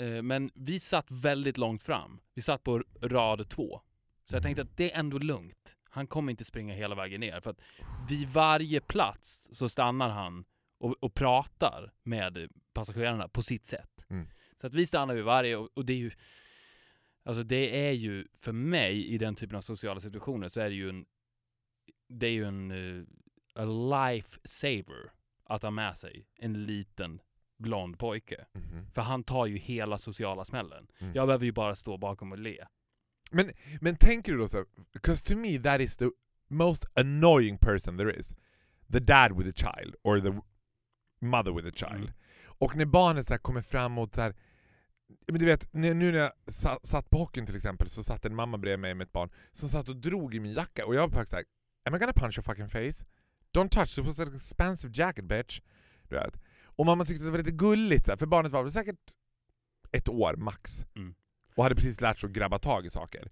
Eh, 0.01 0.23
Men 0.23 0.51
vi 0.55 0.81
satt 0.81 1.11
väldigt 1.11 1.57
långt 1.59 1.83
fram. 1.83 2.21
Vi 2.35 2.43
satt 2.43 2.63
på 2.63 2.85
rad 3.03 3.49
två. 3.49 3.81
Så 4.25 4.37
jag 4.37 4.43
tänkte 4.43 4.63
att 4.63 4.77
det 4.77 4.93
är 4.93 4.99
ändå 4.99 5.19
lugnt. 5.19 5.77
Han 5.89 6.07
kommer 6.07 6.31
inte 6.31 6.45
springa 6.45 6.75
hela 6.75 6.95
vägen 6.95 7.21
ner. 7.21 7.41
För 7.41 7.51
att 7.51 7.61
vid 8.09 8.29
varje 8.29 8.81
plats 8.81 9.51
så 9.53 9.69
stannar 9.69 10.09
han 10.09 10.45
och, 10.79 10.97
och 11.01 11.15
pratar 11.15 11.93
med 12.03 12.49
passagerarna 12.73 13.29
på 13.29 13.43
sitt 13.43 13.67
sätt. 13.67 14.05
Mm. 14.11 14.29
Så 14.57 14.67
att 14.67 14.75
vi 14.75 14.87
stannar 14.87 15.15
vid 15.15 15.25
varje, 15.25 15.57
och, 15.57 15.69
och 15.75 15.85
det 15.85 15.93
är 15.93 15.99
ju... 15.99 16.11
Alltså 17.25 17.43
det 17.43 17.89
är 17.89 17.93
ju, 17.93 18.27
för 18.39 18.53
mig 18.53 19.07
i 19.07 19.19
den 19.19 19.35
typen 19.35 19.57
av 19.57 19.61
sociala 19.61 20.01
situationer 20.01 20.49
så 20.49 20.61
är 20.61 20.69
det 20.69 20.77
ju 20.77 20.89
en... 20.89 21.07
Det 22.09 22.27
är 22.27 22.31
ju 22.31 22.45
en... 22.45 22.71
eh, 22.71 23.05
a 23.55 23.65
life 23.65 24.39
saver 24.45 25.13
att 25.45 25.63
ha 25.63 25.71
med 25.71 25.99
sig 25.99 26.27
en 26.39 26.67
liten 26.67 27.21
blond 27.59 27.99
pojke. 27.99 28.47
Mhm. 28.53 28.91
För 28.91 29.03
han 29.03 29.25
tar 29.25 29.47
ju 29.47 29.57
hela 29.57 29.99
sociala 29.99 30.45
smällen. 30.45 30.89
Mm. 30.99 31.15
Jag 31.15 31.27
behöver 31.27 31.45
ju 31.45 31.53
bara 31.53 31.75
stå 31.75 31.97
bakom 31.97 32.33
och 32.33 32.39
le. 32.39 32.67
Men, 33.31 33.53
men 33.81 33.97
tänker 33.97 34.33
du 34.33 34.39
då 34.39 34.49
så 34.49 34.65
because 34.93 35.25
to 35.25 35.37
me 35.37 35.59
that 35.59 35.81
is 35.81 35.97
the 35.97 36.11
most 36.49 36.85
annoying 36.95 37.59
person 37.59 37.99
there 37.99 38.19
is. 38.19 38.35
The 38.93 39.01
dad 39.01 39.33
with 39.37 39.49
a 39.49 39.53
child, 39.55 39.95
or 40.03 40.21
the 40.21 40.41
mother 41.21 41.53
with 41.53 41.69
a 41.69 41.73
child. 41.75 42.05
Mm. 42.05 42.13
Och 42.59 42.77
när 42.77 42.87
barnet 42.87 43.27
så 43.27 43.39
kommer 43.39 43.63
fram 43.63 43.99
och 43.99 44.15
så 44.15 44.21
här, 44.21 44.35
men 45.27 45.41
du 45.41 45.47
vet, 45.47 45.73
nu 45.73 45.95
när 45.95 46.19
jag 46.19 46.33
sa, 46.47 46.81
satt 46.83 47.11
på 47.11 47.19
hockeyn 47.19 47.47
till 47.47 47.57
exempel 47.57 47.89
så 47.89 48.03
satt 48.03 48.25
en 48.25 48.35
mamma 48.35 48.59
bredvid 48.59 48.79
mig 48.79 48.95
med 48.95 49.05
ett 49.05 49.13
barn 49.13 49.31
som 49.53 49.69
satt 49.69 49.89
och 49.89 49.97
drog 49.97 50.35
i 50.35 50.41
min 50.41 50.53
jacka 50.53 50.87
och 50.87 50.95
jag 50.95 51.01
var 51.01 51.09
faktiskt 51.09 51.31
såhär 51.31 51.45
Am 51.85 51.95
I 51.95 51.99
gonna 51.99 52.13
punch 52.13 52.39
your 52.39 52.43
fucking 52.43 52.69
face? 52.69 53.07
Don't 53.53 53.69
touch, 53.69 53.99
it 53.99 54.05
was 54.05 54.21
an 54.21 54.35
expensive 54.35 54.93
jacket 54.95 55.25
bitch. 55.25 55.61
Du 56.09 56.17
vet. 56.17 56.35
Och 56.65 56.87
mamma 56.87 57.05
tyckte 57.05 57.25
det 57.25 57.31
var 57.31 57.39
lite 57.39 57.51
gulligt 57.51 58.05
så 58.05 58.13
här, 58.13 58.17
för 58.17 58.27
barnet 58.27 58.53
var 58.53 58.63
väl 58.63 58.73
säkert 58.73 59.01
ett 59.93 60.09
år 60.09 60.37
max. 60.37 60.87
Mm. 60.97 61.15
Och 61.59 61.65
hade 61.65 61.75
precis 61.75 62.01
lärt 62.01 62.19
sig 62.21 62.27
att 62.29 62.33
grabba 62.33 62.59
tag 62.59 62.87
i 62.87 62.91
saker. 62.91 63.31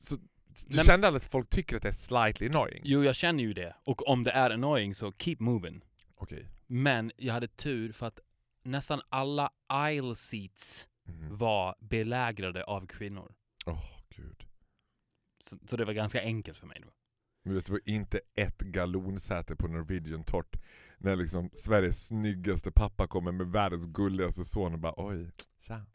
Så 0.00 0.16
du 0.16 0.76
Men- 0.76 0.84
kände 0.84 1.08
att 1.08 1.24
folk 1.24 1.50
tycker 1.50 1.76
att 1.76 1.82
det 1.82 1.88
är 1.88 1.92
slightly 1.92 2.46
annoying? 2.48 2.82
Jo, 2.84 3.04
jag 3.04 3.14
känner 3.16 3.42
ju 3.44 3.52
det. 3.52 3.76
Och 3.84 4.08
om 4.08 4.24
det 4.24 4.30
är 4.30 4.50
annoying 4.50 4.94
så 4.94 5.12
keep 5.12 5.36
moving. 5.38 5.84
Okej. 6.16 6.46
Men 6.66 7.12
jag 7.16 7.34
hade 7.34 7.46
tur 7.48 7.92
för 7.92 8.06
att 8.06 8.20
nästan 8.64 9.00
alla 9.08 9.50
aisle 9.66 10.14
seats 10.14 10.88
Mhm. 11.08 11.36
var 11.36 11.74
belägrade 11.80 12.64
av 12.64 12.86
kvinnor. 12.86 13.34
Åh 13.66 13.84
gud. 14.16 14.44
Så, 15.40 15.56
så 15.66 15.76
det 15.76 15.84
var 15.84 15.92
ganska 15.92 16.22
enkelt 16.22 16.58
för 16.58 16.66
mig 16.66 16.80
då. 16.84 16.90
Men 17.44 17.54
det 17.54 17.68
var 17.70 17.80
inte 17.84 18.20
ett 18.34 18.58
galonsäte 18.58 19.56
på 19.56 19.68
Norwegian 19.68 20.24
torrt 20.24 20.56
när 20.98 21.16
liksom 21.16 21.50
Sveriges 21.52 22.06
snyggaste 22.06 22.70
pappa 22.72 23.06
kommer 23.06 23.32
med 23.32 23.46
världens 23.46 23.86
gulligaste 23.86 24.44
son 24.44 24.72
och 24.72 24.78
bara 24.78 24.94
oj, 24.96 25.30
tja. 25.60 25.86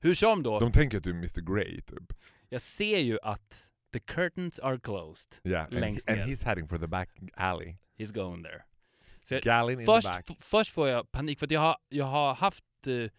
Hur 0.00 0.14
som 0.14 0.42
då, 0.42 0.60
De 0.60 0.72
tänker 0.72 0.98
att 0.98 1.04
du 1.04 1.10
är 1.10 1.14
Mr 1.14 1.54
Grey 1.54 1.80
typ. 1.80 2.12
jag 2.48 2.60
ser 2.62 2.98
ju 2.98 3.18
att 3.22 3.70
the 3.92 3.98
curtains 3.98 4.58
are 4.58 4.80
closed. 4.80 5.34
Yeah, 5.44 5.64
and, 5.64 5.74
Längst 5.74 6.08
and 6.08 6.18
ner. 6.18 6.26
he's 6.26 6.44
heading 6.44 6.68
for 6.68 6.78
the 6.78 6.86
back 6.86 7.10
alley. 7.34 7.76
He's 7.98 8.12
going 8.14 8.42
there. 8.42 8.62
Så 9.24 9.34
jag, 9.34 9.42
Gallin 9.42 9.80
in 9.80 9.86
först, 9.86 10.06
the 10.26 10.32
back. 10.32 10.42
först 10.42 10.72
får 10.72 10.88
jag 10.88 11.12
panik 11.12 11.38
för 11.38 11.46
att 11.46 11.50
jag 11.50 11.60
har, 11.60 11.76
jag 11.88 12.04
har 12.04 12.34
haft 12.34 12.64
eh, 12.86 13.10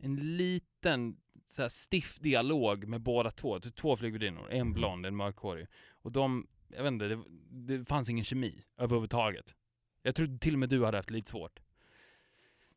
en 0.00 0.36
liten 0.36 1.16
så 1.46 1.62
här, 1.62 1.68
stiff 1.68 2.18
dialog 2.18 2.86
med 2.88 3.00
båda 3.00 3.30
två. 3.30 3.60
Två 3.60 3.96
flygvärdinnor, 3.96 4.50
en 4.50 4.72
blond, 4.72 5.06
en 5.06 5.16
mörkhårig. 5.16 5.66
Och 5.90 6.12
de, 6.12 6.46
jag 6.68 6.82
vet 6.82 6.92
inte, 6.92 7.08
det, 7.08 7.22
det 7.50 7.84
fanns 7.88 8.08
ingen 8.08 8.24
kemi 8.24 8.64
överhuvudtaget. 8.78 9.54
Jag 10.02 10.14
trodde 10.14 10.38
till 10.38 10.52
och 10.54 10.58
med 10.58 10.68
du 10.68 10.84
hade 10.84 10.96
haft 10.96 11.10
lite 11.10 11.30
svårt. 11.30 11.60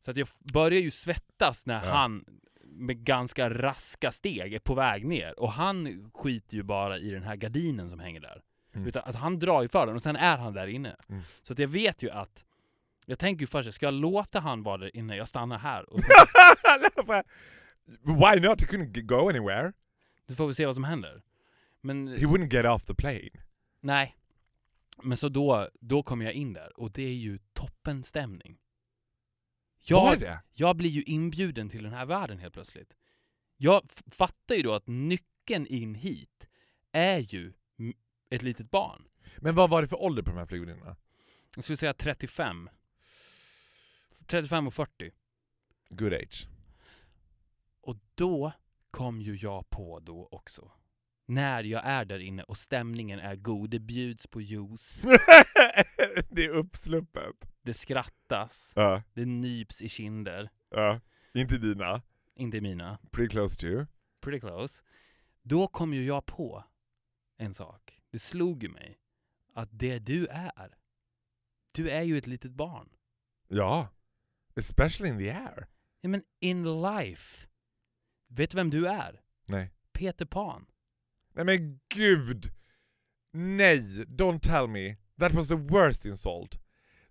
Så 0.00 0.10
att 0.10 0.16
jag 0.16 0.28
börjar 0.52 0.80
ju 0.80 0.90
svettas 0.90 1.66
när 1.66 1.74
Ja. 1.86 1.92
han 1.94 2.24
med 2.74 3.04
ganska 3.04 3.50
raska 3.50 4.10
steg 4.10 4.54
är 4.54 4.58
på 4.58 4.74
väg 4.74 5.06
ner. 5.06 5.40
Och 5.40 5.52
han 5.52 6.10
skiter 6.14 6.56
ju 6.56 6.62
bara 6.62 6.98
i 6.98 7.10
den 7.10 7.22
här 7.22 7.36
gardinen 7.36 7.90
som 7.90 8.00
hänger 8.00 8.20
där. 8.20 8.42
Mm. 8.74 8.88
Utan 8.88 9.02
alltså, 9.02 9.18
han 9.18 9.38
drar 9.38 9.62
ju 9.62 9.68
för 9.68 9.86
den 9.86 9.96
och 9.96 10.02
sen 10.02 10.16
är 10.16 10.36
han 10.38 10.52
där 10.54 10.66
inne. 10.66 10.96
Mm. 11.08 11.22
Så 11.42 11.52
att 11.52 11.58
jag 11.58 11.68
vet 11.68 12.02
ju 12.02 12.10
att 12.10 12.44
jag 13.06 13.18
tänker 13.18 13.40
ju 13.40 13.46
först, 13.46 13.74
ska 13.74 13.86
jag 13.86 13.94
låta 13.94 14.40
han 14.40 14.62
vara 14.62 14.76
där 14.78 14.96
inne? 14.96 15.16
Jag 15.16 15.28
stannar 15.28 15.58
här 15.58 15.92
och 15.92 16.00
sen 16.00 16.10
Why 18.02 18.48
not? 18.48 18.60
He 18.60 18.66
couldn't 18.66 19.00
go 19.02 19.28
anywhere. 19.28 19.72
så 20.28 20.34
får 20.34 20.46
vi 20.46 20.54
se 20.54 20.66
vad 20.66 20.74
som 20.74 20.84
händer. 20.84 21.22
Men 21.80 22.08
He 22.08 22.26
wouldn't 22.26 22.54
get 22.54 22.66
off 22.66 22.84
the 22.84 22.94
plane. 22.94 23.30
nej. 23.80 24.16
Men 25.02 25.16
så 25.16 25.28
då, 25.28 25.68
då 25.80 26.02
kommer 26.02 26.24
jag 26.24 26.34
in 26.34 26.52
där 26.52 26.80
och 26.80 26.90
det 26.92 27.02
är 27.02 27.14
ju 27.14 27.38
toppenstämning. 27.52 28.58
Jag, 29.82 30.20
det? 30.20 30.40
jag 30.52 30.76
blir 30.76 30.90
ju 30.90 31.02
inbjuden 31.02 31.68
till 31.68 31.82
den 31.82 31.92
här 31.92 32.06
världen 32.06 32.38
helt 32.38 32.54
plötsligt. 32.54 32.94
Jag 33.56 33.82
fattar 34.10 34.54
ju 34.54 34.62
då 34.62 34.74
att 34.74 34.86
nyckeln 34.86 35.66
in 35.66 35.94
hit 35.94 36.48
är 36.92 37.18
ju 37.18 37.52
ett 38.30 38.42
litet 38.42 38.70
barn. 38.70 39.08
Men 39.38 39.54
vad 39.54 39.70
var 39.70 39.82
det 39.82 39.88
för 39.88 40.02
ålder 40.02 40.22
på 40.22 40.30
de 40.30 40.38
här 40.38 40.46
flygvärdinnorna? 40.46 40.96
Jag 41.54 41.64
skulle 41.64 41.76
säga 41.76 41.94
35. 41.94 42.70
35 44.26 44.66
och 44.66 44.74
40. 44.74 45.10
Good 45.88 46.12
age. 46.12 46.48
Och 47.80 47.96
då 48.14 48.52
kom 48.90 49.20
ju 49.20 49.36
jag 49.36 49.70
på 49.70 50.00
då 50.00 50.28
också. 50.30 50.72
När 51.26 51.64
jag 51.64 51.82
är 51.84 52.04
där 52.04 52.18
inne 52.18 52.42
och 52.42 52.56
stämningen 52.56 53.18
är 53.18 53.36
god, 53.36 53.70
det 53.70 53.78
bjuds 53.78 54.26
på 54.26 54.40
juice. 54.40 55.02
det 56.30 56.44
är 56.44 56.50
uppsluppet. 56.50 57.51
Det 57.62 57.74
skrattas, 57.74 58.72
Ja, 58.76 59.02
det 59.14 59.24
nyps 59.26 59.82
i 59.82 59.88
kinder. 59.88 60.50
ja. 60.70 61.00
Inte 61.34 61.58
dina. 61.58 62.02
Inte 62.34 62.60
mina. 62.60 62.98
Pretty 63.10 63.28
close 63.30 63.56
to. 63.56 63.86
Pretty 64.20 64.40
close. 64.40 64.82
Då 65.42 65.66
kom 65.68 65.94
ju 65.94 66.04
jag 66.04 66.26
på 66.26 66.64
en 67.36 67.54
sak. 67.54 68.00
Det 68.10 68.18
slog 68.18 68.62
ju 68.62 68.68
mig 68.68 68.98
att 69.54 69.68
det 69.72 69.98
du 69.98 70.26
är, 70.26 70.74
du 71.72 71.90
är 71.90 72.02
ju 72.02 72.18
ett 72.18 72.26
litet 72.26 72.52
barn. 72.52 72.88
Ja. 73.48 73.88
Especially 74.56 75.08
in 75.12 75.18
the 75.18 75.30
air. 75.30 75.66
Ja, 76.00 76.08
men 76.08 76.22
in 76.40 76.82
life. 76.82 77.48
Vet 78.28 78.50
du 78.50 78.56
vem 78.56 78.70
du 78.70 78.88
är? 78.88 79.20
Nej. 79.46 79.70
Peter 79.92 80.24
Pan. 80.26 80.66
Nej 81.34 81.44
men 81.44 81.80
gud! 81.94 82.50
Nej, 83.32 83.78
don't 84.04 84.40
tell 84.40 84.66
me. 84.68 84.96
That 85.18 85.32
was 85.32 85.48
the 85.48 85.54
worst 85.56 86.04
insult. 86.06 86.58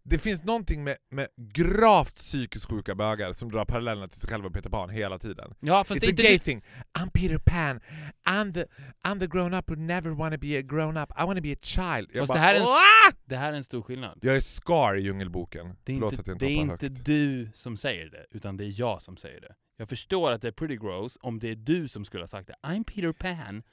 Det 0.04 0.20
finns 0.20 0.44
någonting 0.44 0.84
med, 0.84 0.98
med 1.10 1.28
gravt 1.38 2.16
psykiskt 2.16 2.66
sjuka 2.70 2.96
bögar 2.96 3.34
som 3.34 3.52
drar 3.52 3.66
parallellerna 3.66 4.08
till 4.08 4.20
sig 4.20 4.30
själva 4.30 4.48
och 4.48 4.54
Peter 4.54 4.70
Pan 4.70 4.90
hela 4.90 5.20
tiden. 5.20 5.54
Ja, 5.60 5.84
fast 5.84 5.92
It's 5.92 6.00
det 6.02 6.06
är 6.06 6.10
a 6.10 6.12
inte 6.12 6.24
gay 6.24 6.34
du- 6.34 6.40
thing. 6.40 6.64
I'm 7.00 7.10
Peter 7.14 7.38
Pan. 7.38 7.80
I'm 8.26 8.54
the, 8.54 8.66
I'm 9.04 9.20
the 9.20 9.28
grown 9.28 9.54
up 9.54 9.70
who 9.70 9.76
never 9.76 10.10
wanna 10.12 10.38
be 10.38 10.58
a 10.60 10.62
grown 10.62 10.98
up. 10.98 11.12
I 11.12 11.24
wanna 11.26 11.42
be 11.42 11.54
a 11.54 11.58
child. 11.62 12.10
Jag 12.14 12.20
Fast 12.22 12.28
bara, 12.28 12.34
det 12.34 12.40
här 12.40 12.56
är 12.56 12.60
en- 12.60 12.64
"Åh!" 12.66 13.16
Det 13.26 13.36
här 13.38 13.54
är 13.54 13.58
en 13.58 13.64
stor 13.64 13.82
skillnad. 13.82 14.20
Jag 14.22 14.36
är 14.36 14.40
Scar 14.42 14.96
i 14.96 15.02
Djungelboken. 15.02 15.76
Det 15.84 15.92
är 15.92 15.96
Förlåt 15.96 16.14
inte, 16.14 16.22
att 16.22 16.28
jag 16.28 16.36
inte 16.36 16.46
det 16.46 16.52
är 16.52 16.56
hoppar 16.58 16.74
inte 16.74 16.86
högt. 16.86 17.06
du 17.06 17.52
som 17.54 17.78
säger 17.78 18.10
det, 18.10 18.26
utan 18.32 18.58
det 18.58 18.66
är 18.66 18.80
jag 18.80 19.02
som 19.02 19.18
säger 19.18 19.42
det. 19.42 19.56
Jag 19.78 19.90
förstår 19.90 20.32
att 20.32 20.42
det 20.42 20.48
är 20.48 20.52
pretty 20.52 20.76
gross 20.78 21.18
om 21.22 21.40
det 21.40 21.50
är 21.50 21.56
du 21.56 21.88
som 21.88 22.06
skulle 22.06 22.24
ha 22.24 22.28
sagt 22.28 22.48
det. 22.48 22.56
I'm 22.64 22.84
Peter 22.84 23.14
Pan. 23.14 23.64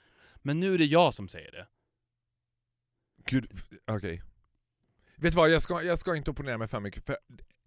Men 0.43 0.61
nu 0.61 0.75
är 0.75 0.79
det 0.79 0.85
jag 0.85 1.15
som 1.15 1.29
säger 1.29 1.53
det. 1.53 1.67
Gud, 3.31 3.51
okej. 3.91 4.23
Vet 5.21 5.33
du 5.33 5.37
vad, 5.37 5.51
jag 5.51 5.63
ska, 5.63 5.83
jag 5.83 5.99
ska 5.99 6.17
inte 6.17 6.31
opponera 6.31 6.59
mig 6.59 6.69
för 6.69 6.81
mycket, 6.81 7.07
för 7.07 7.17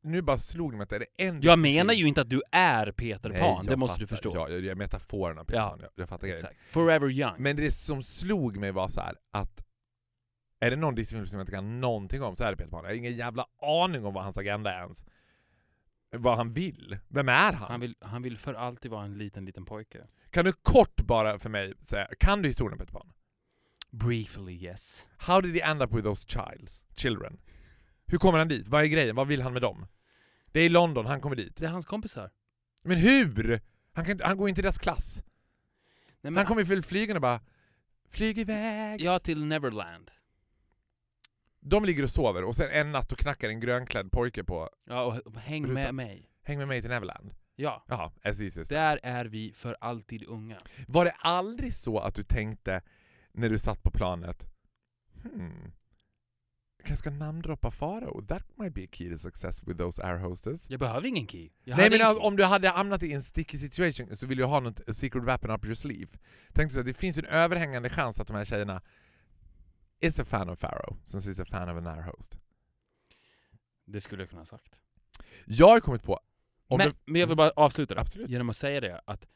nu 0.04 0.22
bara 0.22 0.38
slog 0.38 0.72
det 0.74 0.78
mig 0.78 0.84
att 0.84 0.90
det 0.90 0.96
är 0.96 1.00
det 1.00 1.24
enda 1.28 1.46
Jag 1.48 1.60
menar 1.60 1.94
ju 1.94 2.08
inte 2.08 2.22
att 2.22 2.30
du 2.30 2.42
är 2.52 2.92
Peter 2.92 3.30
Nej, 3.30 3.40
Pan, 3.42 3.66
det 3.66 3.72
jag 3.72 3.80
måste 3.80 4.00
du 4.00 4.08
fattar. 4.08 4.16
förstå. 4.16 4.36
Ja, 4.36 4.50
jag, 4.50 4.60
jag 4.60 4.72
är 4.72 4.76
metaforen 4.76 5.38
av 5.38 5.44
Peter 5.44 5.60
Ja, 5.60 5.70
Pan, 5.70 5.80
jag, 5.82 5.90
jag 5.96 6.10
fattar 6.10 6.28
grejen. 6.28 6.46
Exakt. 6.46 6.60
Forever 6.70 7.10
young. 7.10 7.34
Men 7.38 7.56
det 7.56 7.72
som 7.72 8.04
slog 8.04 8.58
mig 8.58 8.72
var 8.72 8.88
så 8.88 9.02
här 9.02 9.16
att 9.32 9.66
är 10.60 10.70
det 10.70 10.76
någon 10.76 10.96
Disney-film 10.96 11.28
som 11.28 11.40
jag 11.40 11.44
inte 11.44 11.52
kan 11.52 11.80
någonting 11.82 12.24
om 12.24 12.36
så 12.36 12.44
är 12.44 12.52
det 12.52 12.58
Peter 12.58 12.72
Pan. 12.72 12.84
Jag 12.84 12.90
har 12.90 12.96
ingen 12.96 13.16
jävla 13.16 13.46
aning 13.62 14.06
om 14.06 14.14
vad 14.14 14.24
hans 14.24 14.38
agenda 14.38 14.74
är 14.74 14.80
ens. 14.82 15.06
Vad 16.16 16.38
han 16.38 16.54
vill. 16.54 16.98
Vem 17.08 17.30
är 17.30 17.54
han? 17.54 17.72
Han 17.72 17.80
vill, 17.80 17.96
han 18.00 18.22
vill 18.22 18.38
för 18.38 18.54
alltid 18.54 18.92
vara 18.92 19.06
en 19.06 19.18
liten, 19.18 19.46
liten 19.46 19.66
pojke. 19.66 20.08
Kan 20.30 20.46
du 20.46 20.52
kort 20.54 21.02
bara 21.02 21.40
för 21.40 21.50
mig 21.50 21.74
säga, 21.82 22.08
kan 22.20 22.42
du 22.42 22.48
historien 22.48 22.74
om 22.74 22.80
Peter 22.80 22.94
Pan? 22.94 23.14
Briefly 23.92 24.54
yes. 24.54 25.08
How 25.18 25.42
did 25.42 25.56
he 25.56 25.62
end 25.62 25.82
up 25.82 25.94
with 25.94 26.04
those 26.04 26.28
childs, 26.28 26.84
children? 26.96 27.40
Hur 28.06 28.18
kommer 28.18 28.38
han 28.40 28.48
dit? 28.48 28.68
Vad 28.68 28.84
är 28.84 28.88
grejen? 28.88 29.16
Vad 29.16 29.28
vill 29.28 29.42
han 29.42 29.54
med 29.54 29.62
dem? 29.62 29.86
Det 30.52 30.60
är 30.60 30.66
i 30.66 30.70
London, 30.70 31.06
han 31.06 31.22
kommer 31.22 31.36
dit. 31.36 31.56
Det 31.56 31.66
är 31.66 31.70
hans 31.70 31.86
kompisar. 31.86 32.32
Men 32.84 32.98
hur? 32.98 33.62
Han, 33.94 34.06
kan 34.06 34.12
inte, 34.12 34.26
han 34.26 34.38
går 34.38 34.50
inte 34.50 34.62
i 34.62 34.64
deras 34.64 34.78
klass. 34.78 35.24
Nej, 36.22 36.34
Han 36.34 36.46
kommer 36.46 36.64
ju 36.64 36.82
flygen 36.82 37.16
och 37.16 37.22
bara 37.22 37.42
Flyg 38.10 38.38
iväg! 38.38 39.02
Ja, 39.02 39.20
till 39.20 39.46
Neverland. 39.46 40.12
De 41.60 41.86
ligger 41.86 42.04
och 42.04 42.10
sover 42.10 42.44
och 42.44 42.56
sen 42.56 42.70
en 42.72 42.92
natt 42.92 43.12
och 43.12 43.18
knackar 43.18 43.50
en 43.50 43.60
grönklädd 43.60 44.12
pojke 44.12 44.44
på 44.44 44.70
Ja, 44.86 45.22
och 45.26 45.36
häng 45.36 45.64
Ruta. 45.64 45.74
med 45.74 45.96
mig. 45.96 46.30
Häng 46.44 46.58
med 46.58 46.68
mig 46.68 46.82
till 46.82 46.90
Neverland. 46.90 47.34
Ja, 47.56 47.86
Jaha, 47.88 48.12
as 48.24 48.38
där 48.70 49.00
är 49.04 49.26
vi 49.26 49.54
för 49.56 49.78
alltid 49.82 50.24
unga. 50.24 50.58
Var 50.88 51.06
det 51.06 51.12
aldrig 51.12 51.74
så 51.74 52.00
att 52.00 52.16
du 52.16 52.24
tänkte 52.24 52.82
när 53.34 53.50
du 53.50 53.60
satt 53.60 53.84
på 53.84 53.92
planet 53.92 54.48
Hmm, 55.24 55.72
jag 56.88 56.98
ska 56.98 57.10
namndroppa 57.10 57.72
Farao. 57.72 58.22
That 58.28 58.58
might 58.58 58.74
be 58.74 58.84
a 58.84 58.88
key 58.92 59.10
to 59.10 59.18
success 59.18 59.64
with 59.64 59.78
those 59.78 60.04
air 60.04 60.18
hostess. 60.18 60.70
Jag 60.70 60.80
behöver 60.80 61.08
ingen 61.08 61.28
key. 61.28 61.50
Jag 61.64 61.78
Nej 61.78 61.90
men 61.90 62.02
en 62.02 62.08
alltså, 62.08 62.24
om 62.24 62.36
du 62.36 62.44
hade 62.44 62.70
hamnat 62.70 63.04
i 63.04 63.14
en 63.14 63.24
sticky 63.24 63.60
situation 63.60 64.18
så 64.18 64.28
vill 64.28 64.38
du 64.38 64.44
ha 64.44 64.60
något 64.60 64.96
secret 64.96 65.24
weapon 65.24 65.52
up 65.52 65.66
your 65.66 65.76
sleeve. 65.76 66.12
Tänkte 66.54 66.76
så 66.76 66.82
det 66.82 66.94
finns 66.94 67.18
en 67.18 67.26
överhängande 67.26 67.90
chans 67.90 68.20
att 68.20 68.28
de 68.28 68.36
här 68.36 68.46
tjejerna 68.46 68.82
is 70.00 70.20
a 70.20 70.26
fan 70.26 70.50
of 70.50 70.60
Farao, 70.60 70.98
since 71.04 71.30
he's 71.30 71.42
a 71.42 71.46
fan 71.46 71.70
of 71.70 71.78
an 71.78 71.88
air 71.88 72.02
host. 72.02 72.40
Det 73.86 74.02
skulle 74.02 74.22
jag 74.22 74.30
kunna 74.30 74.42
ha 74.42 74.46
sagt. 74.46 74.76
Jag 75.46 75.68
har 75.68 75.80
kommit 75.80 76.04
på... 76.04 76.20
Men, 76.70 76.80
du, 76.80 76.94
men 77.06 77.22
jag 77.22 77.28
vill 77.28 77.38
bara 77.38 77.50
avsluta 77.50 77.96
det 77.96 78.02
Absolut. 78.02 78.30
genom 78.30 78.50
att 78.50 78.58
säga 78.58 78.82
det 78.82 79.02
att 79.06 79.28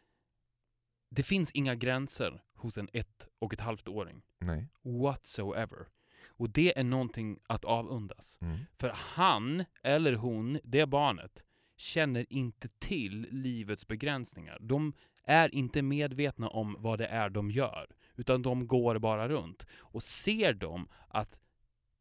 det 1.10 1.24
finns 1.24 1.52
inga 1.52 1.76
gränser 1.76 2.45
hos 2.56 2.78
en 2.78 2.90
ett 2.94 3.28
och 3.40 3.54
ett 3.54 3.60
halvt 3.60 3.88
åring 3.88 4.22
Nej. 4.40 4.68
whatsoever. 4.82 5.88
Och 6.28 6.50
det 6.50 6.80
är 6.80 6.84
någonting 6.84 7.40
att 7.48 7.66
avundas. 7.66 8.38
Mm. 8.42 8.58
För 8.78 8.92
han 8.96 9.66
eller 9.84 10.14
hon, 10.14 10.60
det 10.64 10.86
barnet, 10.86 11.44
känner 11.78 12.26
inte 12.34 12.70
till 12.80 13.28
livets 13.32 13.88
begränsningar. 13.88 14.58
De 14.62 14.94
är 15.24 15.56
inte 15.56 15.82
medvetna 15.82 16.50
om 16.50 16.76
vad 16.80 17.00
det 17.00 17.08
är 17.08 17.30
de 17.30 17.52
gör, 17.52 17.96
utan 18.16 18.42
de 18.42 18.68
går 18.68 19.00
bara 19.00 19.30
runt. 19.30 19.66
Och 19.78 20.04
ser 20.04 20.54
de 20.54 20.88
att 21.08 21.40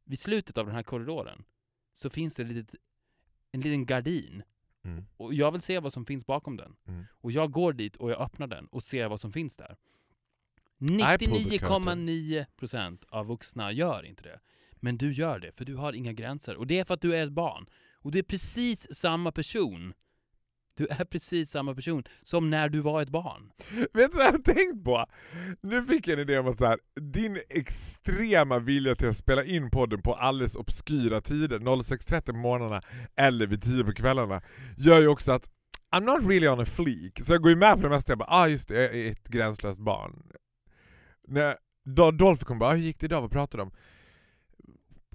vid 0.04 0.18
slutet 0.18 0.58
av 0.58 0.66
den 0.66 0.74
här 0.74 0.82
korridoren 0.82 1.44
så 1.92 2.10
finns 2.10 2.34
det 2.34 2.44
litet, 2.44 2.74
en 3.52 3.60
liten 3.60 3.86
gardin 3.86 4.42
Mm. 4.86 5.04
och 5.16 5.34
jag 5.34 5.52
vill 5.52 5.62
se 5.62 5.78
vad 5.80 5.92
som 5.92 6.06
finns 6.06 6.26
bakom 6.26 6.56
den. 6.56 6.76
Mm. 6.86 7.04
Och 7.20 7.32
jag 7.32 7.50
går 7.52 7.72
dit 7.72 7.96
och 7.96 8.10
jag 8.10 8.20
öppnar 8.20 8.46
den 8.46 8.66
och 8.66 8.82
ser 8.82 9.08
vad 9.08 9.20
som 9.20 9.32
finns 9.32 9.56
där. 9.56 9.76
Pull 10.88 11.18
the 11.18 11.26
99,9% 11.26 12.98
av 13.08 13.26
vuxna 13.26 13.72
gör 13.72 14.06
inte 14.06 14.22
det. 14.22 14.40
Men 14.80 14.96
du 14.96 15.12
gör 15.12 15.38
det, 15.38 15.52
för 15.52 15.64
du 15.64 15.74
har 15.74 15.92
inga 15.92 16.12
gränser. 16.12 16.56
Och 16.56 16.66
det 16.66 16.78
är 16.78 16.84
för 16.84 16.94
att 16.94 17.00
du 17.00 17.16
är 17.16 17.24
ett 17.24 17.32
barn. 17.32 17.66
Och 18.02 18.10
du 18.10 18.18
är 18.18 18.22
precis 18.22 18.94
samma 18.94 19.32
person. 19.32 19.92
Du 20.76 20.86
är 20.86 21.04
precis 21.04 21.50
samma 21.50 21.74
person 21.74 22.04
som 22.22 22.50
när 22.50 22.68
du 22.68 22.80
var 22.80 23.02
ett 23.02 23.08
barn. 23.08 23.50
Vet 23.92 24.12
du 24.12 24.18
vad 24.18 24.26
jag 24.26 24.32
har 24.32 24.38
tänkt 24.38 24.84
på? 24.84 25.06
Nu 25.60 25.86
fick 25.86 26.08
jag 26.08 26.14
en 26.14 26.20
idé 26.20 26.38
om 26.38 26.48
att 26.48 26.58
så 26.58 26.66
här, 26.66 26.78
din 27.00 27.38
extrema 27.48 28.58
vilja 28.58 28.94
till 28.94 29.08
att 29.08 29.16
spela 29.16 29.44
in 29.44 29.70
podden 29.70 30.02
på 30.02 30.14
alldeles 30.14 30.56
obskyra 30.56 31.20
tider, 31.20 31.58
06.30 31.58 32.20
på 32.20 32.32
morgnarna 32.32 32.82
eller 33.16 33.46
vid 33.46 33.62
10 33.62 33.84
på 33.84 33.92
kvällarna, 33.92 34.42
gör 34.76 35.00
ju 35.00 35.08
också 35.08 35.32
att 35.32 35.50
I'm 35.96 36.04
not 36.04 36.30
really 36.30 36.48
on 36.48 36.60
a 36.60 36.64
fleek, 36.64 37.20
så 37.22 37.32
jag 37.32 37.42
går 37.42 37.50
ju 37.50 37.56
med 37.56 37.76
på 37.76 37.82
det 37.82 37.88
mesta. 37.88 38.10
Jag 38.10 38.18
bara 38.18 38.30
ah 38.30 38.48
just 38.48 38.68
det, 38.68 38.82
jag 38.82 38.94
är 38.94 39.12
ett 39.12 39.28
gränslöst 39.28 39.80
barn. 39.80 40.22
När 41.28 41.56
Do- 41.84 42.12
Dolph 42.12 42.44
kom 42.44 42.58
bara 42.58 42.70
ah, 42.70 42.74
hur 42.74 42.82
gick 42.82 43.00
det 43.00 43.06
idag, 43.06 43.20
vad 43.20 43.30
pratade 43.30 43.60
de 43.60 43.68
om? 43.68 43.74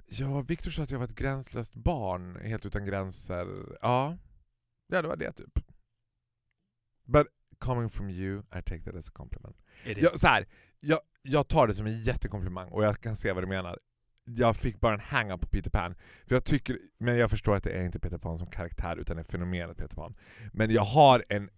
Ja, 0.05 0.41
Viktor 0.41 0.72
sa 0.72 0.84
att 0.84 0.91
jag 0.91 0.99
var 0.99 1.05
ett 1.05 1.16
gränslöst 1.16 1.76
barn, 1.76 2.36
helt 2.36 2.66
utan 2.66 2.86
gränser. 2.86 3.47
Ja, 3.82 4.18
ja 4.88 5.01
det 5.01 5.07
var 5.07 5.16
det 5.16 5.32
typ. 5.32 5.60
But 7.03 7.28
coming 7.60 7.89
from 7.89 8.10
you, 8.10 8.39
I 8.39 8.62
take 8.62 8.82
that 8.84 8.95
as 8.95 9.07
a 9.10 9.12
compliment. 9.16 9.57
Jag, 9.84 10.20
så 10.20 10.28
här, 10.28 10.47
jag, 10.80 10.99
jag 11.22 11.47
tar 11.47 11.68
det 11.68 11.74
som 11.74 11.86
en 11.86 12.01
jättekomplimang 12.01 12.70
och 12.70 12.84
jag 12.84 12.99
kan 12.99 13.16
se 13.16 13.32
vad 13.34 13.43
du 13.43 13.47
menar. 13.47 13.80
Jag 14.26 14.57
fick 14.57 14.80
bara 14.80 14.93
en 14.93 14.99
hang-up 14.99 15.41
på 15.41 15.47
Peter 15.47 15.70
Pan, 15.70 15.95
för 16.28 16.36
jag 16.36 16.43
tycker, 16.43 16.78
men 16.97 17.18
jag 17.18 17.30
förstår 17.30 17.55
att 17.55 17.64
det 17.64 17.72
är 17.72 17.86
inte 17.86 17.99
Peter 17.99 18.18
Pan 18.18 18.38
som 18.38 18.47
karaktär 18.47 18.97
utan 18.97 19.16
det 19.16 19.22
är 19.22 19.32
fenomenet 19.32 19.78
Peter 19.78 19.95
Pan. 19.95 20.16
Men 20.53 20.72
jag 20.72 20.82
har 20.82 21.26
en, 21.30 21.49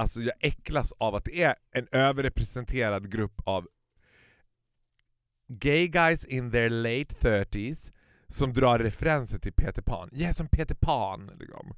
alltså 0.00 0.20
jag 0.20 0.34
äcklas 0.40 0.92
av 0.92 1.14
att 1.14 1.24
det 1.24 1.42
är 1.42 1.54
en 1.70 1.88
överrepresenterad 1.92 3.10
grupp 3.12 3.40
av 3.44 3.68
gay 5.48 5.88
guys 5.88 6.24
in 6.24 6.50
their 6.50 6.70
late 6.70 7.44
30s 7.44 7.92
som 8.26 8.52
drar 8.52 8.78
referenser 8.78 9.38
till 9.38 9.52
Peter 9.52 9.82
Pan. 9.82 10.08
Jag 10.12 10.28
är 10.28 10.32
som 10.32 10.48
Peter 10.48 10.74
Pan 10.74 11.30
liksom. 11.38 11.74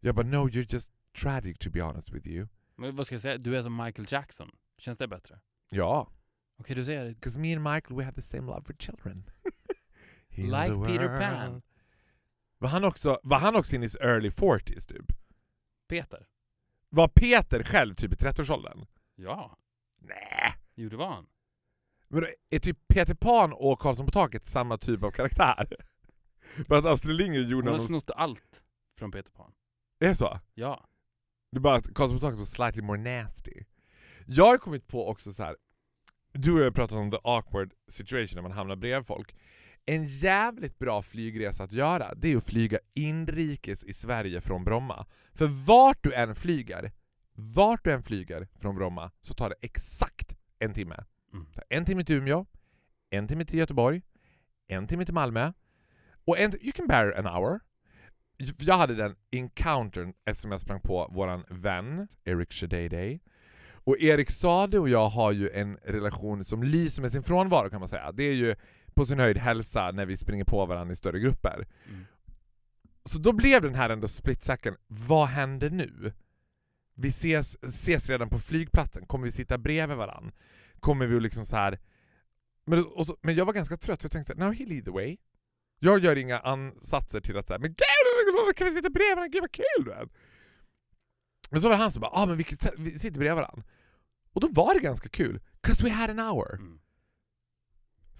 Jag 0.00 0.14
bara 0.14 0.26
no 0.26 0.48
you're 0.48 0.72
just 0.72 0.92
tragic 1.22 1.58
to 1.58 1.70
be 1.70 1.82
honest 1.82 2.10
with 2.10 2.28
you. 2.28 2.48
Men 2.76 2.96
vad 2.96 3.06
ska 3.06 3.14
jag 3.14 3.22
säga? 3.22 3.38
Du 3.38 3.56
är 3.56 3.62
som 3.62 3.76
Michael 3.76 4.06
Jackson. 4.10 4.50
Känns 4.78 4.98
det 4.98 5.08
bättre? 5.08 5.40
Ja. 5.70 6.08
Okej, 6.58 6.76
du 6.76 6.84
säger 6.84 7.04
det. 7.04 7.10
Because 7.10 7.38
me 7.38 7.56
and 7.56 7.62
Michael, 7.74 7.96
we 7.96 8.04
have 8.04 8.14
the 8.14 8.22
same 8.22 8.46
love 8.46 8.62
for 8.64 8.72
children. 8.72 9.24
Like 10.36 10.86
Peter. 10.86 11.18
Pan. 11.18 11.62
Var 12.58 12.68
han, 12.68 12.84
också, 12.84 13.20
var 13.22 13.38
han 13.38 13.56
också 13.56 13.76
in 13.76 13.82
his 13.82 13.96
early 13.96 14.28
40s 14.28 14.88
typ? 14.88 15.12
Peter? 15.88 16.26
Var 16.90 17.08
Peter 17.08 17.62
själv 17.62 17.94
typ 17.94 18.12
i 18.12 18.14
30-årsåldern? 18.14 18.86
Ja. 19.16 19.56
Nej. 20.00 20.54
Jo, 20.74 20.88
det 20.88 20.96
var 20.96 21.08
han. 21.08 21.26
Men 22.08 22.20
då 22.20 22.26
är 22.50 22.58
typ 22.58 22.78
Peter 22.88 23.14
Pan 23.14 23.52
och 23.52 23.78
Karlsson 23.78 24.06
på 24.06 24.12
taket 24.12 24.44
samma 24.44 24.78
typ 24.78 25.02
av 25.02 25.10
karaktär? 25.10 25.76
Bara 26.68 26.78
att 26.78 26.84
Astrid 26.86 27.16
Lindgren 27.16 27.48
gjorde 27.48 27.70
Hon 27.70 27.80
har 27.80 27.86
snott 27.86 28.10
allt 28.10 28.62
från 28.98 29.10
Peter 29.10 29.32
Pan. 29.32 29.52
Är 30.00 30.08
det 30.08 30.14
så? 30.14 30.38
Ja. 30.54 30.86
Det 31.52 31.58
är 31.58 31.60
bara 31.60 31.76
att 31.76 31.94
Karlsson 31.94 32.18
på 32.18 32.20
taket 32.20 32.38
var 32.38 32.44
slightly 32.44 32.82
more 32.82 32.98
nasty. 33.00 33.64
Jag 34.26 34.46
har 34.46 34.58
kommit 34.58 34.86
på 34.86 35.08
också 35.08 35.32
så 35.32 35.42
här. 35.42 35.56
du 36.32 36.52
och 36.52 36.58
jag 36.60 36.64
har 36.64 36.70
pratat 36.70 36.98
om 36.98 37.10
the 37.10 37.18
awkward 37.24 37.72
situation 37.88 38.36
när 38.36 38.42
man 38.42 38.52
hamnar 38.52 38.76
bredvid 38.76 39.06
folk. 39.06 39.36
En 39.90 40.06
jävligt 40.06 40.78
bra 40.78 41.02
flygresa 41.02 41.64
att 41.64 41.72
göra, 41.72 42.14
det 42.14 42.32
är 42.32 42.36
att 42.36 42.44
flyga 42.44 42.78
inrikes 42.94 43.84
i 43.84 43.92
Sverige 43.92 44.40
från 44.40 44.64
Bromma. 44.64 45.06
För 45.34 45.46
vart 45.66 46.04
du 46.04 46.14
än 46.14 46.34
flyger, 46.34 46.92
vart 47.34 47.84
du 47.84 47.92
än 47.92 48.02
flyger 48.02 48.48
från 48.58 48.74
Bromma, 48.74 49.10
så 49.20 49.34
tar 49.34 49.48
det 49.48 49.54
exakt 49.60 50.36
en 50.58 50.74
timme. 50.74 51.04
Mm. 51.32 51.46
En 51.68 51.84
timme 51.84 52.04
till 52.04 52.16
Umeå, 52.16 52.46
en 53.10 53.28
timme 53.28 53.44
till 53.44 53.58
Göteborg, 53.58 54.02
en 54.68 54.86
timme 54.86 55.04
till 55.04 55.14
Malmö. 55.14 55.52
Och 56.24 56.38
en, 56.38 56.52
you 56.62 56.72
can 56.72 56.86
bear 56.86 57.18
an 57.18 57.26
hour. 57.26 57.60
Jag 58.58 58.76
hade 58.76 58.94
den 58.94 59.16
encountern 59.30 60.12
eftersom 60.24 60.50
jag 60.50 60.60
sprang 60.60 60.80
på 60.80 61.10
våran 61.14 61.44
vän 61.48 62.08
Eric 62.24 62.52
Shadayday. 62.52 63.20
Och 63.84 64.00
Erik 64.00 64.30
Sade 64.30 64.78
och 64.78 64.88
jag 64.88 65.08
har 65.08 65.32
ju 65.32 65.50
en 65.50 65.76
relation 65.76 66.44
som 66.44 66.62
lyser 66.62 67.02
med 67.02 67.12
sin 67.12 67.22
frånvaro 67.22 67.70
kan 67.70 67.80
man 67.80 67.88
säga. 67.88 68.12
Det 68.12 68.24
är 68.24 68.34
ju 68.34 68.56
på 68.94 69.06
sin 69.06 69.18
höjd 69.18 69.38
hälsa 69.38 69.90
när 69.90 70.06
vi 70.06 70.16
springer 70.16 70.44
på 70.44 70.66
varandra 70.66 70.92
i 70.92 70.96
större 70.96 71.18
grupper. 71.18 71.68
Mm. 71.88 72.06
Så 73.04 73.18
då 73.18 73.32
blev 73.32 73.62
den 73.62 73.74
här 73.74 73.90
ändå 73.90 74.08
split 74.08 74.42
second, 74.44 74.76
vad 74.86 75.28
händer 75.28 75.70
nu? 75.70 76.12
Vi 76.94 77.08
ses, 77.08 77.64
ses 77.64 78.10
redan 78.10 78.28
på 78.28 78.38
flygplatsen, 78.38 79.06
kommer 79.06 79.24
vi 79.24 79.32
sitta 79.32 79.58
bredvid 79.58 79.96
varandra? 79.96 80.32
Kommer 80.80 81.06
vi 81.06 81.20
liksom 81.20 81.46
så 81.46 81.56
här... 81.56 81.78
Men, 82.64 82.84
så, 83.06 83.16
men 83.22 83.34
jag 83.34 83.44
var 83.44 83.52
ganska 83.52 83.76
trött 83.76 84.00
så 84.00 84.04
jag 84.04 84.12
tänkte 84.12 84.34
now 84.34 84.52
he'll 84.52 84.84
the 84.84 84.90
way. 84.90 85.16
Jag 85.78 85.98
gör 85.98 86.16
inga 86.16 86.38
ansatser 86.38 87.20
till 87.20 87.36
att 87.38 87.48
säga 87.48 87.58
men 87.58 87.70
gud, 87.70 88.56
kan 88.56 88.66
vi 88.66 88.72
sitta 88.74 88.90
bredvid 88.90 89.16
varandra? 89.16 89.28
Gud 89.28 89.40
vad 89.40 89.52
kul 89.52 89.84
du. 89.84 90.08
Men 91.50 91.60
så 91.60 91.68
var 91.68 91.76
det 91.76 91.82
han 91.82 91.92
som 91.92 92.00
bara 92.00 92.10
ah, 92.10 92.26
men 92.26 92.36
vi, 92.36 92.44
vi 92.78 92.90
sitter 92.90 93.18
bredvid 93.18 93.34
varandra. 93.34 93.62
Och 94.32 94.40
då 94.40 94.48
var 94.48 94.74
det 94.74 94.80
ganska 94.80 95.08
kul, 95.08 95.40
'cause 95.62 95.84
we 95.84 95.90
had 95.90 96.10
an 96.10 96.18
hour. 96.18 96.54
Mm. 96.54 96.80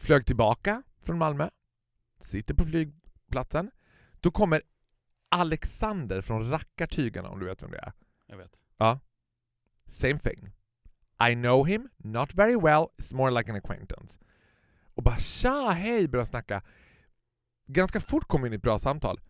Flög 0.01 0.27
tillbaka 0.27 0.83
från 1.03 1.19
Malmö, 1.19 1.49
sitter 2.21 2.55
på 2.55 2.65
flygplatsen. 2.65 3.71
Då 4.21 4.31
kommer 4.31 4.63
Alexander 5.29 6.21
från 6.23 6.51
Rackartygarna 6.51 7.29
om 7.29 7.41
du 7.41 7.47
vet 7.47 7.63
vem 7.63 7.71
det 7.71 7.79
är. 7.79 7.93
Jag 8.27 8.37
vet. 8.37 8.57
Same 9.87 10.19
thing. 10.19 10.53
I 11.31 11.35
know 11.35 11.67
him, 11.67 11.89
not 11.97 12.35
very 12.35 12.57
well, 12.57 12.87
it's 12.99 13.15
more 13.15 13.31
like 13.31 13.51
an 13.51 13.57
acquaintance. 13.57 14.19
Och 14.95 15.03
bara 15.03 15.19
tja, 15.19 15.71
hej, 15.71 16.09
börjar 16.09 16.25
snacka. 16.25 16.63
Ganska 17.67 18.01
fort 18.01 18.29
kom 18.29 18.47
in 18.47 18.53
i 18.53 18.57
ett 18.57 18.63
bra 18.63 18.79
samtal. 18.79 19.21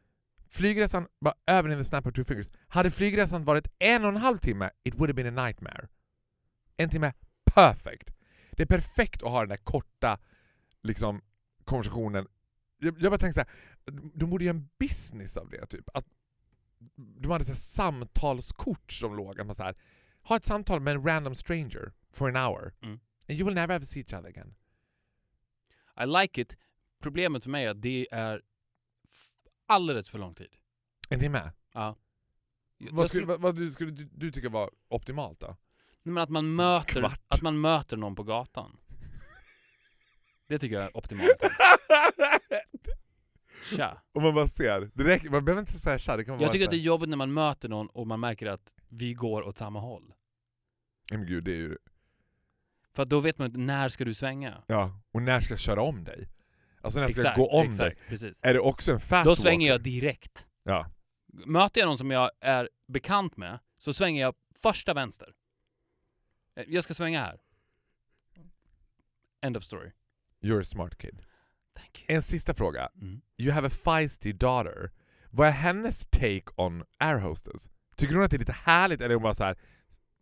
Flygresan 0.49 1.07
var 1.19 1.35
över 1.47 1.71
in 1.71 1.79
the 1.79 1.85
snap 1.85 2.07
of 2.07 2.15
two 2.15 2.25
fingers. 2.25 2.49
Hade 2.69 2.91
flygresan 2.91 3.45
varit 3.45 3.69
en 3.79 4.03
och 4.03 4.09
en 4.09 4.17
halv 4.17 4.39
timme, 4.39 4.71
it 4.83 4.95
would 4.95 5.11
have 5.11 5.23
been 5.23 5.39
a 5.39 5.47
nightmare. 5.47 5.89
En 6.77 6.91
timme, 6.91 7.13
perfect. 7.55 8.11
Det 8.51 8.63
är 8.63 8.67
perfekt 8.67 9.23
att 9.23 9.31
ha 9.31 9.41
den 9.41 9.49
där 9.49 9.57
korta 9.57 10.19
liksom, 10.83 11.23
konversationen. 11.65 12.27
Jag, 12.79 12.95
jag 13.03 13.13
bara 13.13 13.19
tänkte 13.19 13.45
så 13.45 13.47
här, 13.51 14.01
de 14.15 14.31
borde 14.31 14.45
göra 14.45 14.57
en 14.57 14.69
business 14.79 15.37
av 15.37 15.49
det. 15.49 15.67
Typ. 15.67 15.89
Att 15.95 16.07
de 16.97 17.31
hade 17.31 17.45
så 17.45 17.55
samtalskort 17.55 18.93
som 18.93 19.17
låg. 19.17 19.41
Att 19.41 19.47
man 19.47 19.55
så 19.55 19.63
här, 19.63 19.77
ha 20.23 20.37
ett 20.37 20.45
samtal 20.45 20.81
med 20.81 20.97
en 20.97 21.07
random 21.07 21.35
stranger 21.35 21.93
for 22.13 22.29
an 22.29 22.37
hour. 22.37 22.75
Mm. 22.83 23.01
And 23.29 23.39
you 23.39 23.45
will 23.47 23.55
never 23.55 23.75
ever 23.75 23.87
see 23.87 24.01
each 24.01 24.13
other 24.15 24.29
again. 24.29 24.55
I 26.03 26.07
like 26.07 26.41
it. 26.41 26.57
Problemet 27.01 27.43
för 27.43 27.51
mig 27.51 27.65
är 27.65 27.71
att 27.71 27.83
det 27.83 28.09
är 28.13 28.43
alldeles 29.67 30.09
för 30.09 30.19
lång 30.19 30.35
tid. 30.35 30.57
En 31.09 31.21
timme? 31.21 31.53
Ja. 31.73 31.97
Vad 32.79 32.91
skulle- 32.91 33.09
skulle, 33.09 33.27
vad, 33.27 33.41
vad 33.41 33.57
du, 33.57 33.71
skulle 33.71 33.91
du, 33.91 34.05
du 34.05 34.33
tycka 34.33 34.49
var 34.49 34.71
optimalt 34.89 35.41
då? 35.41 35.47
Nej, 35.47 35.57
Men 36.15 36.19
att 36.23 36.29
man 36.31 36.55
möter, 36.55 37.01
Kvart. 37.01 37.21
att 37.29 37.43
man 37.43 37.61
möter 37.61 37.97
någon 37.97 38.15
på 38.15 38.23
gatan. 38.23 38.77
Det 40.51 40.59
tycker 40.59 40.77
jag 40.77 40.85
är 40.85 40.97
optimalt. 40.97 41.31
Tja. 43.77 44.03
Om 44.13 44.23
man 44.23 44.35
bara 44.35 44.49
ser. 44.49 44.91
Det 44.95 45.05
räcker, 45.05 45.31
man 45.31 45.45
behöver 45.45 45.61
inte 45.61 45.79
säga 45.79 45.99
tja, 45.99 46.17
det 46.17 46.25
kan 46.25 46.35
vara 46.35 46.43
Jag 46.43 46.53
tycker 46.53 46.65
att 46.65 46.71
det 46.71 46.77
är 46.77 46.81
jobbigt 46.81 47.09
när 47.09 47.17
man 47.17 47.33
möter 47.33 47.69
någon 47.69 47.87
och 47.89 48.07
man 48.07 48.21
märker 48.21 48.47
att 48.47 48.75
vi 48.89 49.15
går 49.15 49.43
åt 49.43 49.59
samma 49.59 49.81
håll. 49.81 50.13
Men 51.11 51.27
gud, 51.27 51.45
det 51.45 51.51
är 51.53 51.57
ju... 51.57 51.77
För 52.93 53.03
att 53.03 53.09
då 53.09 53.21
vet 53.21 53.39
man 53.39 53.47
inte 53.47 53.59
när 53.59 53.89
ska 53.89 54.05
du 54.05 54.15
svänga. 54.15 54.63
Ja, 54.67 55.01
och 55.13 55.23
när 55.23 55.41
ska 55.41 55.53
jag 55.53 55.61
köra 55.61 55.83
om 55.83 56.05
dig? 56.05 56.29
Alltså 56.81 57.01
när 57.01 57.09
ska 57.09 57.21
jag 57.21 57.27
Exakt, 57.27 57.39
gå 57.39 57.51
om 57.59 57.67
exakt, 57.67 57.97
dig? 57.97 58.07
Precis. 58.09 58.39
Är 58.43 58.55
det 58.55 58.61
också 58.61 58.93
en 58.93 59.01
fast 59.01 59.25
Då 59.25 59.37
svänger 59.37 59.71
walker? 59.71 59.73
jag 59.73 59.83
direkt. 60.03 60.47
Ja. 60.63 60.87
Möter 61.47 61.81
jag 61.81 61.87
någon 61.89 61.99
som 61.99 62.11
jag 62.11 62.31
är 62.41 62.69
bekant 62.89 63.37
med 63.37 63.59
så 63.79 63.93
svänger 63.93 64.23
jag 64.23 64.35
första 64.63 64.95
vänster. 64.95 65.35
Eh, 66.57 66.65
Jag 66.69 66.85
ska 66.85 66.95
svänga 66.95 67.21
här. 67.21 67.41
End 69.43 69.57
of 69.57 69.65
story. 69.65 69.91
You're 70.43 70.61
a 70.61 70.65
smart 70.65 70.99
kid. 70.99 71.23
Thank 71.77 72.01
you. 72.01 72.17
En 72.17 72.23
sista 72.23 72.55
fråga. 72.55 72.89
Mm. 73.01 73.21
You 73.39 73.53
have 73.53 73.67
a 73.67 73.71
feisty 73.71 74.33
daughter. 74.33 74.91
Vad 75.31 75.49
är 75.49 75.53
hennes 75.53 76.07
take 76.11 76.45
on 76.57 76.85
air 76.99 77.19
hostess? 77.19 77.71
Tycker 77.97 78.15
hon 78.15 78.25
att 78.25 78.31
det 78.31 78.37
är 78.37 78.39
lite 78.39 78.53
härligt 78.53 79.01
eller 79.01 79.11
är 79.11 79.15
hon 79.15 79.23
bara 79.23 79.35
så 79.35 79.45
här: 79.45 79.59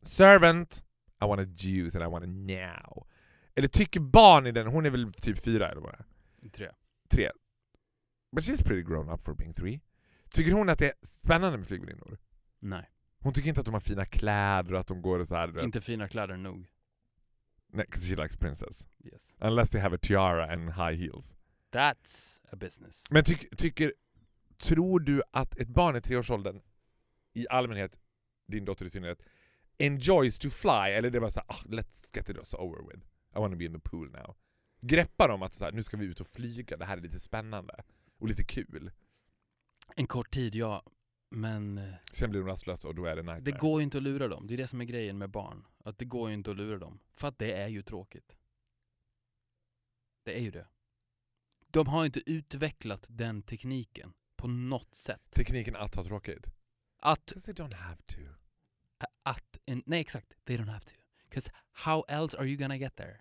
Servant, 0.02 0.84
I 1.22 1.24
want 1.24 1.40
a 1.40 1.44
juice 1.56 1.94
and 1.94 2.04
I 2.04 2.08
want 2.08 2.24
it 2.24 2.30
now. 2.30 3.06
Eller 3.54 3.68
tycker 3.68 4.00
barn 4.00 4.46
i 4.46 4.52
den, 4.52 4.66
hon 4.66 4.86
är 4.86 4.90
väl 4.90 5.12
typ 5.12 5.44
fyra 5.44 5.70
eller 5.70 5.80
vad 5.80 5.92
det 5.92 5.98
är? 5.98 6.50
Tre. 6.50 6.70
Tre. 7.10 7.30
But 8.36 8.44
she's 8.44 8.64
pretty 8.64 8.82
grown 8.82 9.08
up 9.08 9.22
for 9.22 9.34
being 9.34 9.54
three. 9.54 9.80
Tycker 10.30 10.52
hon 10.52 10.68
att 10.68 10.78
det 10.78 10.86
är 10.86 10.94
spännande 11.02 11.58
med 11.58 11.66
flygvärdinor? 11.66 12.18
Nej, 12.60 12.90
Hon 13.20 13.32
tycker 13.32 13.48
inte 13.48 13.60
att 13.60 13.66
de 13.66 13.74
har 13.74 13.80
fina 13.80 14.04
kläder 14.04 14.74
och 14.74 14.80
att 14.80 14.86
de 14.86 15.02
går 15.02 15.18
och 15.18 15.28
så 15.28 15.34
här, 15.34 15.64
inte 15.64 15.80
fina 15.80 16.08
kläder 16.08 16.36
nog. 16.36 16.66
Nej, 17.72 17.86
'cause 17.86 18.06
she 18.08 18.22
likes 18.22 18.36
princess. 18.36 18.88
Yes. 19.04 19.34
Unless 19.38 19.70
they 19.70 19.80
have 19.80 19.94
a 19.94 19.98
tiara 20.02 20.52
and 20.52 20.70
high 20.70 20.96
heels. 20.96 21.36
That's 21.72 22.40
a 22.52 22.56
business. 22.56 23.10
Men 23.10 23.24
tyck, 23.24 23.56
tycker, 23.56 23.92
tror 24.58 25.00
du 25.00 25.22
att 25.32 25.56
ett 25.58 25.68
barn 25.68 25.96
i 25.96 26.00
treårsåldern, 26.00 26.60
i 27.34 27.46
allmänhet, 27.50 27.98
din 28.46 28.64
dotter 28.64 28.84
i 28.86 28.90
synnerhet, 28.90 29.22
enjoys 29.78 30.38
to 30.38 30.50
fly? 30.50 30.70
Eller 30.92 31.10
det 31.10 31.18
är 31.18 31.20
bara 31.20 31.30
såhär, 31.30 31.46
ah, 31.48 31.62
let's 31.66 32.10
get 32.16 32.28
it 32.28 32.54
over 32.54 32.88
with. 32.92 33.06
I 33.36 33.38
wanna 33.38 33.56
be 33.56 33.64
in 33.64 33.72
the 33.72 33.80
pool 33.80 34.10
now. 34.10 34.36
Greppar 34.80 35.28
de 35.28 35.42
att 35.42 35.54
så 35.54 35.64
här, 35.64 35.72
nu 35.72 35.82
ska 35.82 35.96
vi 35.96 36.06
ut 36.06 36.20
och 36.20 36.28
flyga, 36.28 36.76
det 36.76 36.84
här 36.84 36.96
är 36.96 37.00
lite 37.00 37.20
spännande 37.20 37.82
och 38.18 38.28
lite 38.28 38.44
kul. 38.44 38.90
En 39.96 40.06
kort 40.06 40.30
tid, 40.30 40.54
ja. 40.54 40.84
Men 41.30 41.92
Sen 42.12 42.30
blir 42.30 42.40
de 42.40 42.46
rastlösa 42.48 42.88
och 42.88 42.94
då 42.94 43.04
är 43.04 43.16
det 43.16 43.22
nightmare. 43.22 43.40
det 43.40 43.52
går 43.58 43.80
ju 43.80 43.84
inte 43.84 43.96
att 43.96 44.02
lura 44.02 44.28
dem. 44.28 44.46
Det 44.46 44.54
är 44.54 44.58
det 44.58 44.66
som 44.66 44.80
är 44.80 44.84
grejen 44.84 45.18
med 45.18 45.30
barn. 45.30 45.66
Att 45.84 45.98
det 45.98 46.04
går 46.04 46.28
ju 46.28 46.34
inte 46.34 46.50
att 46.50 46.56
lura 46.56 46.78
dem. 46.78 47.00
För 47.12 47.28
att 47.28 47.38
det 47.38 47.52
är 47.52 47.68
ju 47.68 47.82
tråkigt. 47.82 48.36
Det 50.24 50.38
är 50.38 50.42
ju 50.42 50.50
det. 50.50 50.68
De 51.70 51.86
har 51.86 52.06
inte 52.06 52.30
utvecklat 52.30 53.06
den 53.08 53.42
tekniken 53.42 54.14
på 54.36 54.48
något 54.48 54.94
sätt. 54.94 55.22
Tekniken 55.30 55.76
att 55.76 55.94
ha 55.94 56.04
tråkigt. 56.04 56.46
Att, 57.00 57.32
'Cause 57.32 57.52
they 57.54 57.64
don't 57.64 57.74
have 57.74 58.02
to. 58.06 58.20
att 59.24 59.58
en, 59.66 59.82
nej 59.86 60.00
exakt, 60.00 60.32
they 60.44 60.56
don't 60.56 60.70
have 60.70 60.84
to. 60.84 60.94
'Cause 61.30 61.52
how 61.72 62.04
else 62.08 62.38
are 62.38 62.46
you 62.46 62.56
gonna 62.56 62.76
get 62.76 62.96
there? 62.96 63.20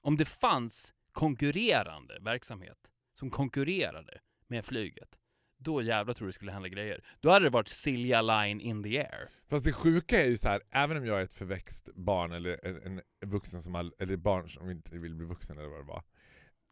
Om 0.00 0.16
det 0.16 0.24
fanns 0.24 0.94
konkurrerande 1.12 2.18
verksamhet 2.20 2.90
som 3.14 3.30
konkurrerade 3.30 4.20
med 4.46 4.64
flyget, 4.64 5.18
då 5.62 5.82
jävlar 5.82 6.14
tror 6.14 6.26
du 6.26 6.32
skulle 6.32 6.52
hända 6.52 6.68
grejer. 6.68 7.04
Då 7.20 7.30
hade 7.30 7.46
det 7.46 7.50
varit 7.50 7.68
Silja 7.68 8.22
Line 8.22 8.60
in 8.60 8.82
the 8.82 8.98
air. 8.98 9.28
Fast 9.48 9.64
det 9.64 9.72
sjuka 9.72 10.22
är 10.22 10.26
ju 10.26 10.36
så 10.36 10.48
här, 10.48 10.62
även 10.70 10.96
om 10.96 11.06
jag 11.06 11.20
är 11.20 11.24
ett 11.24 11.34
förväxt 11.34 11.88
barn 11.94 12.32
eller 12.32 12.66
en, 12.66 13.02
en 13.20 13.30
vuxen 13.30 13.62
som 13.62 13.74
all, 13.74 13.94
eller 13.98 14.16
barn 14.16 14.48
som 14.48 14.70
inte 14.70 14.98
vill 14.98 15.14
bli 15.14 15.26
vuxen 15.26 15.58
eller 15.58 15.68
vad 15.68 15.80
det 15.80 15.84
var. 15.84 16.04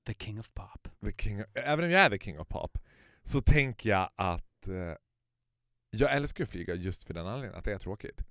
The 0.07 0.15
king 0.15 0.41
of 0.41 0.53
pop. 0.55 0.89
The 1.05 1.13
king 1.13 1.41
of, 1.41 1.47
även 1.55 1.85
om 1.85 1.91
jag 1.91 2.01
är 2.01 2.11
the 2.11 2.19
king 2.19 2.39
of 2.41 2.49
pop, 2.49 2.79
så 3.23 3.41
tänker 3.41 3.91
jag 3.91 4.11
att 4.17 4.69
eh, 4.69 4.95
jag 5.91 6.13
älskar 6.13 6.45
att 6.45 6.51
flyga 6.51 6.75
just 6.75 7.05
för 7.05 7.15
den 7.15 7.27
anledningen, 7.27 7.59
att 7.59 7.65
det 7.65 7.73
är 7.73 7.79
tråkigt. 7.79 8.23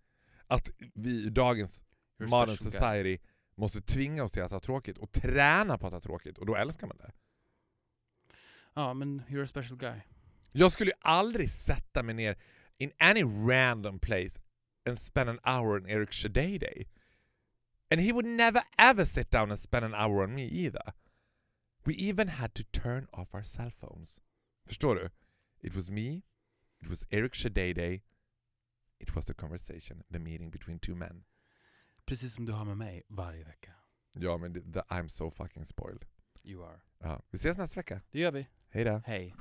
Att 0.48 0.70
vi 0.94 1.26
i 1.26 1.30
dagens 1.30 1.84
You're 2.20 2.30
modern 2.30 2.56
special 2.56 2.72
guy. 2.72 3.16
society 3.16 3.26
måste 3.56 3.82
tvinga 3.82 4.24
oss 4.24 4.32
till 4.32 4.44
att 4.44 4.52
ha 4.52 4.60
tråkigt 4.60 4.98
och 4.98 5.12
träna 5.12 5.78
på 5.78 5.88
att 5.88 5.94
ha 5.94 6.00
tråkigt 6.02 6.38
och 6.38 6.46
då 6.46 6.56
älskar 6.56 6.88
man 6.88 6.98
det. 6.98 7.12
Ja, 8.74 8.94
men 8.94 9.22
you're 9.22 9.44
a 9.44 9.48
special 9.48 9.78
guy. 9.78 10.00
Jag 10.52 10.72
skulle 10.72 10.90
ju 10.90 10.98
aldrig 11.02 11.50
sätta 11.50 12.04
mig 12.04 12.16
ner 12.16 12.38
in 12.78 12.92
any 13.00 13.24
random 13.24 14.00
place 14.00 14.40
and 14.86 15.00
spend 15.00 15.30
an 15.30 15.40
hour 15.44 15.76
on 15.76 15.86
Eric 15.86 16.12
Shadday 16.12 16.60
day. 16.60 16.88
And 17.92 18.02
he 18.02 18.12
would 18.12 18.26
never 18.26 18.62
ever 18.78 19.06
sit 19.06 19.32
down 19.32 19.52
and 19.52 19.60
spend 19.60 19.86
an 19.86 19.94
hour 19.94 20.24
on 20.24 20.36
me 20.36 20.44
either. 20.44 20.94
We 21.86 21.94
even 21.94 22.28
had 22.28 22.54
to 22.54 22.64
turn 22.64 23.08
off 23.12 23.34
our 23.34 23.44
cell 23.44 23.72
phones. 23.72 24.22
Förstår 24.66 24.96
du? 24.96 25.10
It 25.62 25.76
was 25.76 25.90
me, 25.90 26.24
it 26.82 26.90
was 26.90 27.06
Eric 27.12 27.34
Shadday 27.34 27.74
day, 27.74 28.04
it 29.00 29.16
was 29.16 29.26
the 29.26 29.34
conversation, 29.34 30.04
the 30.12 30.20
meeting 30.20 30.52
between 30.52 30.80
two 30.80 30.96
men. 30.96 31.24
Precis 32.06 32.34
som 32.34 32.46
du 32.46 32.52
har 32.52 32.66
med 32.66 32.78
mig 32.78 33.04
varje 33.08 33.44
vecka. 33.44 33.72
Ja 34.14 34.38
men 34.38 34.54
det, 34.54 34.74
the, 34.74 34.82
I'm 34.90 35.08
so 35.08 35.32
fucking 35.32 35.66
spoiled. 35.66 36.06
You 36.44 36.64
are. 36.64 36.82
Ja, 37.00 37.22
vi 37.32 37.36
ses 37.36 37.58
nästa 37.58 37.80
vecka. 37.80 38.02
Det 38.12 38.20
gör 38.20 38.32
vi. 38.32 38.48
Hej 38.70 38.84
då. 38.84 39.02
Hej. 39.06 39.36